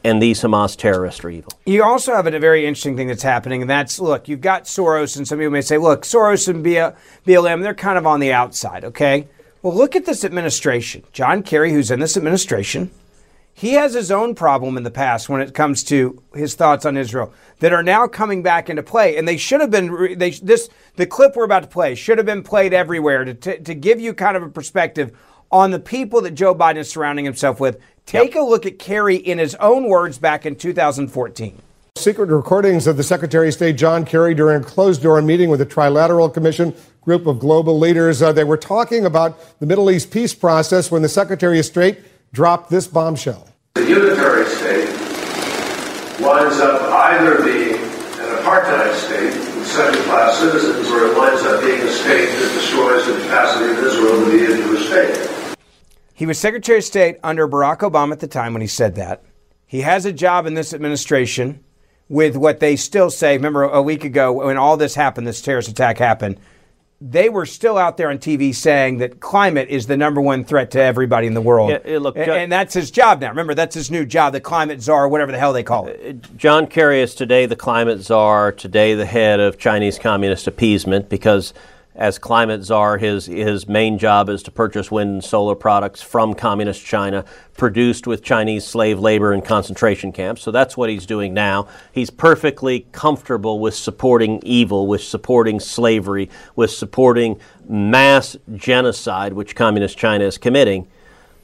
and 0.05 0.23
these 0.23 0.41
Hamas 0.41 0.77
terrorists 0.77 1.25
are 1.25 1.31
evil. 1.31 1.53
You 1.67 1.85
also 1.85 2.15
have 2.15 2.27
a 2.27 2.39
very 2.39 2.67
interesting 2.67 2.97
thing 2.97 3.09
that's 3.09 3.23
happening, 3.23 3.61
and 3.63 3.71
that's 3.71 3.99
look, 3.99 4.29
you've 4.29 4.41
got 4.41 4.65
Soros, 4.65 5.17
and 5.17 5.27
some 5.27 5.39
people 5.39 5.53
may 5.53 5.61
say, 5.61 5.79
look, 5.79 6.03
Soros 6.03 6.49
and 6.49 6.65
BLM, 6.65 7.63
they're 7.63 7.75
kind 7.75 7.99
of 7.99 8.07
on 8.07 8.21
the 8.21 8.33
outside, 8.33 8.85
okay? 8.85 9.29
Well, 9.63 9.75
look 9.75 9.95
at 9.95 10.07
this 10.07 10.25
administration. 10.25 11.05
John 11.13 11.43
Kerry, 11.43 11.73
who's 11.73 11.91
in 11.91 12.01
this 12.01 12.17
administration, 12.17 12.91
he 13.55 13.75
has 13.75 13.95
his 13.95 14.11
own 14.11 14.35
problem 14.35 14.77
in 14.77 14.83
the 14.83 14.91
past 14.91 15.29
when 15.29 15.41
it 15.41 15.55
comes 15.55 15.85
to 15.85 16.21
his 16.35 16.55
thoughts 16.55 16.85
on 16.85 16.97
Israel 16.97 17.33
that 17.61 17.73
are 17.73 17.83
now 17.83 18.09
coming 18.09 18.43
back 18.43 18.71
into 18.71 18.83
play, 18.83 19.17
and 19.17 19.29
they 19.29 19.37
should 19.37 19.61
have 19.61 19.71
been. 19.71 20.19
They 20.19 20.31
this 20.31 20.69
the 20.97 21.07
clip 21.07 21.37
we're 21.37 21.45
about 21.45 21.63
to 21.63 21.69
play 21.69 21.95
should 21.95 22.19
have 22.19 22.27
been 22.27 22.43
played 22.43 22.73
everywhere 22.73 23.25
to 23.25 23.35
to, 23.35 23.59
to 23.61 23.75
give 23.75 24.01
you 24.01 24.15
kind 24.15 24.37
of 24.37 24.43
a 24.43 24.49
perspective 24.49 25.17
on 25.53 25.71
the 25.71 25.79
people 25.79 26.23
that 26.23 26.33
Joe 26.33 26.55
Biden 26.55 26.79
is 26.79 26.91
surrounding 26.91 27.27
himself 27.27 27.61
with. 27.61 27.79
Take 28.07 28.35
yep. 28.35 28.43
a 28.43 28.47
look 28.47 28.67
at 28.67 28.79
Kerry 28.79 29.17
in 29.17 29.39
his 29.39 29.55
own 29.57 29.89
words 29.89 30.19
back 30.19 30.45
in 30.45 30.57
2014. 30.57 31.61
Secret 31.97 32.31
recordings 32.31 32.87
of 32.87 32.97
the 32.97 33.03
Secretary 33.03 33.49
of 33.49 33.55
State 33.55 33.77
John 33.77 34.05
Kerry 34.05 34.35
during 34.35 34.63
a 34.63 34.65
closed 34.65 35.03
door 35.03 35.21
meeting 35.23 35.51
with 35.51 35.61
the 35.61 35.67
Trilateral 35.67 36.33
Commission 36.33 36.75
group 37.03 37.27
of 37.27 37.39
global 37.39 37.79
leaders. 37.79 38.23
Uh, 38.23 38.33
they 38.33 38.45
were 38.45 38.57
talking 38.57 39.05
about 39.05 39.59
the 39.61 39.67
Middle 39.67 39.91
East 39.91 40.11
peace 40.11 40.35
process 40.35 40.91
when 40.91 41.03
the 41.03 41.09
Secretary 41.09 41.59
of 41.59 41.65
State 41.65 41.99
dropped 42.33 42.71
this 42.71 42.87
bombshell. 42.87 43.47
The 43.75 43.87
unitary 43.87 44.47
state 44.47 44.89
winds 46.21 46.61
up 46.61 46.83
either 46.83 47.43
being 47.45 47.75
an 47.75 48.37
apartheid 48.41 48.95
state 48.95 49.35
with 49.55 49.67
second 49.67 50.03
class 50.05 50.39
citizens, 50.39 50.89
or 50.89 51.07
it 51.07 51.17
winds 51.17 51.43
up 51.43 51.63
being 51.63 51.81
a 51.81 51.91
state 51.91 52.27
that 52.27 52.53
destroys 52.55 53.07
the 53.07 53.15
capacity 53.23 53.71
of 53.71 53.79
Israel 53.79 54.25
to 54.25 54.31
be 54.31 54.45
a 54.45 54.57
Jewish 54.57 54.87
state. 54.87 55.32
He 56.15 56.27
was 56.27 56.39
Secretary 56.39 56.79
of 56.79 56.85
State 56.85 57.19
under 57.23 57.49
Barack 57.49 57.79
Obama 57.79 58.13
at 58.13 58.21
the 58.21 58.27
time 58.27 58.53
when 58.53 58.61
he 58.61 58.69
said 58.69 58.95
that. 58.97 59.23
He 59.67 59.81
has 59.81 60.05
a 60.05 60.13
job 60.13 60.47
in 60.47 60.55
this 60.55 60.75
administration 60.75 61.65
with 62.09 62.37
what 62.37 62.61
they 62.61 62.77
still 62.77 63.11
say. 63.11 63.37
Remember 63.37 63.63
a 63.63 63.81
week 63.81 64.05
ago 64.05 64.33
when 64.33 64.59
all 64.59 64.77
this 64.77 64.95
happened, 64.95 65.27
this 65.27 65.41
terrorist 65.41 65.69
attack 65.69 65.97
happened, 65.99 66.39
they 67.01 67.29
were 67.29 67.47
still 67.47 67.79
out 67.79 67.97
there 67.97 68.11
on 68.11 68.19
TV 68.19 68.55
saying 68.55 68.99
that 68.99 69.19
climate 69.19 69.69
is 69.69 69.87
the 69.87 69.97
number 69.97 70.21
one 70.21 70.45
threat 70.45 70.71
to 70.73 70.81
everybody 70.81 71.27
in 71.27 71.35
the 71.35 71.41
world. 71.41 71.71
Yeah, 71.71 71.99
look, 71.99 72.17
and, 72.17 72.31
and, 72.31 72.53
that's 72.53 72.75
his 72.75 72.93
job 72.93 73.21
now. 73.21 73.31
Remember, 73.31 73.55
that's 73.55 73.75
his 73.75 73.91
new 73.91 74.05
job, 74.05 74.35
the 74.35 74.41
climate 74.41 74.81
czar, 74.81 75.09
whatever 75.09 75.33
the 75.33 75.39
hell 75.39 75.53
they 75.53 75.65
call 75.65 75.89
it. 75.89 76.01
Uh, 76.07 76.29
John 76.37 76.69
Kerry 76.69 77.01
is 77.01 77.15
today 77.17 77.47
the 77.47 77.57
climate 77.57 78.03
czar, 78.03 78.53
today 78.53 78.95
the 78.95 79.07
head 79.07 79.41
of 79.41 79.59
Chinese 79.59 79.99
communist 79.99 80.47
appeasement 80.47 81.09
because 81.09 81.55
as 81.95 82.19
climate 82.19 82.65
czar, 82.65 82.97
his, 82.97 83.27
his 83.27 83.69
main 83.69 83.99
job 83.99 84.31
is 84.31 84.43
to 84.45 84.51
purchase 84.51 84.91
wind 84.91 85.11
and 85.11 85.25
solar 85.25 85.55
products 85.55 86.01
from 86.01 86.33
communist 86.33 86.85
China, 86.85 87.25
produced 87.57 88.07
with 88.07 88.23
Chinese 88.23 88.65
slave 88.65 88.99
labor 88.99 89.35
in 89.35 89.43
concentration 89.43 90.11
camps. 90.11 90.41
So 90.43 90.51
that's 90.51 90.75
what 90.75 90.89
he's 90.89 91.05
doing 91.05 91.35
now. 91.35 91.69
He's 91.93 92.09
perfectly 92.09 92.87
comfortable 92.93 93.59
with 93.61 93.75
supporting 93.75 94.41
evil, 94.43 94.87
with 94.87 95.03
supporting 95.03 95.61
slavery, 95.61 96.31
with 96.57 96.71
supporting 96.71 97.39
mass 97.69 98.37
genocide, 98.55 99.35
which 99.35 99.55
communist 99.55 99.99
China 99.99 100.25
is 100.25 100.39
committing. 100.39 100.89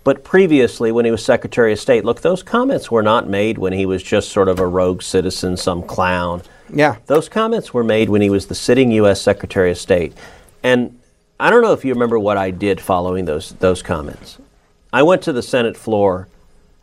But 0.03 0.25
previously, 0.25 0.91
when 0.91 1.05
he 1.05 1.11
was 1.11 1.23
Secretary 1.23 1.73
of 1.75 1.79
State, 1.79 2.07
look, 2.07 2.23
those 2.23 2.43
comments 2.43 2.91
were 2.91 3.03
not 3.03 3.29
made 3.29 3.59
when 3.59 3.75
he 3.75 3.85
was 3.85 4.03
just 4.03 4.31
sort 4.31 4.49
of 4.49 4.59
a 4.59 4.67
rogue 4.67 5.03
citizen, 5.03 5.59
some 5.59 5.83
clown. 5.83 6.41
Yeah. 6.73 6.97
Those 7.07 7.29
comments 7.29 7.75
were 7.75 7.85
made 7.85 8.09
when 8.09 8.23
he 8.23 8.31
was 8.31 8.47
the 8.47 8.55
sitting 8.55 8.91
U.S. 8.93 9.21
Secretary 9.21 9.71
of 9.71 9.77
State. 9.77 10.15
And 10.63 10.99
I 11.41 11.51
don't 11.51 11.63
know 11.63 11.73
if 11.73 11.85
you 11.85 11.93
remember 11.93 12.19
what 12.19 12.37
I 12.37 12.51
did 12.51 12.81
following 12.81 13.25
those, 13.25 13.51
those 13.55 13.83
comments. 13.83 14.39
I 14.93 15.03
went 15.03 15.23
to 15.23 15.33
the 15.33 15.43
Senate 15.43 15.77
floor 15.77 16.29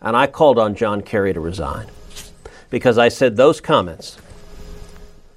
and 0.01 0.15
I 0.15 0.28
called 0.28 0.59
on 0.59 0.76
John 0.76 1.01
Kerry 1.01 1.34
to 1.34 1.39
resign 1.39 1.88
because 2.69 2.97
I 2.97 3.09
said 3.09 3.36
those 3.36 3.59
comments 3.59 4.17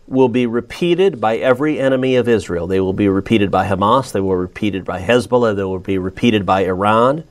will 0.07 0.29
be 0.29 0.47
repeated 0.47 1.21
by 1.21 1.37
every 1.37 1.79
enemy 1.79 2.17
of 2.17 2.29
Israel. 2.29 2.67
They 2.67 2.81
will 2.81 2.93
be 2.93 3.09
repeated 3.09 3.51
by 3.51 3.67
Hamas, 3.67 4.13
they 4.13 4.21
will 4.21 4.35
be 4.35 4.41
repeated 4.41 4.85
by 4.85 5.01
Hezbollah, 5.01 5.55
they 5.55 5.65
will 5.65 5.79
be 5.79 5.99
repeated 5.99 6.47
by 6.47 6.65
Iran, 6.65 7.25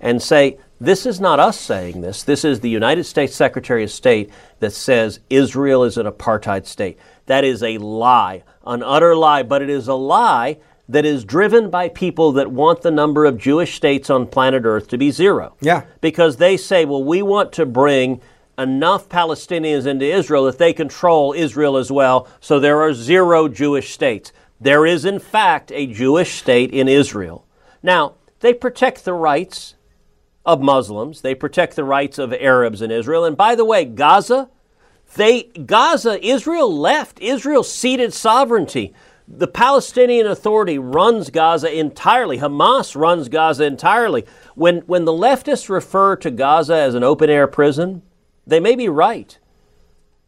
and 0.00 0.22
say, 0.22 0.58
this 0.80 1.04
is 1.04 1.20
not 1.20 1.38
us 1.38 1.60
saying 1.60 2.00
this. 2.00 2.22
This 2.22 2.44
is 2.44 2.60
the 2.60 2.70
United 2.70 3.04
States 3.04 3.34
Secretary 3.34 3.84
of 3.84 3.90
State 3.90 4.30
that 4.60 4.72
says 4.72 5.20
Israel 5.28 5.84
is 5.84 5.98
an 5.98 6.06
apartheid 6.06 6.66
state. 6.66 6.98
That 7.30 7.44
is 7.44 7.62
a 7.62 7.78
lie, 7.78 8.42
an 8.66 8.82
utter 8.82 9.14
lie, 9.14 9.44
but 9.44 9.62
it 9.62 9.70
is 9.70 9.86
a 9.86 9.94
lie 9.94 10.58
that 10.88 11.04
is 11.04 11.24
driven 11.24 11.70
by 11.70 11.88
people 11.88 12.32
that 12.32 12.50
want 12.50 12.82
the 12.82 12.90
number 12.90 13.24
of 13.24 13.38
Jewish 13.38 13.76
states 13.76 14.10
on 14.10 14.26
planet 14.26 14.64
Earth 14.64 14.88
to 14.88 14.98
be 14.98 15.12
zero. 15.12 15.54
Yeah. 15.60 15.84
Because 16.00 16.38
they 16.38 16.56
say, 16.56 16.84
well, 16.84 17.04
we 17.04 17.22
want 17.22 17.52
to 17.52 17.66
bring 17.66 18.20
enough 18.58 19.08
Palestinians 19.08 19.86
into 19.86 20.04
Israel 20.04 20.46
that 20.46 20.58
they 20.58 20.72
control 20.72 21.32
Israel 21.32 21.76
as 21.76 21.92
well, 21.92 22.26
so 22.40 22.58
there 22.58 22.80
are 22.80 22.92
zero 22.92 23.46
Jewish 23.46 23.94
states. 23.94 24.32
There 24.60 24.84
is, 24.84 25.04
in 25.04 25.20
fact, 25.20 25.70
a 25.70 25.86
Jewish 25.86 26.32
state 26.32 26.72
in 26.72 26.88
Israel. 26.88 27.46
Now, 27.80 28.14
they 28.40 28.54
protect 28.54 29.04
the 29.04 29.14
rights 29.14 29.76
of 30.44 30.60
Muslims, 30.60 31.20
they 31.20 31.36
protect 31.36 31.76
the 31.76 31.84
rights 31.84 32.18
of 32.18 32.32
Arabs 32.32 32.82
in 32.82 32.90
Israel. 32.90 33.24
And 33.24 33.36
by 33.36 33.54
the 33.54 33.64
way, 33.64 33.84
Gaza, 33.84 34.50
they 35.14 35.44
Gaza, 35.44 36.24
Israel 36.24 36.76
left. 36.76 37.20
Israel 37.20 37.62
ceded 37.62 38.12
sovereignty. 38.12 38.94
The 39.26 39.48
Palestinian 39.48 40.26
Authority 40.26 40.78
runs 40.78 41.30
Gaza 41.30 41.72
entirely. 41.72 42.38
Hamas 42.38 42.96
runs 42.96 43.28
Gaza 43.28 43.64
entirely. 43.64 44.26
When 44.54 44.78
when 44.80 45.04
the 45.04 45.12
leftists 45.12 45.68
refer 45.68 46.16
to 46.16 46.30
Gaza 46.30 46.74
as 46.74 46.94
an 46.94 47.04
open 47.04 47.30
air 47.30 47.46
prison, 47.46 48.02
they 48.46 48.60
may 48.60 48.74
be 48.74 48.88
right. 48.88 49.38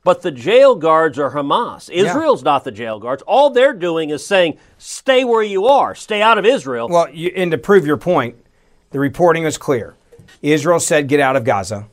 But 0.04 0.22
the 0.22 0.32
jail 0.32 0.74
guards 0.74 1.18
are 1.18 1.30
Hamas. 1.30 1.88
Israel's 1.88 2.42
not 2.42 2.64
the 2.64 2.72
jail 2.72 2.98
guards. 2.98 3.22
All 3.22 3.50
they're 3.50 3.72
doing 3.72 4.10
is 4.10 4.26
saying, 4.26 4.58
stay 4.76 5.22
where 5.22 5.44
you 5.44 5.66
are, 5.66 5.94
stay 5.94 6.20
out 6.20 6.38
of 6.38 6.44
Israel. 6.44 6.88
Well, 6.88 7.08
you, 7.10 7.30
and 7.36 7.52
to 7.52 7.58
prove 7.58 7.86
your 7.86 7.96
point, 7.96 8.34
the 8.90 8.98
reporting 8.98 9.44
is 9.44 9.56
clear. 9.56 9.94
Israel 10.42 10.80
said, 10.80 11.06
get 11.06 11.20
out 11.20 11.36
of 11.36 11.44
Gaza. 11.44 11.86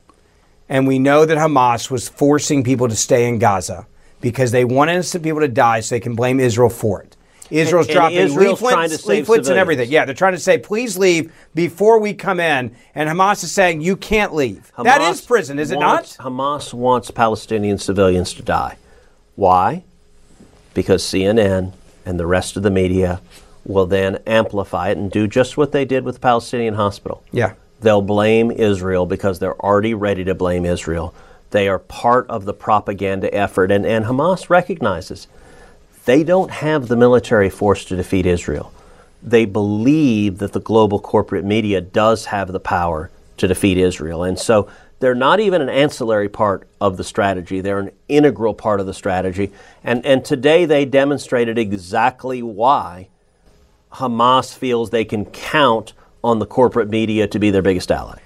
And 0.69 0.87
we 0.87 0.99
know 0.99 1.25
that 1.25 1.37
Hamas 1.37 1.89
was 1.89 2.07
forcing 2.07 2.63
people 2.63 2.87
to 2.87 2.95
stay 2.95 3.27
in 3.27 3.39
Gaza 3.39 3.87
because 4.21 4.51
they 4.51 4.63
want 4.63 4.91
innocent 4.91 5.23
people 5.23 5.39
to 5.39 5.47
die 5.47 5.79
so 5.79 5.95
they 5.95 5.99
can 5.99 6.15
blame 6.15 6.39
Israel 6.39 6.69
for 6.69 7.01
it. 7.01 7.15
Israel's 7.49 7.87
And- 7.87 7.95
and 7.95 7.99
dropping 7.99 8.17
Israel's 8.17 8.59
trying 8.59 8.89
to 8.89 8.95
leaflets, 8.95 9.07
leaflets 9.07 9.49
and 9.49 9.57
everything. 9.57 9.89
Yeah, 9.89 10.05
they're 10.05 10.13
trying 10.13 10.33
to 10.33 10.39
say, 10.39 10.59
please 10.59 10.97
leave 10.99 11.31
before 11.55 11.97
we 11.99 12.13
come 12.13 12.39
in. 12.39 12.75
And 12.93 13.09
Hamas 13.09 13.43
is 13.43 13.51
saying, 13.51 13.81
you 13.81 13.95
can't 13.95 14.35
leave. 14.35 14.71
that 14.83 15.01
Hamas 15.01 15.11
is 15.13 15.21
prison, 15.21 15.57
is 15.57 15.71
it 15.71 15.79
not? 15.79 16.03
Hamas 16.19 16.73
wants 16.73 17.09
Palestinian 17.09 17.79
civilians 17.79 18.35
to 18.35 18.43
die. 18.43 18.77
Why? 19.35 19.83
Because 20.75 21.03
CNN 21.03 21.73
and 22.05 22.19
the 22.19 22.27
rest 22.27 22.55
of 22.55 22.61
the 22.61 22.69
media 22.69 23.19
will 23.65 23.87
then 23.87 24.19
amplify 24.27 24.89
it 24.89 24.97
and 24.97 25.09
do 25.11 25.27
just 25.27 25.57
what 25.57 25.71
they 25.71 25.85
did 25.85 26.03
with 26.03 26.15
the 26.15 26.21
Palestinian 26.21 26.75
hospital. 26.75 27.23
Yeah. 27.31 27.53
They'll 27.81 28.01
blame 28.01 28.51
Israel 28.51 29.05
because 29.05 29.39
they're 29.39 29.59
already 29.59 29.93
ready 29.93 30.23
to 30.25 30.35
blame 30.35 30.65
Israel. 30.65 31.13
They 31.51 31.67
are 31.67 31.79
part 31.79 32.27
of 32.29 32.45
the 32.45 32.53
propaganda 32.53 33.33
effort, 33.33 33.71
and, 33.71 33.85
and 33.85 34.05
Hamas 34.05 34.49
recognizes 34.49 35.27
they 36.05 36.23
don't 36.23 36.51
have 36.51 36.87
the 36.87 36.95
military 36.95 37.49
force 37.49 37.85
to 37.85 37.95
defeat 37.95 38.25
Israel. 38.25 38.71
They 39.21 39.45
believe 39.45 40.37
that 40.39 40.53
the 40.53 40.59
global 40.59 40.99
corporate 40.99 41.45
media 41.45 41.81
does 41.81 42.25
have 42.25 42.51
the 42.51 42.59
power 42.59 43.09
to 43.37 43.47
defeat 43.47 43.77
Israel. 43.77 44.23
And 44.23 44.37
so 44.39 44.69
they're 44.99 45.15
not 45.15 45.39
even 45.39 45.61
an 45.61 45.69
ancillary 45.69 46.29
part 46.29 46.67
of 46.79 46.97
the 46.97 47.03
strategy, 47.03 47.61
they're 47.61 47.79
an 47.79 47.91
integral 48.07 48.53
part 48.53 48.79
of 48.79 48.85
the 48.85 48.93
strategy. 48.93 49.51
And, 49.83 50.05
and 50.05 50.23
today 50.23 50.65
they 50.65 50.85
demonstrated 50.85 51.57
exactly 51.57 52.41
why 52.43 53.07
Hamas 53.93 54.55
feels 54.55 54.89
they 54.89 55.05
can 55.05 55.25
count 55.25 55.93
on 56.23 56.39
the 56.39 56.45
corporate 56.45 56.89
media 56.89 57.27
to 57.27 57.39
be 57.39 57.51
their 57.51 57.61
biggest 57.61 57.91
ally. 57.91 58.19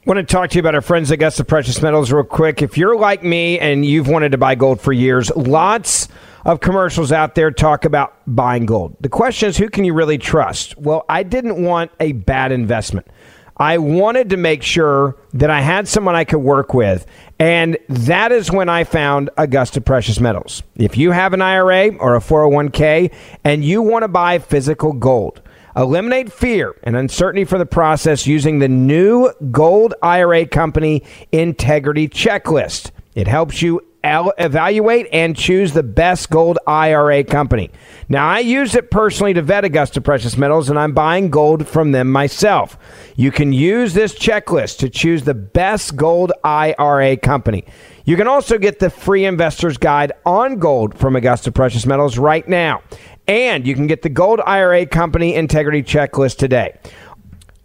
I 0.00 0.02
want 0.06 0.16
to 0.16 0.32
talk 0.32 0.50
to 0.50 0.54
you 0.54 0.60
about 0.60 0.74
our 0.74 0.80
friends 0.80 1.10
at 1.10 1.14
Augusta 1.14 1.44
Precious 1.44 1.82
Metals 1.82 2.10
real 2.10 2.24
quick. 2.24 2.62
If 2.62 2.78
you're 2.78 2.96
like 2.96 3.22
me 3.22 3.58
and 3.58 3.84
you've 3.84 4.08
wanted 4.08 4.32
to 4.32 4.38
buy 4.38 4.54
gold 4.54 4.80
for 4.80 4.94
years, 4.94 5.30
lots 5.36 6.08
of 6.46 6.60
commercials 6.60 7.12
out 7.12 7.34
there 7.34 7.50
talk 7.50 7.84
about 7.84 8.16
buying 8.26 8.64
gold. 8.64 8.96
The 9.00 9.10
question 9.10 9.50
is, 9.50 9.58
who 9.58 9.68
can 9.68 9.84
you 9.84 9.92
really 9.92 10.16
trust? 10.16 10.76
Well, 10.78 11.04
I 11.08 11.22
didn't 11.22 11.62
want 11.62 11.90
a 12.00 12.12
bad 12.12 12.50
investment. 12.50 13.08
I 13.58 13.76
wanted 13.76 14.30
to 14.30 14.38
make 14.38 14.62
sure 14.62 15.18
that 15.34 15.50
I 15.50 15.60
had 15.60 15.86
someone 15.86 16.14
I 16.14 16.24
could 16.24 16.38
work 16.38 16.72
with. 16.72 17.04
And 17.38 17.76
that 17.90 18.32
is 18.32 18.50
when 18.50 18.70
I 18.70 18.84
found 18.84 19.28
Augusta 19.36 19.82
Precious 19.82 20.18
Metals. 20.18 20.62
If 20.76 20.96
you 20.96 21.10
have 21.10 21.34
an 21.34 21.42
IRA 21.42 21.94
or 21.96 22.16
a 22.16 22.20
401k 22.20 23.12
and 23.44 23.62
you 23.62 23.82
want 23.82 24.04
to 24.04 24.08
buy 24.08 24.38
physical 24.38 24.94
gold, 24.94 25.42
Eliminate 25.76 26.32
fear 26.32 26.74
and 26.82 26.96
uncertainty 26.96 27.44
from 27.44 27.58
the 27.60 27.66
process 27.66 28.26
using 28.26 28.58
the 28.58 28.68
new 28.68 29.32
Gold 29.50 29.94
IRA 30.02 30.46
Company 30.46 31.02
Integrity 31.32 32.08
Checklist. 32.08 32.90
It 33.14 33.28
helps 33.28 33.62
you 33.62 33.80
evaluate 34.02 35.06
and 35.12 35.36
choose 35.36 35.72
the 35.72 35.82
best 35.82 36.30
gold 36.30 36.58
IRA 36.66 37.22
company. 37.22 37.70
Now, 38.08 38.26
I 38.28 38.38
use 38.38 38.74
it 38.74 38.90
personally 38.90 39.34
to 39.34 39.42
vet 39.42 39.64
Augusta 39.64 40.00
Precious 40.00 40.36
Metals, 40.36 40.70
and 40.70 40.78
I'm 40.78 40.94
buying 40.94 41.30
gold 41.30 41.68
from 41.68 41.92
them 41.92 42.10
myself. 42.10 42.78
You 43.16 43.30
can 43.30 43.52
use 43.52 43.92
this 43.92 44.14
checklist 44.14 44.78
to 44.78 44.88
choose 44.88 45.24
the 45.24 45.34
best 45.34 45.96
gold 45.96 46.32
IRA 46.42 47.16
company. 47.18 47.64
You 48.04 48.16
can 48.16 48.26
also 48.26 48.58
get 48.58 48.78
the 48.78 48.90
free 48.90 49.26
investor's 49.26 49.76
guide 49.76 50.12
on 50.24 50.58
gold 50.58 50.98
from 50.98 51.14
Augusta 51.14 51.52
Precious 51.52 51.84
Metals 51.86 52.16
right 52.16 52.48
now. 52.48 52.82
And 53.30 53.64
you 53.64 53.76
can 53.76 53.86
get 53.86 54.02
the 54.02 54.08
Gold 54.08 54.40
IRA 54.44 54.84
Company 54.86 55.36
Integrity 55.36 55.84
Checklist 55.84 56.36
today. 56.36 56.76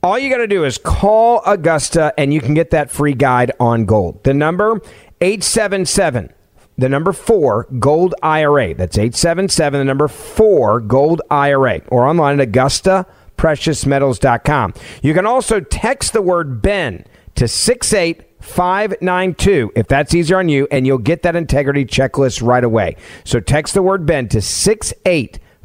All 0.03 0.20
you 0.20 0.30
got 0.30 0.38
to 0.38 0.45
do 0.45 0.63
is 0.63 0.78
call 0.78 1.41
Augusta 1.43 2.13
and 2.20 2.32
you 2.32 2.39
can 2.39 2.53
get 2.53 2.70
that 2.70 2.91
free 2.91 3.16
guide 3.16 3.51
on 3.59 3.86
gold. 3.86 4.24
The 4.24 4.36
number 4.36 4.80
877 5.22 6.32
the 6.78 6.88
number 6.88 7.13
4 7.13 7.68
Gold 7.80 8.13
IRA. 8.22 8.76
That's 8.76 8.95
877 8.95 9.80
the 9.80 9.86
number 9.86 10.07
4 10.07 10.82
Gold 10.82 11.24
IRA 11.32 11.82
or 11.88 12.05
online 12.05 12.39
at 12.39 12.47
augusta.preciousmetals.com. 12.47 14.74
You 15.01 15.16
can 15.16 15.26
also 15.26 15.61
text 15.61 16.13
the 16.13 16.22
word 16.22 16.61
Ben 16.61 17.05
to 17.34 17.47
68592 17.47 19.72
if 19.76 19.88
that's 19.88 20.13
easier 20.13 20.38
on 20.38 20.47
you 20.47 20.68
and 20.70 20.86
you'll 20.86 20.99
get 20.99 21.24
that 21.24 21.36
integrity 21.36 21.86
checklist 21.86 22.45
right 22.45 22.63
away. 22.63 22.97
So 23.24 23.39
text 23.39 23.74
the 23.74 23.82
word 23.82 24.05
Ben 24.05 24.30
to 24.30 24.43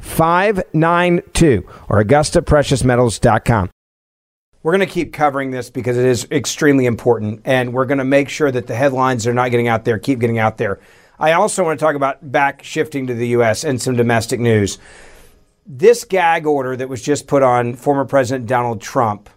68592 0.01 1.67
or 1.89 2.03
augustapreciousmetals.com. 2.03 3.69
We're 4.63 4.71
going 4.73 4.87
to 4.87 4.93
keep 4.93 5.11
covering 5.11 5.49
this 5.49 5.71
because 5.71 5.97
it 5.97 6.05
is 6.05 6.27
extremely 6.29 6.85
important, 6.85 7.41
and 7.45 7.73
we're 7.73 7.85
going 7.85 7.97
to 7.97 8.05
make 8.05 8.29
sure 8.29 8.51
that 8.51 8.67
the 8.67 8.75
headlines 8.75 9.25
are 9.25 9.33
not 9.33 9.49
getting 9.49 9.67
out 9.67 9.85
there, 9.85 9.97
keep 9.97 10.19
getting 10.19 10.37
out 10.37 10.57
there. 10.57 10.79
I 11.17 11.33
also 11.33 11.63
want 11.63 11.79
to 11.79 11.83
talk 11.83 11.95
about 11.95 12.31
back 12.31 12.61
shifting 12.61 13.07
to 13.07 13.15
the 13.15 13.29
U.S. 13.29 13.63
and 13.63 13.81
some 13.81 13.95
domestic 13.95 14.39
news. 14.39 14.77
This 15.65 16.03
gag 16.03 16.45
order 16.45 16.75
that 16.75 16.89
was 16.89 17.01
just 17.01 17.27
put 17.27 17.41
on 17.41 17.75
former 17.75 18.05
President 18.05 18.47
Donald 18.47 18.81
Trump, 18.81 19.29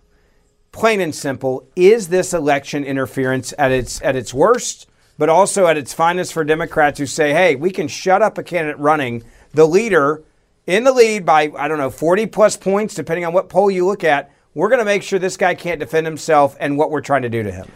plain 0.73 1.01
and 1.01 1.15
simple, 1.15 1.67
is 1.75 2.09
this 2.09 2.35
election 2.35 2.85
interference 2.85 3.55
at 3.59 3.71
its 3.71 4.03
at 4.03 4.17
its 4.17 4.35
worst, 4.35 4.89
but 5.17 5.29
also 5.29 5.67
at 5.67 5.77
its 5.77 5.95
finest 5.95 6.33
for 6.33 6.45
Democrats 6.45 6.99
who 6.99 7.07
say, 7.07 7.33
"Hey, 7.33 7.55
we 7.55 7.71
can 7.71 7.89
shut 7.89 8.23
up 8.23 8.37
a 8.37 8.43
candidate 8.43 8.79
running, 8.79 9.23
the 9.53 9.67
leader 9.67 10.23
in 10.67 10.85
the 10.85 10.93
lead 10.93 11.25
by 11.27 11.51
I 11.57 11.69
don't 11.69 11.79
know 11.79 11.91
40 11.91 12.27
plus 12.27 12.57
points, 12.57 12.95
depending 12.95 13.25
on 13.25 13.33
what 13.33 13.49
poll 13.49 13.71
you 13.71 13.87
look 13.87 14.05
at." 14.05 14.31
We're 14.55 14.69
going 14.69 14.79
to 14.79 14.85
make 14.85 15.03
sure 15.03 15.19
this 15.19 15.37
guy 15.37 15.57
can't 15.57 15.81
defend 15.81 16.07
himself 16.07 16.57
and 16.61 16.79
what 16.79 16.93
we're 16.93 17.01
trying 17.01 17.23
to 17.23 17.29
do 17.29 17.43
to 17.43 17.51
him. 17.51 17.67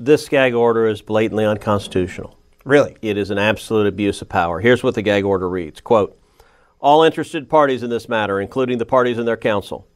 This 0.00 0.28
gag 0.28 0.52
order 0.52 0.88
is 0.88 1.00
blatantly 1.00 1.44
unconstitutional. 1.44 2.36
Really? 2.64 2.96
It 3.02 3.16
is 3.16 3.30
an 3.30 3.38
absolute 3.38 3.86
abuse 3.86 4.20
of 4.20 4.28
power. 4.28 4.58
Here's 4.58 4.82
what 4.82 4.96
the 4.96 5.02
gag 5.02 5.24
order 5.24 5.48
reads 5.48 5.80
quote, 5.80 6.18
All 6.80 7.04
interested 7.04 7.48
parties 7.48 7.84
in 7.84 7.90
this 7.90 8.08
matter, 8.08 8.40
including 8.40 8.78
the 8.78 8.86
parties 8.86 9.16
and 9.16 9.28
their 9.28 9.36
counsel, 9.36 9.86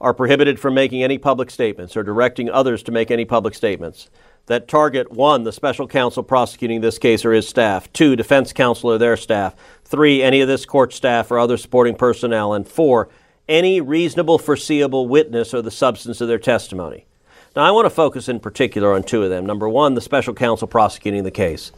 are 0.00 0.12
prohibited 0.12 0.58
from 0.58 0.74
making 0.74 1.04
any 1.04 1.16
public 1.16 1.48
statements 1.48 1.96
or 1.96 2.02
directing 2.02 2.50
others 2.50 2.82
to 2.82 2.90
make 2.90 3.12
any 3.12 3.24
public 3.24 3.54
statements 3.54 4.10
that 4.46 4.68
target 4.68 5.12
one, 5.12 5.44
the 5.44 5.52
special 5.52 5.86
counsel 5.86 6.22
prosecuting 6.22 6.80
this 6.80 6.98
case 6.98 7.24
or 7.24 7.32
his 7.32 7.48
staff, 7.48 7.92
two, 7.92 8.16
defense 8.16 8.52
counsel 8.52 8.90
or 8.90 8.98
their 8.98 9.16
staff, 9.16 9.54
three, 9.84 10.22
any 10.22 10.40
of 10.40 10.48
this 10.48 10.66
court 10.66 10.92
staff 10.92 11.30
or 11.30 11.38
other 11.38 11.56
supporting 11.56 11.94
personnel, 11.94 12.52
and 12.52 12.66
four, 12.66 13.08
any 13.48 13.80
reasonable 13.80 14.38
foreseeable 14.38 15.06
witness 15.08 15.54
or 15.54 15.62
the 15.62 15.70
substance 15.70 16.20
of 16.20 16.28
their 16.28 16.38
testimony. 16.38 17.06
Now, 17.54 17.64
I 17.64 17.70
want 17.70 17.86
to 17.86 17.90
focus 17.90 18.28
in 18.28 18.40
particular 18.40 18.94
on 18.94 19.02
two 19.02 19.22
of 19.22 19.30
them. 19.30 19.44
Number 19.44 19.68
one, 19.68 19.94
the 19.94 20.00
special 20.00 20.34
counsel 20.34 20.66
prosecuting 20.66 21.24
the 21.24 21.30
case. 21.30 21.70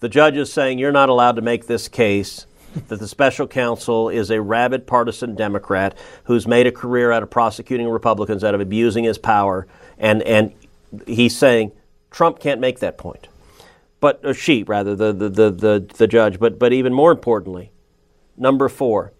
The 0.00 0.08
judge 0.08 0.36
is 0.36 0.52
saying 0.52 0.78
you're 0.78 0.90
not 0.90 1.08
allowed 1.08 1.36
to 1.36 1.42
make 1.42 1.66
this 1.66 1.86
case 1.88 2.46
that 2.88 2.98
the 2.98 3.06
special 3.06 3.46
counsel 3.46 4.08
is 4.08 4.30
a 4.30 4.40
rabid 4.40 4.86
partisan 4.86 5.34
Democrat 5.36 5.96
who's 6.24 6.46
made 6.46 6.66
a 6.66 6.72
career 6.72 7.12
out 7.12 7.22
of 7.22 7.30
prosecuting 7.30 7.88
Republicans, 7.88 8.42
out 8.42 8.54
of 8.54 8.60
abusing 8.60 9.04
his 9.04 9.18
power, 9.18 9.66
and, 9.98 10.22
and 10.22 10.52
he's 11.06 11.36
saying 11.36 11.72
Trump 12.10 12.38
can't 12.40 12.60
make 12.60 12.80
that 12.80 12.98
point. 12.98 13.28
but 14.00 14.20
or 14.24 14.34
she 14.34 14.62
rather 14.64 14.94
the 14.96 15.12
the, 15.12 15.28
the 15.28 15.50
the 15.50 15.94
the 15.96 16.06
judge. 16.06 16.38
But 16.38 16.58
but 16.58 16.72
even 16.72 16.92
more 16.92 17.12
importantly, 17.12 17.72
number 18.36 18.68
four, 18.68 19.12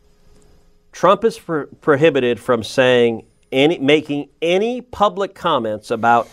Trump 0.92 1.24
is 1.24 1.38
pro- 1.38 1.66
prohibited 1.80 2.40
from 2.40 2.62
saying 2.62 3.24
any 3.52 3.78
making 3.78 4.28
any 4.42 4.80
public 4.80 5.34
comments 5.34 5.90
about 5.90 6.28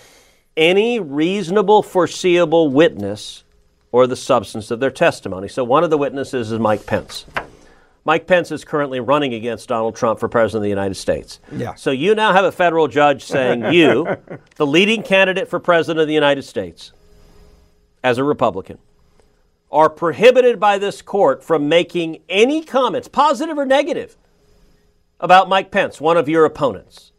any 0.58 1.00
reasonable 1.00 1.84
foreseeable 1.84 2.70
witness 2.70 3.44
or 3.92 4.08
the 4.08 4.16
substance 4.16 4.72
of 4.72 4.80
their 4.80 4.92
testimony. 4.92 5.48
So 5.48 5.64
one 5.64 5.84
of 5.84 5.90
the 5.90 5.98
witnesses 5.98 6.52
is 6.52 6.60
Mike 6.60 6.86
Pence. 6.86 7.26
Mike 8.10 8.26
Pence 8.26 8.51
is 8.51 8.66
currently 8.66 8.99
running 8.99 9.36
against 9.36 9.70
Donald 9.70 9.95
Trump 9.95 10.20
for 10.20 10.28
president 10.28 10.62
of 10.62 10.64
the 10.64 10.70
United 10.70 10.95
States. 10.95 11.39
Yeah. 11.51 11.76
So 11.76 11.91
you 11.91 12.16
now 12.16 12.34
have 12.34 12.43
a 12.43 12.51
federal 12.51 12.88
judge 12.88 13.24
saying 13.24 13.66
you, 13.72 14.18
the 14.55 14.66
leading 14.66 15.03
candidate 15.03 15.47
for 15.47 15.60
president 15.60 16.01
of 16.01 16.07
the 16.07 16.16
United 16.16 16.41
States, 16.41 16.91
as 18.03 18.18
a 18.18 18.24
Republican, 18.24 18.80
are 19.72 19.91
prohibited 19.91 20.60
by 20.60 20.80
this 20.80 21.03
court 21.03 21.43
from 21.43 21.70
making 21.70 22.24
any 22.28 22.64
comments, 22.64 23.07
positive 23.07 23.60
or 23.60 23.66
negative, 23.68 24.18
about 25.20 25.47
Mike 25.47 25.70
Pence, 25.70 26.01
one 26.01 26.18
of 26.18 26.28
your 26.28 26.45
opponents. 26.45 27.12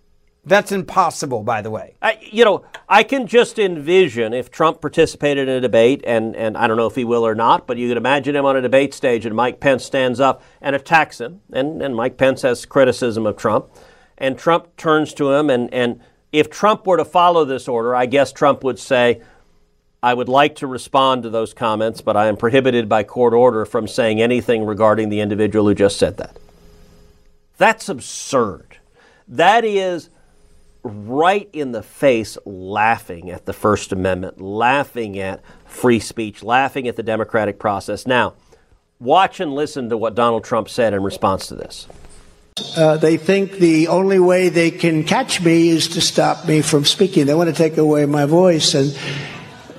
That's 0.45 0.73
impossible, 0.73 1.43
by 1.43 1.61
the 1.61 1.71
way. 1.71 1.95
I, 2.01 2.19
you 2.23 2.45
know, 2.45 2.65
I 2.89 3.03
can 3.03 3.27
just 3.27 3.59
envision 3.59 4.33
if 4.33 4.51
Trump 4.51 4.81
participated 4.81 5.49
in 5.49 5.55
a 5.57 5.61
debate, 5.61 6.03
and, 6.07 6.35
and 6.35 6.57
I 6.57 6.67
don't 6.67 6.79
know 6.79 6.87
if 6.87 6.95
he 6.95 7.05
will 7.05 7.27
or 7.27 7.35
not, 7.35 7.67
but 7.67 7.77
you 7.77 7.89
can 7.89 7.99
imagine 7.99 8.35
him 8.35 8.47
on 8.47 8.57
a 8.57 8.63
debate 8.63 8.95
stage 8.95 9.27
and 9.27 9.37
Mike 9.37 9.61
Pence 9.61 9.85
stands 9.85 10.19
up 10.19 10.43
and 10.63 10.75
attacks 10.75 11.21
him, 11.21 11.43
and, 11.53 11.83
and 11.83 11.95
Mike 11.95 12.17
Pence 12.17 12.43
has 12.43 12.65
criticism 12.65 13.27
of 13.27 13.37
Trump, 13.37 13.69
and 14.17 14.39
Trump 14.39 14.75
turns 14.77 15.13
to 15.15 15.31
him, 15.31 15.51
and, 15.51 15.73
and 15.75 16.01
if 16.33 16.49
Trump 16.49 16.87
were 16.87 16.97
to 16.97 17.05
follow 17.05 17.45
this 17.45 17.69
order, 17.69 17.95
I 17.95 18.07
guess 18.07 18.33
Trump 18.33 18.65
would 18.65 18.79
say, 18.79 19.21
I 20.03 20.15
would 20.15 20.31
like 20.31 20.57
to 20.57 20.67
respond 20.67 21.25
to 21.25 21.31
those 21.31 21.53
comments, 21.53 22.01
but 22.01 22.17
I 22.17 22.29
am 22.29 22.39
prohibited 22.39 22.89
by 22.89 23.03
court 23.03 23.35
order 23.35 23.67
from 23.67 23.87
saying 23.87 24.23
anything 24.23 24.65
regarding 24.65 25.11
the 25.11 25.21
individual 25.21 25.67
who 25.67 25.75
just 25.75 25.99
said 25.99 26.17
that. 26.17 26.39
That's 27.59 27.91
absurd. 27.91 28.79
That 29.29 29.67
is 29.67 30.09
right 30.83 31.49
in 31.53 31.73
the 31.73 31.83
face 31.83 32.39
laughing 32.45 33.31
at 33.31 33.47
the 33.47 33.53
First 33.53 33.93
Amendment, 33.93 34.41
laughing 34.41 35.19
at 35.19 35.43
free 35.67 36.01
speech, 36.01 36.43
laughing 36.43 36.89
at 36.89 36.97
the 36.97 37.03
democratic 37.03 37.59
process. 37.59 38.07
Now, 38.07 38.35
watch 38.99 39.41
and 39.41 39.55
listen 39.55 39.89
to 39.91 39.97
what 39.97 40.15
Donald 40.15 40.45
Trump 40.45 40.69
said 40.69 40.95
in 40.95 41.03
response 41.03 41.47
to 41.49 41.55
this. 41.55 41.87
Uh, 42.77 42.97
they 42.97 43.17
think 43.17 43.53
the 43.53 43.89
only 43.89 44.19
way 44.19 44.49
they 44.49 44.71
can 44.71 45.05
catch 45.05 45.41
me 45.41 45.69
is 45.69 45.89
to 45.89 46.01
stop 46.01 46.47
me 46.47 46.61
from 46.61 46.85
speaking. 46.85 47.27
They 47.27 47.35
want 47.35 47.49
to 47.49 47.57
take 47.57 47.79
away 47.79 48.05
my 48.07 48.27
voice. 48.27 48.75
And 48.75 48.97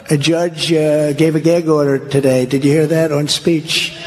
a 0.10 0.18
judge 0.18 0.74
uh, 0.74 1.14
gave 1.14 1.36
a 1.36 1.40
gag 1.40 1.68
order 1.68 2.00
today. 2.00 2.46
Did 2.46 2.66
you 2.66 2.72
hear 2.72 2.88
that 2.88 3.12
on 3.12 3.28
speech? 3.28 3.98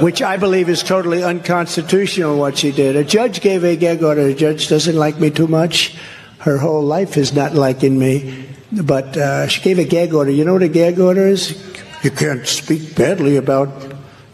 Which 0.00 0.22
I 0.22 0.36
believe 0.36 0.68
is 0.68 0.82
totally 0.82 1.24
unconstitutional 1.24 2.38
what 2.38 2.58
she 2.58 2.70
did. 2.70 2.94
A 2.94 3.02
judge 3.02 3.40
gave 3.40 3.64
a 3.64 3.74
gag 3.74 4.02
order. 4.02 4.22
A 4.22 4.34
judge 4.34 4.68
doesn't 4.68 4.94
like 4.94 5.18
me 5.18 5.30
too 5.30 5.48
much. 5.48 5.96
Her 6.38 6.58
whole 6.58 6.82
life 6.82 7.16
is 7.16 7.32
not 7.32 7.54
liking 7.54 7.98
me. 7.98 8.46
But 8.70 9.16
uh, 9.16 9.48
she 9.48 9.60
gave 9.60 9.78
a 9.78 9.84
gag 9.84 10.14
order. 10.14 10.30
You 10.30 10.44
know 10.44 10.52
what 10.52 10.62
a 10.62 10.68
gag 10.68 11.00
order 11.00 11.26
is? 11.26 11.58
You 12.04 12.12
can't 12.12 12.46
speak 12.46 12.94
badly 12.94 13.36
about 13.36 13.70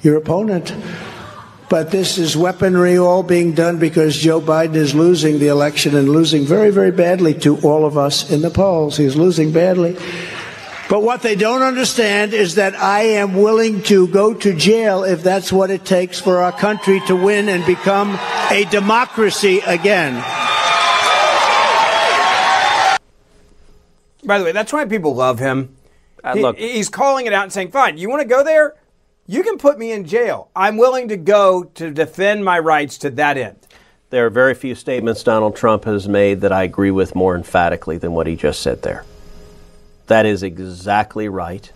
your 0.02 0.16
opponent. 0.16 0.74
But 1.70 1.90
this 1.90 2.18
is 2.18 2.36
weaponry 2.36 2.98
all 2.98 3.22
being 3.22 3.54
done 3.54 3.78
because 3.78 4.16
Joe 4.16 4.40
Biden 4.40 4.74
is 4.74 4.94
losing 4.94 5.38
the 5.38 5.48
election 5.48 5.96
and 5.96 6.10
losing 6.10 6.44
very, 6.44 6.70
very 6.70 6.90
badly 6.90 7.32
to 7.40 7.56
all 7.60 7.86
of 7.86 7.96
us 7.96 8.30
in 8.30 8.42
the 8.42 8.50
polls. 8.50 8.98
He's 8.98 9.16
losing 9.16 9.50
badly. 9.50 9.96
But 10.94 11.02
what 11.02 11.22
they 11.22 11.34
don't 11.34 11.62
understand 11.62 12.32
is 12.32 12.54
that 12.54 12.76
I 12.76 13.00
am 13.00 13.34
willing 13.34 13.82
to 13.82 14.06
go 14.06 14.32
to 14.32 14.54
jail 14.54 15.02
if 15.02 15.24
that's 15.24 15.52
what 15.52 15.68
it 15.72 15.84
takes 15.84 16.20
for 16.20 16.40
our 16.40 16.52
country 16.52 17.00
to 17.08 17.16
win 17.16 17.48
and 17.48 17.66
become 17.66 18.16
a 18.48 18.64
democracy 18.70 19.58
again. 19.66 20.14
By 24.24 24.38
the 24.38 24.44
way, 24.44 24.52
that's 24.52 24.72
why 24.72 24.84
people 24.84 25.16
love 25.16 25.40
him. 25.40 25.74
Uh, 26.22 26.34
He- 26.34 26.42
look- 26.42 26.58
he's 26.58 26.88
calling 26.88 27.26
it 27.26 27.32
out 27.32 27.42
and 27.42 27.52
saying, 27.52 27.72
"Fine, 27.72 27.98
you 27.98 28.08
want 28.08 28.22
to 28.22 28.28
go 28.28 28.44
there? 28.44 28.74
You 29.26 29.42
can 29.42 29.58
put 29.58 29.80
me 29.80 29.90
in 29.90 30.04
jail. 30.04 30.46
I'm 30.54 30.76
willing 30.76 31.08
to 31.08 31.16
go 31.16 31.64
to 31.74 31.90
defend 31.90 32.44
my 32.44 32.60
rights 32.60 32.98
to 32.98 33.10
that 33.10 33.36
end." 33.36 33.56
There 34.10 34.24
are 34.26 34.30
very 34.30 34.54
few 34.54 34.76
statements 34.76 35.24
Donald 35.24 35.56
Trump 35.56 35.86
has 35.86 36.08
made 36.08 36.40
that 36.42 36.52
I 36.52 36.62
agree 36.62 36.92
with 36.92 37.16
more 37.16 37.34
emphatically 37.34 37.98
than 37.98 38.12
what 38.12 38.28
he 38.28 38.36
just 38.36 38.62
said 38.62 38.82
there. 38.82 39.02
That 40.06 40.26
is 40.26 40.42
exactly 40.42 41.28
right. 41.28 41.70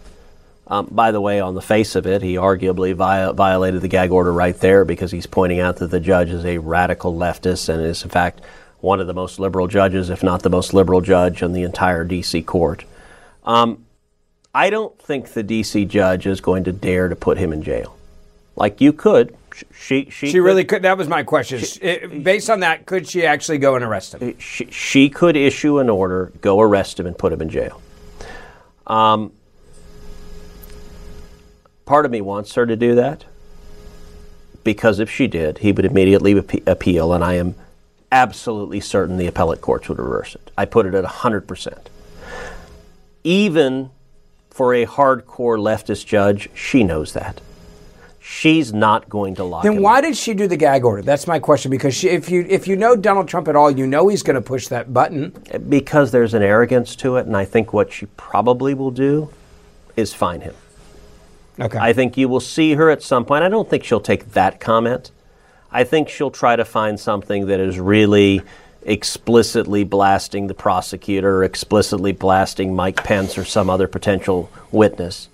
Um, 0.66 0.86
by 0.90 1.12
the 1.12 1.20
way, 1.20 1.40
on 1.40 1.54
the 1.54 1.62
face 1.62 1.94
of 1.96 2.06
it, 2.06 2.20
he 2.20 2.34
arguably 2.34 2.94
vi- 2.94 3.32
violated 3.32 3.80
the 3.80 3.88
gag 3.88 4.10
order 4.10 4.32
right 4.32 4.58
there 4.60 4.84
because 4.84 5.10
he's 5.10 5.26
pointing 5.26 5.60
out 5.60 5.76
that 5.76 5.90
the 5.90 6.00
judge 6.00 6.28
is 6.28 6.44
a 6.44 6.58
radical 6.58 7.14
leftist 7.14 7.70
and 7.70 7.82
is, 7.82 8.02
in 8.04 8.10
fact, 8.10 8.42
one 8.80 9.00
of 9.00 9.06
the 9.06 9.14
most 9.14 9.38
liberal 9.40 9.66
judges, 9.66 10.10
if 10.10 10.22
not 10.22 10.42
the 10.42 10.50
most 10.50 10.74
liberal 10.74 11.00
judge, 11.00 11.42
in 11.42 11.52
the 11.54 11.62
entire 11.62 12.04
D.C. 12.04 12.42
court. 12.42 12.84
Um, 13.44 13.86
I 14.54 14.68
don't 14.68 14.96
think 15.00 15.32
the 15.32 15.42
D.C. 15.42 15.86
judge 15.86 16.26
is 16.26 16.40
going 16.42 16.64
to 16.64 16.72
dare 16.72 17.08
to 17.08 17.16
put 17.16 17.38
him 17.38 17.52
in 17.52 17.62
jail. 17.62 17.96
Like 18.54 18.80
you 18.82 18.92
could. 18.92 19.34
Sh- 19.54 19.62
She, 19.74 20.10
she, 20.10 20.30
She 20.30 20.40
really 20.40 20.64
could. 20.64 20.82
That 20.82 20.98
was 20.98 21.08
my 21.08 21.22
question. 21.22 21.60
It- 21.80 22.22
based 22.22 22.50
on 22.50 22.60
that, 22.60 22.84
could 22.84 23.08
she 23.08 23.24
actually 23.24 23.58
go 23.58 23.74
and 23.74 23.82
arrest 23.84 24.14
him? 24.14 24.38
she, 24.38 24.66
she 24.70 25.08
could 25.08 25.34
issue 25.36 25.78
an 25.78 25.88
order, 25.88 26.30
go 26.42 26.60
arrest 26.60 27.00
him, 27.00 27.06
and 27.06 27.16
put 27.16 27.32
him 27.32 27.40
in 27.40 27.48
jail. 27.48 27.80
Um, 28.88 29.32
part 31.84 32.04
of 32.04 32.10
me 32.10 32.20
wants 32.20 32.54
her 32.54 32.66
to 32.66 32.74
do 32.76 32.94
that 32.96 33.24
because 34.64 34.98
if 34.98 35.10
she 35.10 35.26
did, 35.26 35.58
he 35.58 35.72
would 35.72 35.84
immediately 35.84 36.34
appe- 36.34 36.66
appeal, 36.66 37.12
and 37.12 37.22
I 37.22 37.34
am 37.34 37.54
absolutely 38.10 38.80
certain 38.80 39.16
the 39.16 39.26
appellate 39.26 39.60
courts 39.60 39.88
would 39.88 39.98
reverse 39.98 40.34
it. 40.34 40.50
I 40.56 40.64
put 40.64 40.86
it 40.86 40.94
at 40.94 41.04
100%. 41.04 41.78
Even 43.24 43.90
for 44.50 44.74
a 44.74 44.86
hardcore 44.86 45.58
leftist 45.58 46.06
judge, 46.06 46.48
she 46.54 46.82
knows 46.82 47.12
that. 47.12 47.40
She's 48.30 48.74
not 48.74 49.08
going 49.08 49.36
to 49.36 49.44
lock 49.44 49.62
Then 49.62 49.80
why 49.80 50.02
did 50.02 50.14
she 50.14 50.34
do 50.34 50.46
the 50.46 50.56
gag 50.56 50.84
order? 50.84 51.00
That's 51.00 51.26
my 51.26 51.38
question. 51.38 51.70
Because 51.70 51.94
she, 51.94 52.10
if 52.10 52.28
you 52.30 52.44
if 52.46 52.68
you 52.68 52.76
know 52.76 52.94
Donald 52.94 53.26
Trump 53.26 53.48
at 53.48 53.56
all, 53.56 53.70
you 53.70 53.86
know 53.86 54.06
he's 54.08 54.22
going 54.22 54.34
to 54.34 54.42
push 54.42 54.68
that 54.68 54.92
button. 54.92 55.30
because 55.70 56.12
there's 56.12 56.34
an 56.34 56.42
arrogance 56.42 56.94
to 56.96 57.16
it, 57.16 57.26
and 57.26 57.34
I 57.34 57.46
think 57.46 57.72
what 57.72 57.90
she 57.90 58.04
probably 58.18 58.74
will 58.74 58.90
do 58.90 59.30
is 59.96 60.12
fine 60.12 60.42
him. 60.42 60.54
Okay. 61.58 61.78
I 61.78 61.94
think 61.94 62.18
you 62.18 62.28
will 62.28 62.38
see 62.38 62.74
her 62.74 62.90
at 62.90 63.02
some 63.02 63.24
point. 63.24 63.44
I 63.44 63.48
don't 63.48 63.68
think 63.68 63.82
she'll 63.82 63.98
take 63.98 64.32
that 64.34 64.60
comment. 64.60 65.10
I 65.72 65.84
think 65.84 66.10
she'll 66.10 66.30
try 66.30 66.54
to 66.54 66.66
find 66.66 67.00
something 67.00 67.46
that 67.46 67.60
is 67.60 67.80
really 67.80 68.42
explicitly 68.82 69.84
blasting 69.84 70.48
the 70.48 70.54
prosecutor, 70.54 71.38
or 71.38 71.44
explicitly 71.44 72.12
blasting 72.12 72.76
Mike 72.76 73.02
Pence 73.02 73.38
or 73.38 73.44
some 73.46 73.70
other 73.70 73.88
potential 73.88 74.50
witness. 74.70 75.28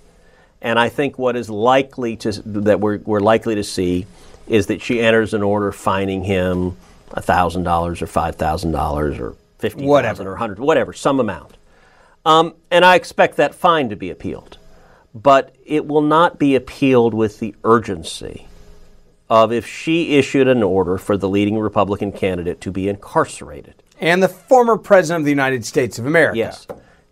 And 0.65 0.79
I 0.79 0.89
think 0.89 1.19
what 1.19 1.35
is 1.35 1.47
likely 1.47 2.17
to 2.17 2.31
that 2.63 2.79
we're, 2.79 2.97
we're 2.97 3.19
likely 3.19 3.53
to 3.53 3.63
see 3.63 4.07
is 4.47 4.65
that 4.67 4.81
she 4.81 4.99
enters 4.99 5.35
an 5.35 5.43
order 5.43 5.71
fining 5.71 6.23
him 6.23 6.75
thousand 7.11 7.63
dollars 7.63 8.01
or 8.01 8.07
five 8.07 8.35
thousand 8.35 8.71
dollars 8.71 9.19
or 9.19 9.35
fifty 9.59 9.85
Whatever. 9.85 10.27
or 10.31 10.35
hundred 10.35 10.57
whatever 10.57 10.91
some 10.91 11.19
amount. 11.19 11.55
Um, 12.25 12.55
and 12.71 12.83
I 12.83 12.95
expect 12.95 13.37
that 13.37 13.53
fine 13.53 13.89
to 13.89 13.95
be 13.95 14.09
appealed, 14.09 14.57
but 15.13 15.55
it 15.63 15.85
will 15.85 16.01
not 16.01 16.39
be 16.39 16.55
appealed 16.55 17.13
with 17.13 17.39
the 17.39 17.53
urgency 17.63 18.47
of 19.29 19.51
if 19.51 19.67
she 19.67 20.15
issued 20.17 20.47
an 20.47 20.63
order 20.63 20.97
for 20.97 21.15
the 21.15 21.29
leading 21.29 21.59
Republican 21.59 22.11
candidate 22.11 22.59
to 22.61 22.71
be 22.71 22.89
incarcerated. 22.89 23.75
And 23.99 24.23
the 24.23 24.29
former 24.29 24.77
president 24.77 25.21
of 25.21 25.25
the 25.25 25.31
United 25.31 25.63
States 25.63 25.99
of 25.99 26.07
America. 26.07 26.39
Yes. 26.39 26.65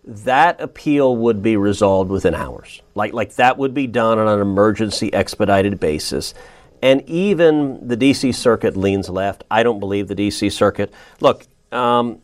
That 0.05 0.59
appeal 0.59 1.15
would 1.15 1.41
be 1.41 1.55
resolved 1.55 2.11
within 2.11 2.35
hours. 2.35 2.81
Like, 2.93 3.13
like 3.13 3.35
that 3.35 3.57
would 3.57 3.73
be 3.73 3.87
done 3.87 4.19
on 4.19 4.27
an 4.27 4.39
emergency 4.41 5.13
expedited 5.13 5.79
basis. 5.79 6.33
And 6.81 7.01
even 7.09 7.87
the 7.87 7.95
D.C. 7.95 8.33
Circuit 8.33 8.75
leans 8.75 9.09
left. 9.09 9.45
I 9.49 9.63
don't 9.63 9.79
believe 9.79 10.09
the 10.09 10.15
D.C. 10.15 10.49
Circuit. 10.49 10.93
Look, 11.21 11.47
um, 11.71 12.19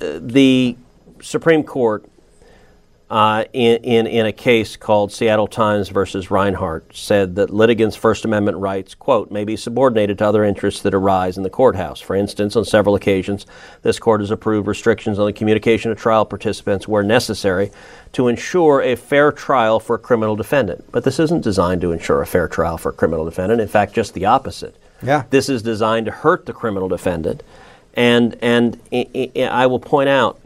uh, 0.00 0.18
the 0.22 0.76
Supreme 1.20 1.62
Court 1.62 2.09
uh, 3.10 3.44
in, 3.52 3.82
in, 3.82 4.06
in 4.06 4.24
a 4.26 4.32
case 4.32 4.76
called 4.76 5.10
Seattle 5.12 5.48
Times 5.48 5.88
versus 5.88 6.30
Rhinehart 6.30 6.94
said 6.94 7.34
that 7.34 7.50
litigants' 7.50 7.96
First 7.96 8.24
Amendment 8.24 8.58
rights, 8.58 8.94
quote, 8.94 9.32
may 9.32 9.42
be 9.44 9.56
subordinated 9.56 10.18
to 10.18 10.26
other 10.26 10.44
interests 10.44 10.80
that 10.82 10.94
arise 10.94 11.36
in 11.36 11.42
the 11.42 11.50
courthouse. 11.50 12.00
For 12.00 12.14
instance, 12.14 12.54
on 12.54 12.64
several 12.64 12.94
occasions, 12.94 13.46
this 13.82 13.98
court 13.98 14.20
has 14.20 14.30
approved 14.30 14.68
restrictions 14.68 15.18
on 15.18 15.26
the 15.26 15.32
communication 15.32 15.90
of 15.90 15.98
trial 15.98 16.24
participants 16.24 16.86
where 16.86 17.02
necessary 17.02 17.72
to 18.12 18.28
ensure 18.28 18.80
a 18.80 18.94
fair 18.94 19.32
trial 19.32 19.80
for 19.80 19.96
a 19.96 19.98
criminal 19.98 20.36
defendant. 20.36 20.84
But 20.92 21.02
this 21.02 21.18
isn't 21.18 21.42
designed 21.42 21.80
to 21.80 21.90
ensure 21.90 22.22
a 22.22 22.26
fair 22.26 22.46
trial 22.46 22.78
for 22.78 22.90
a 22.90 22.94
criminal 22.94 23.24
defendant. 23.24 23.60
In 23.60 23.68
fact, 23.68 23.92
just 23.92 24.14
the 24.14 24.26
opposite. 24.26 24.76
Yeah. 25.02 25.24
This 25.30 25.48
is 25.48 25.62
designed 25.62 26.06
to 26.06 26.12
hurt 26.12 26.46
the 26.46 26.52
criminal 26.52 26.88
defendant. 26.88 27.42
And, 27.94 28.36
and 28.40 28.78
I- 28.92 29.32
I 29.34 29.42
I 29.42 29.66
will 29.66 29.80
point 29.80 30.08
out 30.08 30.38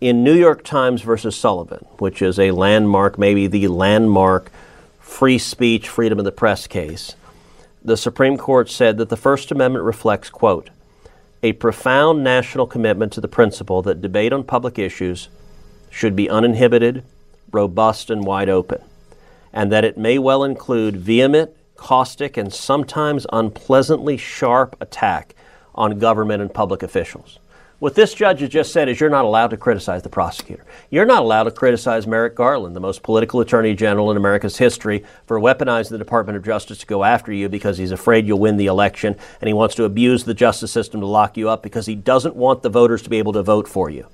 in 0.00 0.22
New 0.22 0.34
York 0.34 0.62
Times 0.62 1.02
versus 1.02 1.36
Sullivan, 1.36 1.84
which 1.98 2.20
is 2.20 2.38
a 2.38 2.50
landmark, 2.50 3.18
maybe 3.18 3.46
the 3.46 3.68
landmark 3.68 4.50
free 4.98 5.38
speech, 5.38 5.88
freedom 5.88 6.18
of 6.18 6.24
the 6.24 6.32
press 6.32 6.66
case, 6.66 7.14
the 7.82 7.96
Supreme 7.96 8.36
Court 8.36 8.68
said 8.68 8.98
that 8.98 9.08
the 9.08 9.16
First 9.16 9.50
Amendment 9.50 9.84
reflects, 9.84 10.28
quote, 10.28 10.70
a 11.42 11.52
profound 11.52 12.24
national 12.24 12.66
commitment 12.66 13.12
to 13.12 13.20
the 13.20 13.28
principle 13.28 13.80
that 13.82 14.02
debate 14.02 14.32
on 14.32 14.42
public 14.42 14.78
issues 14.78 15.28
should 15.90 16.16
be 16.16 16.28
uninhibited, 16.28 17.04
robust, 17.52 18.10
and 18.10 18.24
wide 18.24 18.48
open, 18.48 18.82
and 19.52 19.70
that 19.70 19.84
it 19.84 19.96
may 19.96 20.18
well 20.18 20.42
include 20.42 20.96
vehement, 20.96 21.52
caustic, 21.76 22.36
and 22.36 22.52
sometimes 22.52 23.26
unpleasantly 23.32 24.16
sharp 24.16 24.76
attack 24.80 25.34
on 25.74 25.98
government 25.98 26.42
and 26.42 26.52
public 26.52 26.82
officials. 26.82 27.38
What 27.78 27.94
this 27.94 28.14
judge 28.14 28.40
has 28.40 28.48
just 28.48 28.72
said 28.72 28.88
is 28.88 28.98
you're 28.98 29.10
not 29.10 29.26
allowed 29.26 29.48
to 29.48 29.58
criticize 29.58 30.02
the 30.02 30.08
prosecutor. 30.08 30.64
You're 30.88 31.04
not 31.04 31.22
allowed 31.22 31.44
to 31.44 31.50
criticize 31.50 32.06
Merrick 32.06 32.34
Garland, 32.34 32.74
the 32.74 32.80
most 32.80 33.02
political 33.02 33.40
attorney 33.40 33.74
general 33.74 34.10
in 34.10 34.16
America's 34.16 34.56
history, 34.56 35.04
for 35.26 35.38
weaponizing 35.38 35.90
the 35.90 35.98
Department 35.98 36.38
of 36.38 36.44
Justice 36.44 36.78
to 36.78 36.86
go 36.86 37.04
after 37.04 37.34
you 37.34 37.50
because 37.50 37.76
he's 37.76 37.90
afraid 37.90 38.26
you'll 38.26 38.38
win 38.38 38.56
the 38.56 38.64
election 38.64 39.14
and 39.42 39.48
he 39.48 39.52
wants 39.52 39.74
to 39.74 39.84
abuse 39.84 40.24
the 40.24 40.32
justice 40.32 40.72
system 40.72 41.00
to 41.00 41.06
lock 41.06 41.36
you 41.36 41.50
up 41.50 41.62
because 41.62 41.84
he 41.84 41.94
doesn't 41.94 42.34
want 42.34 42.62
the 42.62 42.70
voters 42.70 43.02
to 43.02 43.10
be 43.10 43.18
able 43.18 43.34
to 43.34 43.42
vote 43.42 43.68
for 43.68 43.90
you. 43.90 44.06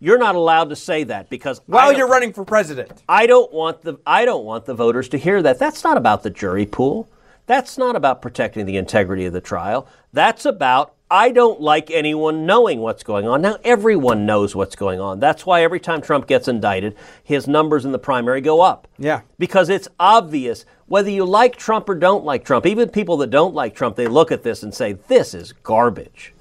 You're 0.00 0.18
not 0.18 0.34
allowed 0.34 0.70
to 0.70 0.76
say 0.76 1.04
that 1.04 1.30
because 1.30 1.60
While 1.66 1.92
you're 1.92 2.08
running 2.08 2.32
for 2.32 2.44
president. 2.44 3.00
I 3.08 3.26
don't 3.26 3.52
want 3.52 3.82
the 3.82 3.98
I 4.04 4.24
don't 4.24 4.44
want 4.44 4.66
the 4.66 4.74
voters 4.74 5.08
to 5.10 5.18
hear 5.18 5.40
that. 5.42 5.60
That's 5.60 5.84
not 5.84 5.96
about 5.96 6.24
the 6.24 6.30
jury 6.30 6.66
pool. 6.66 7.08
That's 7.46 7.78
not 7.78 7.94
about 7.94 8.20
protecting 8.20 8.66
the 8.66 8.76
integrity 8.76 9.24
of 9.24 9.32
the 9.32 9.40
trial. 9.40 9.88
That's 10.12 10.44
about 10.44 10.95
I 11.10 11.30
don't 11.30 11.60
like 11.60 11.90
anyone 11.90 12.46
knowing 12.46 12.80
what's 12.80 13.02
going 13.02 13.28
on. 13.28 13.42
Now 13.42 13.58
everyone 13.62 14.26
knows 14.26 14.56
what's 14.56 14.74
going 14.74 15.00
on. 15.00 15.20
That's 15.20 15.46
why 15.46 15.62
every 15.62 15.78
time 15.78 16.00
Trump 16.00 16.26
gets 16.26 16.48
indicted, 16.48 16.96
his 17.22 17.46
numbers 17.46 17.84
in 17.84 17.92
the 17.92 17.98
primary 17.98 18.40
go 18.40 18.60
up. 18.60 18.88
Yeah. 18.98 19.20
Because 19.38 19.68
it's 19.68 19.88
obvious 20.00 20.64
whether 20.86 21.10
you 21.10 21.24
like 21.24 21.56
Trump 21.56 21.88
or 21.88 21.94
don't 21.94 22.24
like 22.24 22.44
Trump. 22.44 22.66
Even 22.66 22.88
people 22.88 23.16
that 23.18 23.30
don't 23.30 23.54
like 23.54 23.74
Trump, 23.74 23.96
they 23.96 24.08
look 24.08 24.32
at 24.32 24.42
this 24.42 24.62
and 24.62 24.74
say 24.74 24.94
this 24.94 25.32
is 25.34 25.52
garbage. 25.52 26.32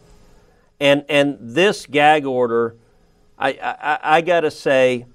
And 0.80 1.06
and 1.08 1.38
this 1.40 1.86
gag 1.86 2.26
order 2.26 2.76
I, 3.38 3.50
I, 3.50 4.00
I 4.18 4.22
got 4.22 4.42
to 4.42 4.52
say, 4.52 5.06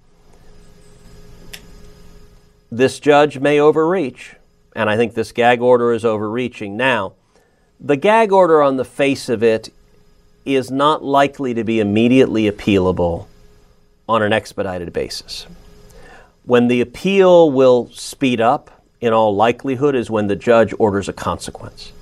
this 2.70 3.01
judge 3.01 3.38
may 3.38 3.59
overreach, 3.59 4.36
and 4.76 4.88
I 4.90 4.96
think 4.96 5.14
this 5.14 5.32
gag 5.32 5.61
order 5.61 5.92
is 5.92 6.05
overreaching. 6.05 6.76
Now, 6.76 7.14
the 7.81 7.97
gag 7.97 8.33
order 8.33 8.62
on 8.62 8.76
the 8.76 8.85
face 8.85 9.28
of 9.28 9.43
it 9.43 9.72
is 10.45 10.70
not 10.70 11.03
likely 11.03 11.55
to 11.55 11.64
be 11.64 11.81
immediately 11.81 12.51
appealable 12.51 13.26
on 14.09 14.22
an 14.22 14.33
expedited 14.33 14.93
basis. 14.93 15.47
When 16.45 16.68
the 16.68 16.81
appeal 16.81 17.51
will 17.51 17.89
speed 17.91 18.41
up, 18.41 18.70
in 19.01 19.12
all 19.12 19.35
likelihood, 19.35 19.95
is 19.95 20.11
when 20.11 20.26
the 20.26 20.37
judge 20.37 20.74
orders 20.78 21.09
a 21.09 21.12
consequence. 21.12 21.93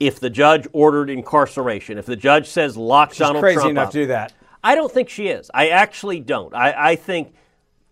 If 0.00 0.18
the 0.18 0.30
judge 0.30 0.66
ordered 0.72 1.10
incarceration, 1.10 1.96
if 1.96 2.06
the 2.06 2.16
judge 2.16 2.48
says 2.48 2.76
lock 2.76 3.10
She's 3.10 3.18
Donald 3.18 3.42
crazy 3.42 3.56
Trump 3.56 3.70
enough 3.70 3.86
up, 3.86 3.92
to 3.92 3.98
do 3.98 4.06
that. 4.06 4.32
I 4.64 4.74
don't 4.74 4.90
think 4.90 5.08
she 5.08 5.28
is. 5.28 5.50
I 5.54 5.68
actually 5.68 6.20
don't. 6.20 6.52
I, 6.54 6.90
I 6.90 6.96
think 6.96 7.34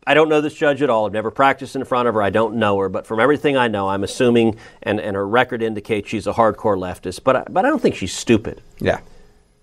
I 0.07 0.15
don't 0.15 0.29
know 0.29 0.41
this 0.41 0.55
judge 0.55 0.83
at 0.83 0.91
all. 0.91 1.07
I've 1.07 1.13
never 1.13 1.31
practiced 1.31 1.77
in 1.77 1.85
front 1.85 2.09
of 2.09 2.15
her. 2.15 2.23
I 2.23 2.31
don't 2.31 2.57
know 2.57 2.79
her, 2.79 2.89
but 2.89 3.07
from 3.07 3.21
everything 3.21 3.57
I 3.57 3.69
know, 3.69 3.89
I'm 3.89 4.05
assuming, 4.05 4.57
and, 4.83 5.01
and 5.01 5.17
her 5.17 5.27
record 5.27 5.63
indicates 5.63 6.09
she's 6.09 6.27
a 6.27 6.33
hardcore 6.33 6.77
leftist. 6.77 7.25
But 7.25 7.37
I, 7.37 7.45
but 7.49 7.65
I 7.65 7.69
don't 7.69 7.81
think 7.81 7.95
she's 7.95 8.13
stupid. 8.13 8.63
Yeah. 8.79 9.01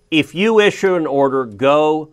If 0.10 0.34
you 0.36 0.60
issue 0.60 0.96
an 0.96 1.08
order, 1.08 1.46
go 1.46 2.12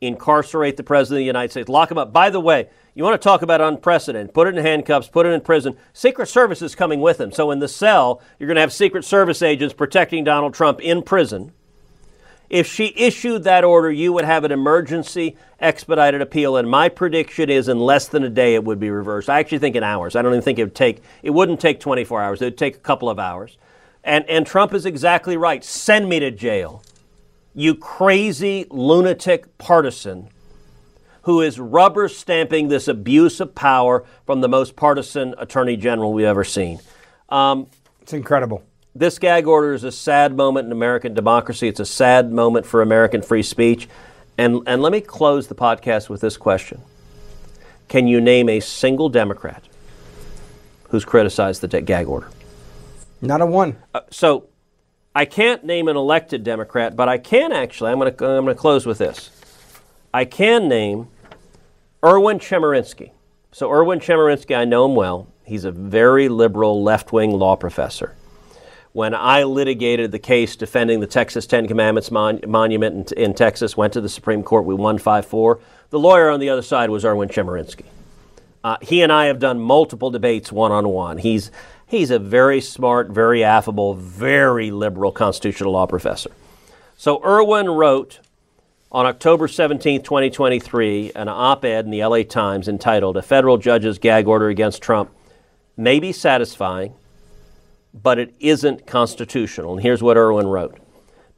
incarcerate 0.00 0.76
the 0.76 0.82
president 0.82 1.16
of 1.16 1.22
the 1.22 1.26
United 1.26 1.50
States, 1.50 1.68
lock 1.68 1.90
him 1.90 1.98
up. 1.98 2.12
By 2.12 2.30
the 2.30 2.40
way, 2.40 2.68
you 2.94 3.02
want 3.02 3.20
to 3.20 3.24
talk 3.24 3.42
about 3.42 3.60
unprecedented? 3.60 4.34
Put 4.34 4.46
it 4.46 4.56
in 4.56 4.64
handcuffs, 4.64 5.08
put 5.08 5.26
it 5.26 5.30
in 5.30 5.40
prison. 5.40 5.76
Secret 5.92 6.26
Service 6.26 6.62
is 6.62 6.74
coming 6.74 7.00
with 7.00 7.20
him. 7.20 7.32
So 7.32 7.50
in 7.50 7.58
the 7.58 7.68
cell, 7.68 8.20
you're 8.38 8.46
going 8.46 8.56
to 8.56 8.60
have 8.60 8.72
Secret 8.72 9.04
Service 9.04 9.42
agents 9.42 9.74
protecting 9.74 10.22
Donald 10.22 10.54
Trump 10.54 10.80
in 10.80 11.02
prison. 11.02 11.52
If 12.50 12.66
she 12.66 12.92
issued 12.96 13.44
that 13.44 13.64
order, 13.64 13.90
you 13.90 14.12
would 14.12 14.24
have 14.24 14.44
an 14.44 14.52
emergency 14.52 15.36
expedited 15.60 16.20
appeal, 16.20 16.56
and 16.56 16.68
my 16.68 16.88
prediction 16.88 17.50
is 17.50 17.68
in 17.68 17.80
less 17.80 18.08
than 18.08 18.22
a 18.22 18.28
day 18.28 18.54
it 18.54 18.64
would 18.64 18.78
be 18.78 18.90
reversed. 18.90 19.30
I 19.30 19.40
actually 19.40 19.58
think 19.58 19.76
in 19.76 19.82
hours. 19.82 20.14
I 20.14 20.22
don't 20.22 20.32
even 20.32 20.42
think 20.42 20.58
it 20.58 20.64
would 20.64 20.74
take. 20.74 21.02
It 21.22 21.30
wouldn't 21.30 21.60
take 21.60 21.80
24 21.80 22.22
hours. 22.22 22.42
It 22.42 22.46
would 22.46 22.58
take 22.58 22.76
a 22.76 22.80
couple 22.80 23.08
of 23.08 23.18
hours. 23.18 23.58
And 24.02 24.28
and 24.28 24.46
Trump 24.46 24.74
is 24.74 24.84
exactly 24.84 25.36
right. 25.36 25.64
Send 25.64 26.08
me 26.08 26.20
to 26.20 26.30
jail, 26.30 26.82
you 27.54 27.74
crazy 27.74 28.66
lunatic 28.70 29.56
partisan 29.56 30.28
who 31.22 31.40
is 31.40 31.58
rubber 31.58 32.06
stamping 32.08 32.68
this 32.68 32.86
abuse 32.86 33.40
of 33.40 33.54
power 33.54 34.04
from 34.26 34.42
the 34.42 34.48
most 34.48 34.76
partisan 34.76 35.34
attorney 35.38 35.76
general 35.76 36.12
we've 36.12 36.26
ever 36.26 36.44
seen. 36.44 36.78
Um, 37.30 37.66
it's 38.02 38.12
incredible. 38.12 38.62
This 38.96 39.18
gag 39.18 39.48
order 39.48 39.74
is 39.74 39.82
a 39.82 39.90
sad 39.90 40.36
moment 40.36 40.66
in 40.66 40.72
American 40.72 41.14
democracy. 41.14 41.66
It's 41.66 41.80
a 41.80 41.86
sad 41.86 42.30
moment 42.30 42.64
for 42.64 42.80
American 42.80 43.22
free 43.22 43.42
speech. 43.42 43.88
And, 44.38 44.62
and 44.66 44.82
let 44.82 44.92
me 44.92 45.00
close 45.00 45.48
the 45.48 45.54
podcast 45.56 46.08
with 46.08 46.20
this 46.20 46.36
question 46.36 46.80
Can 47.88 48.06
you 48.06 48.20
name 48.20 48.48
a 48.48 48.60
single 48.60 49.08
Democrat 49.08 49.64
who's 50.90 51.04
criticized 51.04 51.60
the 51.60 51.80
gag 51.80 52.06
order? 52.06 52.28
Not 53.20 53.40
a 53.40 53.46
one. 53.46 53.76
Uh, 53.92 54.02
so 54.10 54.48
I 55.12 55.24
can't 55.24 55.64
name 55.64 55.88
an 55.88 55.96
elected 55.96 56.44
Democrat, 56.44 56.94
but 56.94 57.08
I 57.08 57.18
can 57.18 57.50
actually, 57.50 57.90
I'm 57.90 57.98
going 57.98 58.14
to 58.14 58.24
I'm 58.24 58.44
going 58.44 58.54
to 58.54 58.60
close 58.60 58.86
with 58.86 58.98
this. 58.98 59.30
I 60.12 60.24
can 60.24 60.68
name 60.68 61.08
Erwin 62.04 62.38
Chemerinsky. 62.38 63.10
So, 63.50 63.72
Erwin 63.72 63.98
Chemerinsky, 63.98 64.56
I 64.56 64.64
know 64.64 64.84
him 64.84 64.94
well. 64.94 65.28
He's 65.44 65.64
a 65.64 65.72
very 65.72 66.28
liberal 66.28 66.82
left 66.82 67.12
wing 67.12 67.32
law 67.32 67.56
professor. 67.56 68.14
When 68.94 69.12
I 69.12 69.42
litigated 69.42 70.12
the 70.12 70.20
case 70.20 70.54
defending 70.54 71.00
the 71.00 71.08
Texas 71.08 71.48
Ten 71.48 71.66
Commandments 71.66 72.12
mon- 72.12 72.38
monument 72.46 73.10
in, 73.10 73.24
in, 73.24 73.34
Texas, 73.34 73.76
went 73.76 73.92
to 73.94 74.00
the 74.00 74.08
Supreme 74.08 74.44
Court, 74.44 74.64
we 74.64 74.72
won 74.72 74.98
5 74.98 75.26
4. 75.26 75.58
The 75.90 75.98
lawyer 75.98 76.30
on 76.30 76.38
the 76.38 76.48
other 76.48 76.62
side 76.62 76.90
was 76.90 77.04
Erwin 77.04 77.28
Chemerinsky. 77.28 77.86
Uh, 78.62 78.76
he 78.80 79.02
and 79.02 79.10
I 79.10 79.26
have 79.26 79.40
done 79.40 79.58
multiple 79.58 80.12
debates 80.12 80.52
one 80.52 80.70
on 80.70 80.88
one. 80.88 81.18
He's 81.18 81.50
he's 81.88 82.12
a 82.12 82.20
very 82.20 82.60
smart, 82.60 83.08
very 83.08 83.42
affable, 83.42 83.94
very 83.94 84.70
liberal 84.70 85.10
constitutional 85.10 85.72
law 85.72 85.86
professor. 85.86 86.30
So 86.96 87.20
Erwin 87.24 87.68
wrote 87.68 88.20
on 88.92 89.06
October 89.06 89.48
17, 89.48 90.02
2023, 90.02 91.10
an 91.16 91.28
op 91.28 91.64
ed 91.64 91.84
in 91.84 91.90
the 91.90 92.04
LA 92.04 92.22
Times 92.22 92.68
entitled 92.68 93.16
A 93.16 93.22
Federal 93.22 93.58
Judge's 93.58 93.98
Gag 93.98 94.28
Order 94.28 94.50
Against 94.50 94.82
Trump 94.82 95.10
May 95.76 95.98
Be 95.98 96.12
Satisfying, 96.12 96.94
but 97.94 98.18
it 98.18 98.34
isn't 98.40 98.86
constitutional. 98.86 99.74
And 99.74 99.82
here's 99.82 100.02
what 100.02 100.16
Erwin 100.16 100.48
wrote 100.48 100.78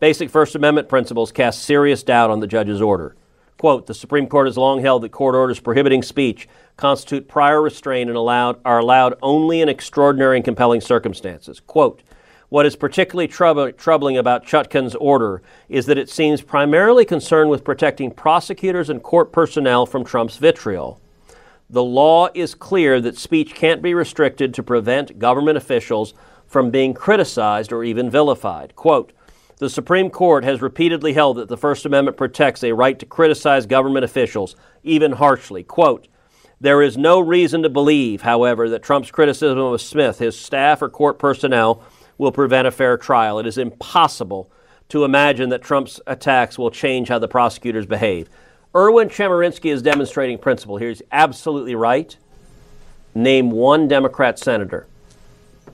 Basic 0.00 0.30
First 0.30 0.54
Amendment 0.54 0.88
principles 0.88 1.30
cast 1.30 1.62
serious 1.62 2.02
doubt 2.02 2.30
on 2.30 2.40
the 2.40 2.46
judge's 2.46 2.80
order. 2.80 3.14
Quote, 3.58 3.86
the 3.86 3.94
Supreme 3.94 4.26
Court 4.26 4.46
has 4.46 4.58
long 4.58 4.80
held 4.80 5.02
that 5.02 5.12
court 5.12 5.34
orders 5.34 5.60
prohibiting 5.60 6.02
speech 6.02 6.48
constitute 6.76 7.26
prior 7.26 7.62
restraint 7.62 8.10
and 8.10 8.16
allowed, 8.16 8.60
are 8.66 8.78
allowed 8.78 9.14
only 9.22 9.62
in 9.62 9.68
extraordinary 9.68 10.36
and 10.36 10.44
compelling 10.44 10.82
circumstances. 10.82 11.60
Quote, 11.60 12.02
what 12.48 12.66
is 12.66 12.76
particularly 12.76 13.26
troub- 13.26 13.76
troubling 13.76 14.18
about 14.18 14.46
Chutkan's 14.46 14.94
order 14.96 15.42
is 15.68 15.86
that 15.86 15.98
it 15.98 16.10
seems 16.10 16.42
primarily 16.42 17.04
concerned 17.04 17.50
with 17.50 17.64
protecting 17.64 18.10
prosecutors 18.10 18.90
and 18.90 19.02
court 19.02 19.32
personnel 19.32 19.86
from 19.86 20.04
Trump's 20.04 20.36
vitriol. 20.36 21.00
The 21.68 21.82
law 21.82 22.28
is 22.34 22.54
clear 22.54 23.00
that 23.00 23.18
speech 23.18 23.54
can't 23.54 23.82
be 23.82 23.94
restricted 23.94 24.54
to 24.54 24.62
prevent 24.62 25.18
government 25.18 25.56
officials 25.56 26.14
from 26.46 26.70
being 26.70 26.94
criticized 26.94 27.72
or 27.72 27.84
even 27.84 28.10
vilified. 28.10 28.76
Quote, 28.76 29.12
the 29.58 29.70
Supreme 29.70 30.10
Court 30.10 30.44
has 30.44 30.60
repeatedly 30.60 31.14
held 31.14 31.38
that 31.38 31.48
the 31.48 31.56
First 31.56 31.86
Amendment 31.86 32.16
protects 32.16 32.62
a 32.62 32.72
right 32.72 32.98
to 32.98 33.06
criticize 33.06 33.64
government 33.64 34.04
officials, 34.04 34.54
even 34.82 35.12
harshly. 35.12 35.62
Quote, 35.62 36.08
there 36.60 36.82
is 36.82 36.96
no 36.96 37.20
reason 37.20 37.62
to 37.62 37.68
believe, 37.68 38.22
however, 38.22 38.68
that 38.68 38.82
Trump's 38.82 39.10
criticism 39.10 39.58
of 39.58 39.80
Smith, 39.80 40.18
his 40.18 40.38
staff, 40.38 40.82
or 40.82 40.88
court 40.88 41.18
personnel 41.18 41.82
will 42.18 42.32
prevent 42.32 42.66
a 42.66 42.70
fair 42.70 42.96
trial. 42.96 43.38
It 43.38 43.46
is 43.46 43.58
impossible 43.58 44.50
to 44.88 45.04
imagine 45.04 45.50
that 45.50 45.62
Trump's 45.62 46.00
attacks 46.06 46.58
will 46.58 46.70
change 46.70 47.08
how 47.08 47.18
the 47.18 47.28
prosecutors 47.28 47.86
behave. 47.86 48.28
Erwin 48.74 49.08
Chemerinsky 49.08 49.70
is 49.70 49.82
demonstrating 49.82 50.38
principle 50.38 50.76
here. 50.76 50.88
He's 50.88 51.02
absolutely 51.12 51.74
right. 51.74 52.16
Name 53.14 53.50
one 53.50 53.88
Democrat 53.88 54.38
senator 54.38 54.86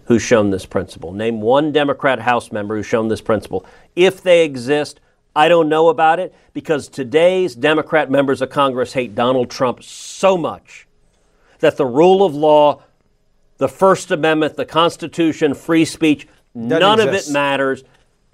who's 0.07 0.23
shown 0.23 0.51
this 0.51 0.67
principle. 0.67 1.13
Name 1.13 1.41
one 1.41 1.73
Democrat 1.73 2.21
House 2.21 2.53
member 2.53 2.77
who's 2.77 2.87
shown 2.87 3.09
this 3.09 3.21
principle. 3.21 3.65
If 3.95 4.23
they 4.23 4.45
exist, 4.45 5.01
I 5.35 5.49
don't 5.49 5.69
know 5.69 5.89
about 5.89 6.21
it 6.21 6.35
because 6.53 6.89
today's 6.89 7.55
Democrat 7.55 8.11
members 8.11 8.43
of 8.43 8.51
Congress 8.51 8.93
hate 8.93 9.15
Donald 9.15 9.51
Trump 9.51 9.83
so 9.83 10.37
much 10.37 10.87
that 11.61 11.77
the 11.77 11.87
rule 11.87 12.25
of 12.25 12.35
law, 12.35 12.83
the 13.59 13.69
First 13.69 14.11
Amendment, 14.11 14.57
the 14.57 14.65
Constitution, 14.65 15.55
free 15.55 15.85
speech, 15.85 16.27
Doesn't 16.55 16.69
none 16.69 17.01
of 17.01 17.15
it 17.15 17.31
matters. 17.31 17.85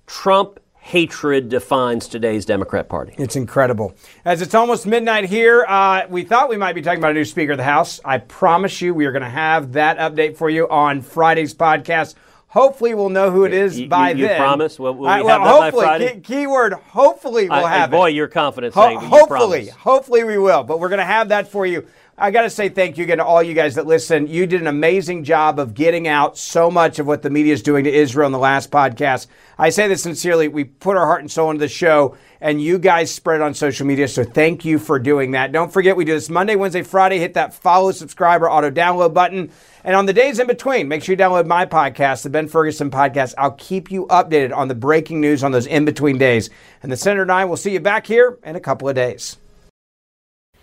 Trump 0.07 0.59
hatred 0.89 1.51
defines 1.51 2.09
today's 2.09 2.47
Democrat 2.47 2.89
Party. 2.89 3.12
It's 3.18 3.36
incredible. 3.36 3.95
As 4.24 4.41
it's 4.41 4.55
almost 4.55 4.86
midnight 4.86 5.26
here, 5.26 5.66
uh, 5.68 6.07
we 6.09 6.24
thought 6.24 6.49
we 6.49 6.57
might 6.57 6.72
be 6.74 6.80
talking 6.80 6.99
about 6.99 7.11
a 7.11 7.14
new 7.14 7.26
Speaker 7.26 7.53
of 7.53 7.59
the 7.59 7.64
House. 7.64 8.01
I 8.07 8.16
promise 8.16 8.80
you, 8.80 8.95
we 8.95 9.05
are 9.05 9.12
going 9.12 9.22
to 9.22 9.28
have 9.28 9.74
that 9.74 9.99
update 9.99 10.39
for 10.39 10.49
you 10.49 10.66
on 10.70 11.03
Friday's 11.03 11.53
podcast. 11.53 12.14
Hopefully, 12.47 12.95
we'll 12.95 13.11
know 13.11 13.30
who 13.30 13.45
it 13.45 13.53
is 13.53 13.78
You- 13.78 13.86
by 13.89 14.12
you- 14.12 14.22
you 14.22 14.28
then. 14.28 14.39
promise? 14.41 14.78
Will- 14.78 14.95
will 14.95 15.03
we 15.03 15.09
I- 15.09 15.16
have 15.18 15.26
well, 15.26 15.39
that 15.39 15.45
by 15.45 15.61
hopefully, 15.64 15.84
Friday? 15.84 16.14
key- 16.14 16.20
keyword. 16.20 16.72
Hopefully, 16.72 17.51
we'll 17.51 17.66
I- 17.66 17.70
have 17.70 17.91
boy, 17.91 18.09
it. 18.09 18.14
you're 18.14 18.26
confident 18.26 18.72
Ho- 18.72 18.80
saying, 18.86 18.97
but 19.01 19.05
you 19.05 19.09
hopefully, 19.11 19.66
hopefully 19.68 20.24
we 20.24 20.39
will. 20.39 20.62
But 20.64 20.80
we're 20.80 20.89
going 20.89 21.01
to 21.01 21.05
have 21.05 21.28
that 21.28 21.49
for 21.53 21.66
you. 21.66 21.84
I 22.21 22.33
got 22.33 22.43
to 22.43 22.51
say 22.51 22.69
thank 22.69 22.99
you 22.99 23.05
again 23.05 23.19
to 23.19 23.25
all 23.25 23.45
you 23.45 23.55
guys 23.55 23.77
that 23.77 23.87
listen. 23.87 24.27
You 24.27 24.45
did 24.49 24.61
an 24.61 24.66
amazing 24.66 25.23
job 25.23 25.61
of 25.61 25.73
getting 25.73 26.09
out 26.09 26.37
so 26.37 26.69
much 26.69 26.99
of 26.99 27.07
what 27.07 27.23
the 27.23 27.31
media 27.31 27.53
is 27.53 27.62
doing 27.62 27.85
to 27.85 27.95
Israel 27.95 28.27
in 28.27 28.33
the 28.33 28.41
last 28.41 28.73
podcast. 28.73 29.29
I 29.57 29.71
say 29.71 29.87
this 29.87 30.03
sincerely. 30.03 30.49
We 30.49 30.64
put 30.64 30.97
our 30.97 31.07
heart 31.07 31.21
and 31.21 31.31
soul 31.31 31.49
into 31.53 31.61
the 31.61 31.69
show, 31.69 32.16
and 32.41 32.61
you 32.61 32.81
guys 32.81 33.14
spread 33.14 33.41
it 33.41 33.45
on 33.45 33.55
social 33.55 33.87
media. 33.87 34.09
So 34.09 34.25
thank 34.25 34.64
you 34.64 34.81
for 34.81 34.99
doing 34.99 35.31
that. 35.31 35.53
Don't 35.53 35.73
forget, 35.73 35.97
we 35.97 36.05
do 36.05 36.12
this 36.12 36.29
Monday, 36.29 36.57
Wednesday, 36.57 36.83
Friday. 36.83 37.21
Hit 37.21 37.35
that 37.35 37.55
follow, 37.55 37.93
subscribe, 37.93 38.43
or 38.43 38.51
auto 38.51 38.69
download 38.69 39.14
button. 39.14 39.53
And 39.85 39.95
on 39.95 40.07
the 40.07 40.12
days 40.12 40.41
in 40.41 40.49
between, 40.49 40.89
make 40.89 41.05
sure 41.05 41.12
you 41.12 41.16
download 41.16 41.47
my 41.47 41.66
podcast, 41.66 42.25
the 42.25 42.31
Ben 42.31 42.49
Ferguson 42.49 42.91
podcast. 42.91 43.35
I'll 43.39 43.53
keep 43.53 43.93
you 43.93 44.07
updated 44.07 44.53
on 44.53 44.66
the 44.66 44.75
breaking 44.75 45.21
news 45.21 45.45
on 45.45 45.53
those 45.53 45.69
in 45.69 45.85
between 45.85 46.19
days. 46.19 46.51
And 46.83 46.91
the 46.91 46.97
Senator 46.97 47.23
and 47.23 47.31
I 47.31 47.45
will 47.45 47.57
see 47.57 47.71
you 47.71 47.81
back 47.81 48.09
here 48.09 48.41
in 48.43 48.57
a 48.57 48.61
couple 48.61 48.89
of 48.89 48.97
days. 48.97 49.37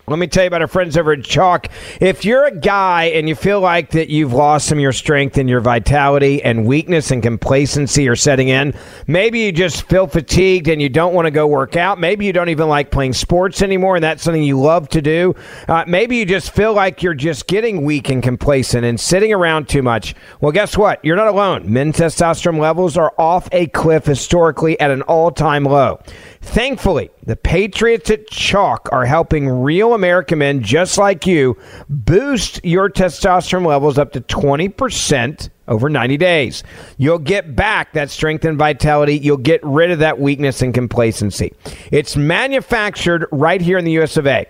Let 0.08 0.20
me 0.20 0.28
tell 0.28 0.44
you 0.44 0.46
about 0.46 0.60
our 0.60 0.68
friends 0.68 0.96
over 0.96 1.14
at 1.14 1.18
CHOQ. 1.18 1.68
If 2.00 2.24
you're 2.24 2.44
a 2.44 2.56
guy 2.56 3.06
and 3.06 3.28
you 3.28 3.34
feel 3.34 3.58
like 3.58 3.90
that 3.90 4.08
you've 4.08 4.32
lost 4.32 4.68
some 4.68 4.78
of 4.78 4.82
your 4.82 4.92
strength 4.92 5.36
and 5.36 5.50
your 5.50 5.58
vitality 5.58 6.40
and 6.44 6.64
weakness 6.64 7.10
and 7.10 7.20
complacency 7.20 8.08
are 8.08 8.14
setting 8.14 8.46
in, 8.46 8.72
maybe 9.08 9.40
you 9.40 9.50
just 9.50 9.82
feel 9.88 10.06
fatigued 10.06 10.68
and 10.68 10.80
you 10.80 10.88
don't 10.88 11.12
want 11.12 11.26
to 11.26 11.32
go 11.32 11.48
work 11.48 11.74
out. 11.74 11.98
Maybe 11.98 12.24
you 12.24 12.32
don't 12.32 12.50
even 12.50 12.68
like 12.68 12.92
playing 12.92 13.14
sports 13.14 13.62
anymore 13.62 13.96
and 13.96 14.04
that's 14.04 14.22
something 14.22 14.44
you 14.44 14.60
love 14.60 14.88
to 14.90 15.02
do. 15.02 15.34
Uh, 15.66 15.82
maybe 15.88 16.18
you 16.18 16.24
just 16.24 16.52
feel 16.52 16.72
like 16.72 17.02
you're 17.02 17.12
just 17.12 17.48
getting 17.48 17.84
weak 17.84 18.08
and 18.08 18.22
complacent 18.22 18.84
and 18.84 19.00
sitting 19.00 19.32
around 19.32 19.68
too 19.68 19.82
much. 19.82 20.14
Well, 20.40 20.52
guess 20.52 20.78
what? 20.78 21.04
You're 21.04 21.16
not 21.16 21.26
alone. 21.26 21.72
Men's 21.72 21.96
testosterone 21.96 22.60
levels 22.60 22.96
are 22.96 23.12
off 23.18 23.48
a 23.50 23.66
cliff 23.66 24.06
historically 24.06 24.78
at 24.78 24.92
an 24.92 25.02
all 25.02 25.32
time 25.32 25.64
low. 25.64 25.98
Thankfully, 26.46 27.10
the 27.24 27.36
Patriots 27.36 28.08
at 28.08 28.30
CHOQ 28.30 28.90
are 28.92 29.04
helping 29.04 29.48
real 29.48 29.92
American 29.92 30.38
men 30.38 30.62
just 30.62 30.96
like 30.96 31.26
you 31.26 31.58
boost 31.90 32.64
your 32.64 32.88
testosterone 32.88 33.66
levels 33.66 33.98
up 33.98 34.12
to 34.12 34.20
20% 34.22 35.50
over 35.68 35.90
90 35.90 36.16
days. 36.16 36.62
You'll 36.96 37.18
get 37.18 37.56
back 37.56 37.92
that 37.92 38.10
strength 38.10 38.44
and 38.44 38.56
vitality. 38.56 39.18
You'll 39.18 39.36
get 39.38 39.60
rid 39.64 39.90
of 39.90 39.98
that 39.98 40.20
weakness 40.20 40.62
and 40.62 40.72
complacency. 40.72 41.52
It's 41.90 42.16
manufactured 42.16 43.26
right 43.32 43.60
here 43.60 43.76
in 43.76 43.84
the 43.84 43.98
US 44.00 44.16
of 44.16 44.26
A. 44.26 44.46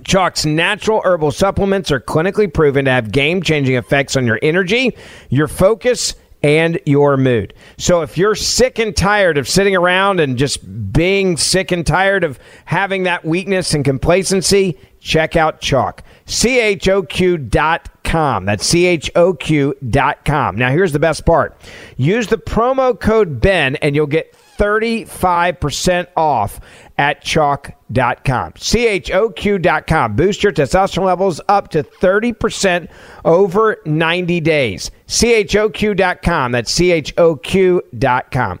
CHOQ's 0.00 0.44
natural 0.44 1.00
herbal 1.02 1.32
supplements 1.32 1.90
are 1.90 1.98
clinically 1.98 2.52
proven 2.52 2.84
to 2.84 2.90
have 2.90 3.10
game 3.10 3.42
changing 3.42 3.76
effects 3.76 4.16
on 4.16 4.26
your 4.26 4.38
energy, 4.42 4.94
your 5.30 5.48
focus, 5.48 6.14
and 6.46 6.78
your 6.86 7.16
mood. 7.16 7.52
So 7.76 8.02
if 8.02 8.16
you're 8.16 8.36
sick 8.36 8.78
and 8.78 8.96
tired 8.96 9.36
of 9.36 9.48
sitting 9.48 9.74
around 9.74 10.20
and 10.20 10.38
just 10.38 10.92
being 10.92 11.36
sick 11.36 11.72
and 11.72 11.84
tired 11.84 12.22
of 12.22 12.38
having 12.66 13.02
that 13.02 13.24
weakness 13.24 13.74
and 13.74 13.84
complacency, 13.84 14.78
check 15.00 15.34
out 15.34 15.60
Chalk. 15.60 16.04
CHOQ 16.26 17.50
dot 17.50 17.88
com. 18.04 18.44
That's 18.44 18.72
CHOQ 18.72 19.90
dot 19.90 20.24
com. 20.24 20.54
Now 20.54 20.70
here's 20.70 20.92
the 20.92 21.00
best 21.00 21.26
part. 21.26 21.56
Use 21.96 22.28
the 22.28 22.38
promo 22.38 22.98
code 22.98 23.40
Ben 23.40 23.74
and 23.76 23.96
you'll 23.96 24.06
get 24.06 24.32
35% 24.58 26.06
off 26.16 26.60
at 26.98 27.22
chalk.com. 27.22 28.52
CHOQ.com. 28.52 30.16
Boost 30.16 30.42
your 30.42 30.52
testosterone 30.52 31.06
levels 31.06 31.40
up 31.48 31.68
to 31.68 31.82
30% 31.82 32.88
over 33.24 33.78
90 33.84 34.40
days. 34.40 34.90
CHOQ.com. 35.08 36.52
That's 36.52 36.78
CHOQ.com. 36.78 38.60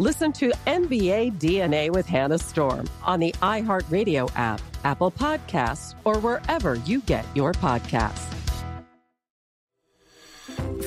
Listen 0.00 0.32
to 0.32 0.50
NBA 0.66 1.38
DNA 1.38 1.88
with 1.88 2.04
Hannah 2.04 2.40
Storm 2.40 2.90
on 3.04 3.20
the 3.20 3.30
iHeartRadio 3.40 4.28
app, 4.34 4.60
Apple 4.82 5.12
Podcasts, 5.12 5.94
or 6.04 6.18
wherever 6.18 6.74
you 6.74 7.00
get 7.02 7.24
your 7.36 7.52
podcasts. 7.52 8.26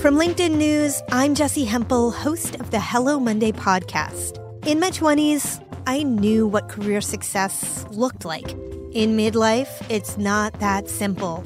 From 0.01 0.15
LinkedIn 0.15 0.57
News, 0.57 1.01
I'm 1.09 1.35
Jessi 1.35 1.65
Hempel, 1.65 2.11
host 2.11 2.55
of 2.55 2.69
the 2.71 2.81
Hello 2.81 3.17
Monday 3.17 3.53
podcast. 3.53 4.43
In 4.67 4.77
my 4.77 4.91
20s, 4.91 5.63
I 5.87 6.03
knew 6.03 6.45
what 6.45 6.67
career 6.67 6.99
success 6.99 7.85
looked 7.91 8.25
like. 8.25 8.51
In 8.91 9.15
midlife, 9.15 9.89
it's 9.89 10.17
not 10.17 10.59
that 10.59 10.89
simple. 10.89 11.45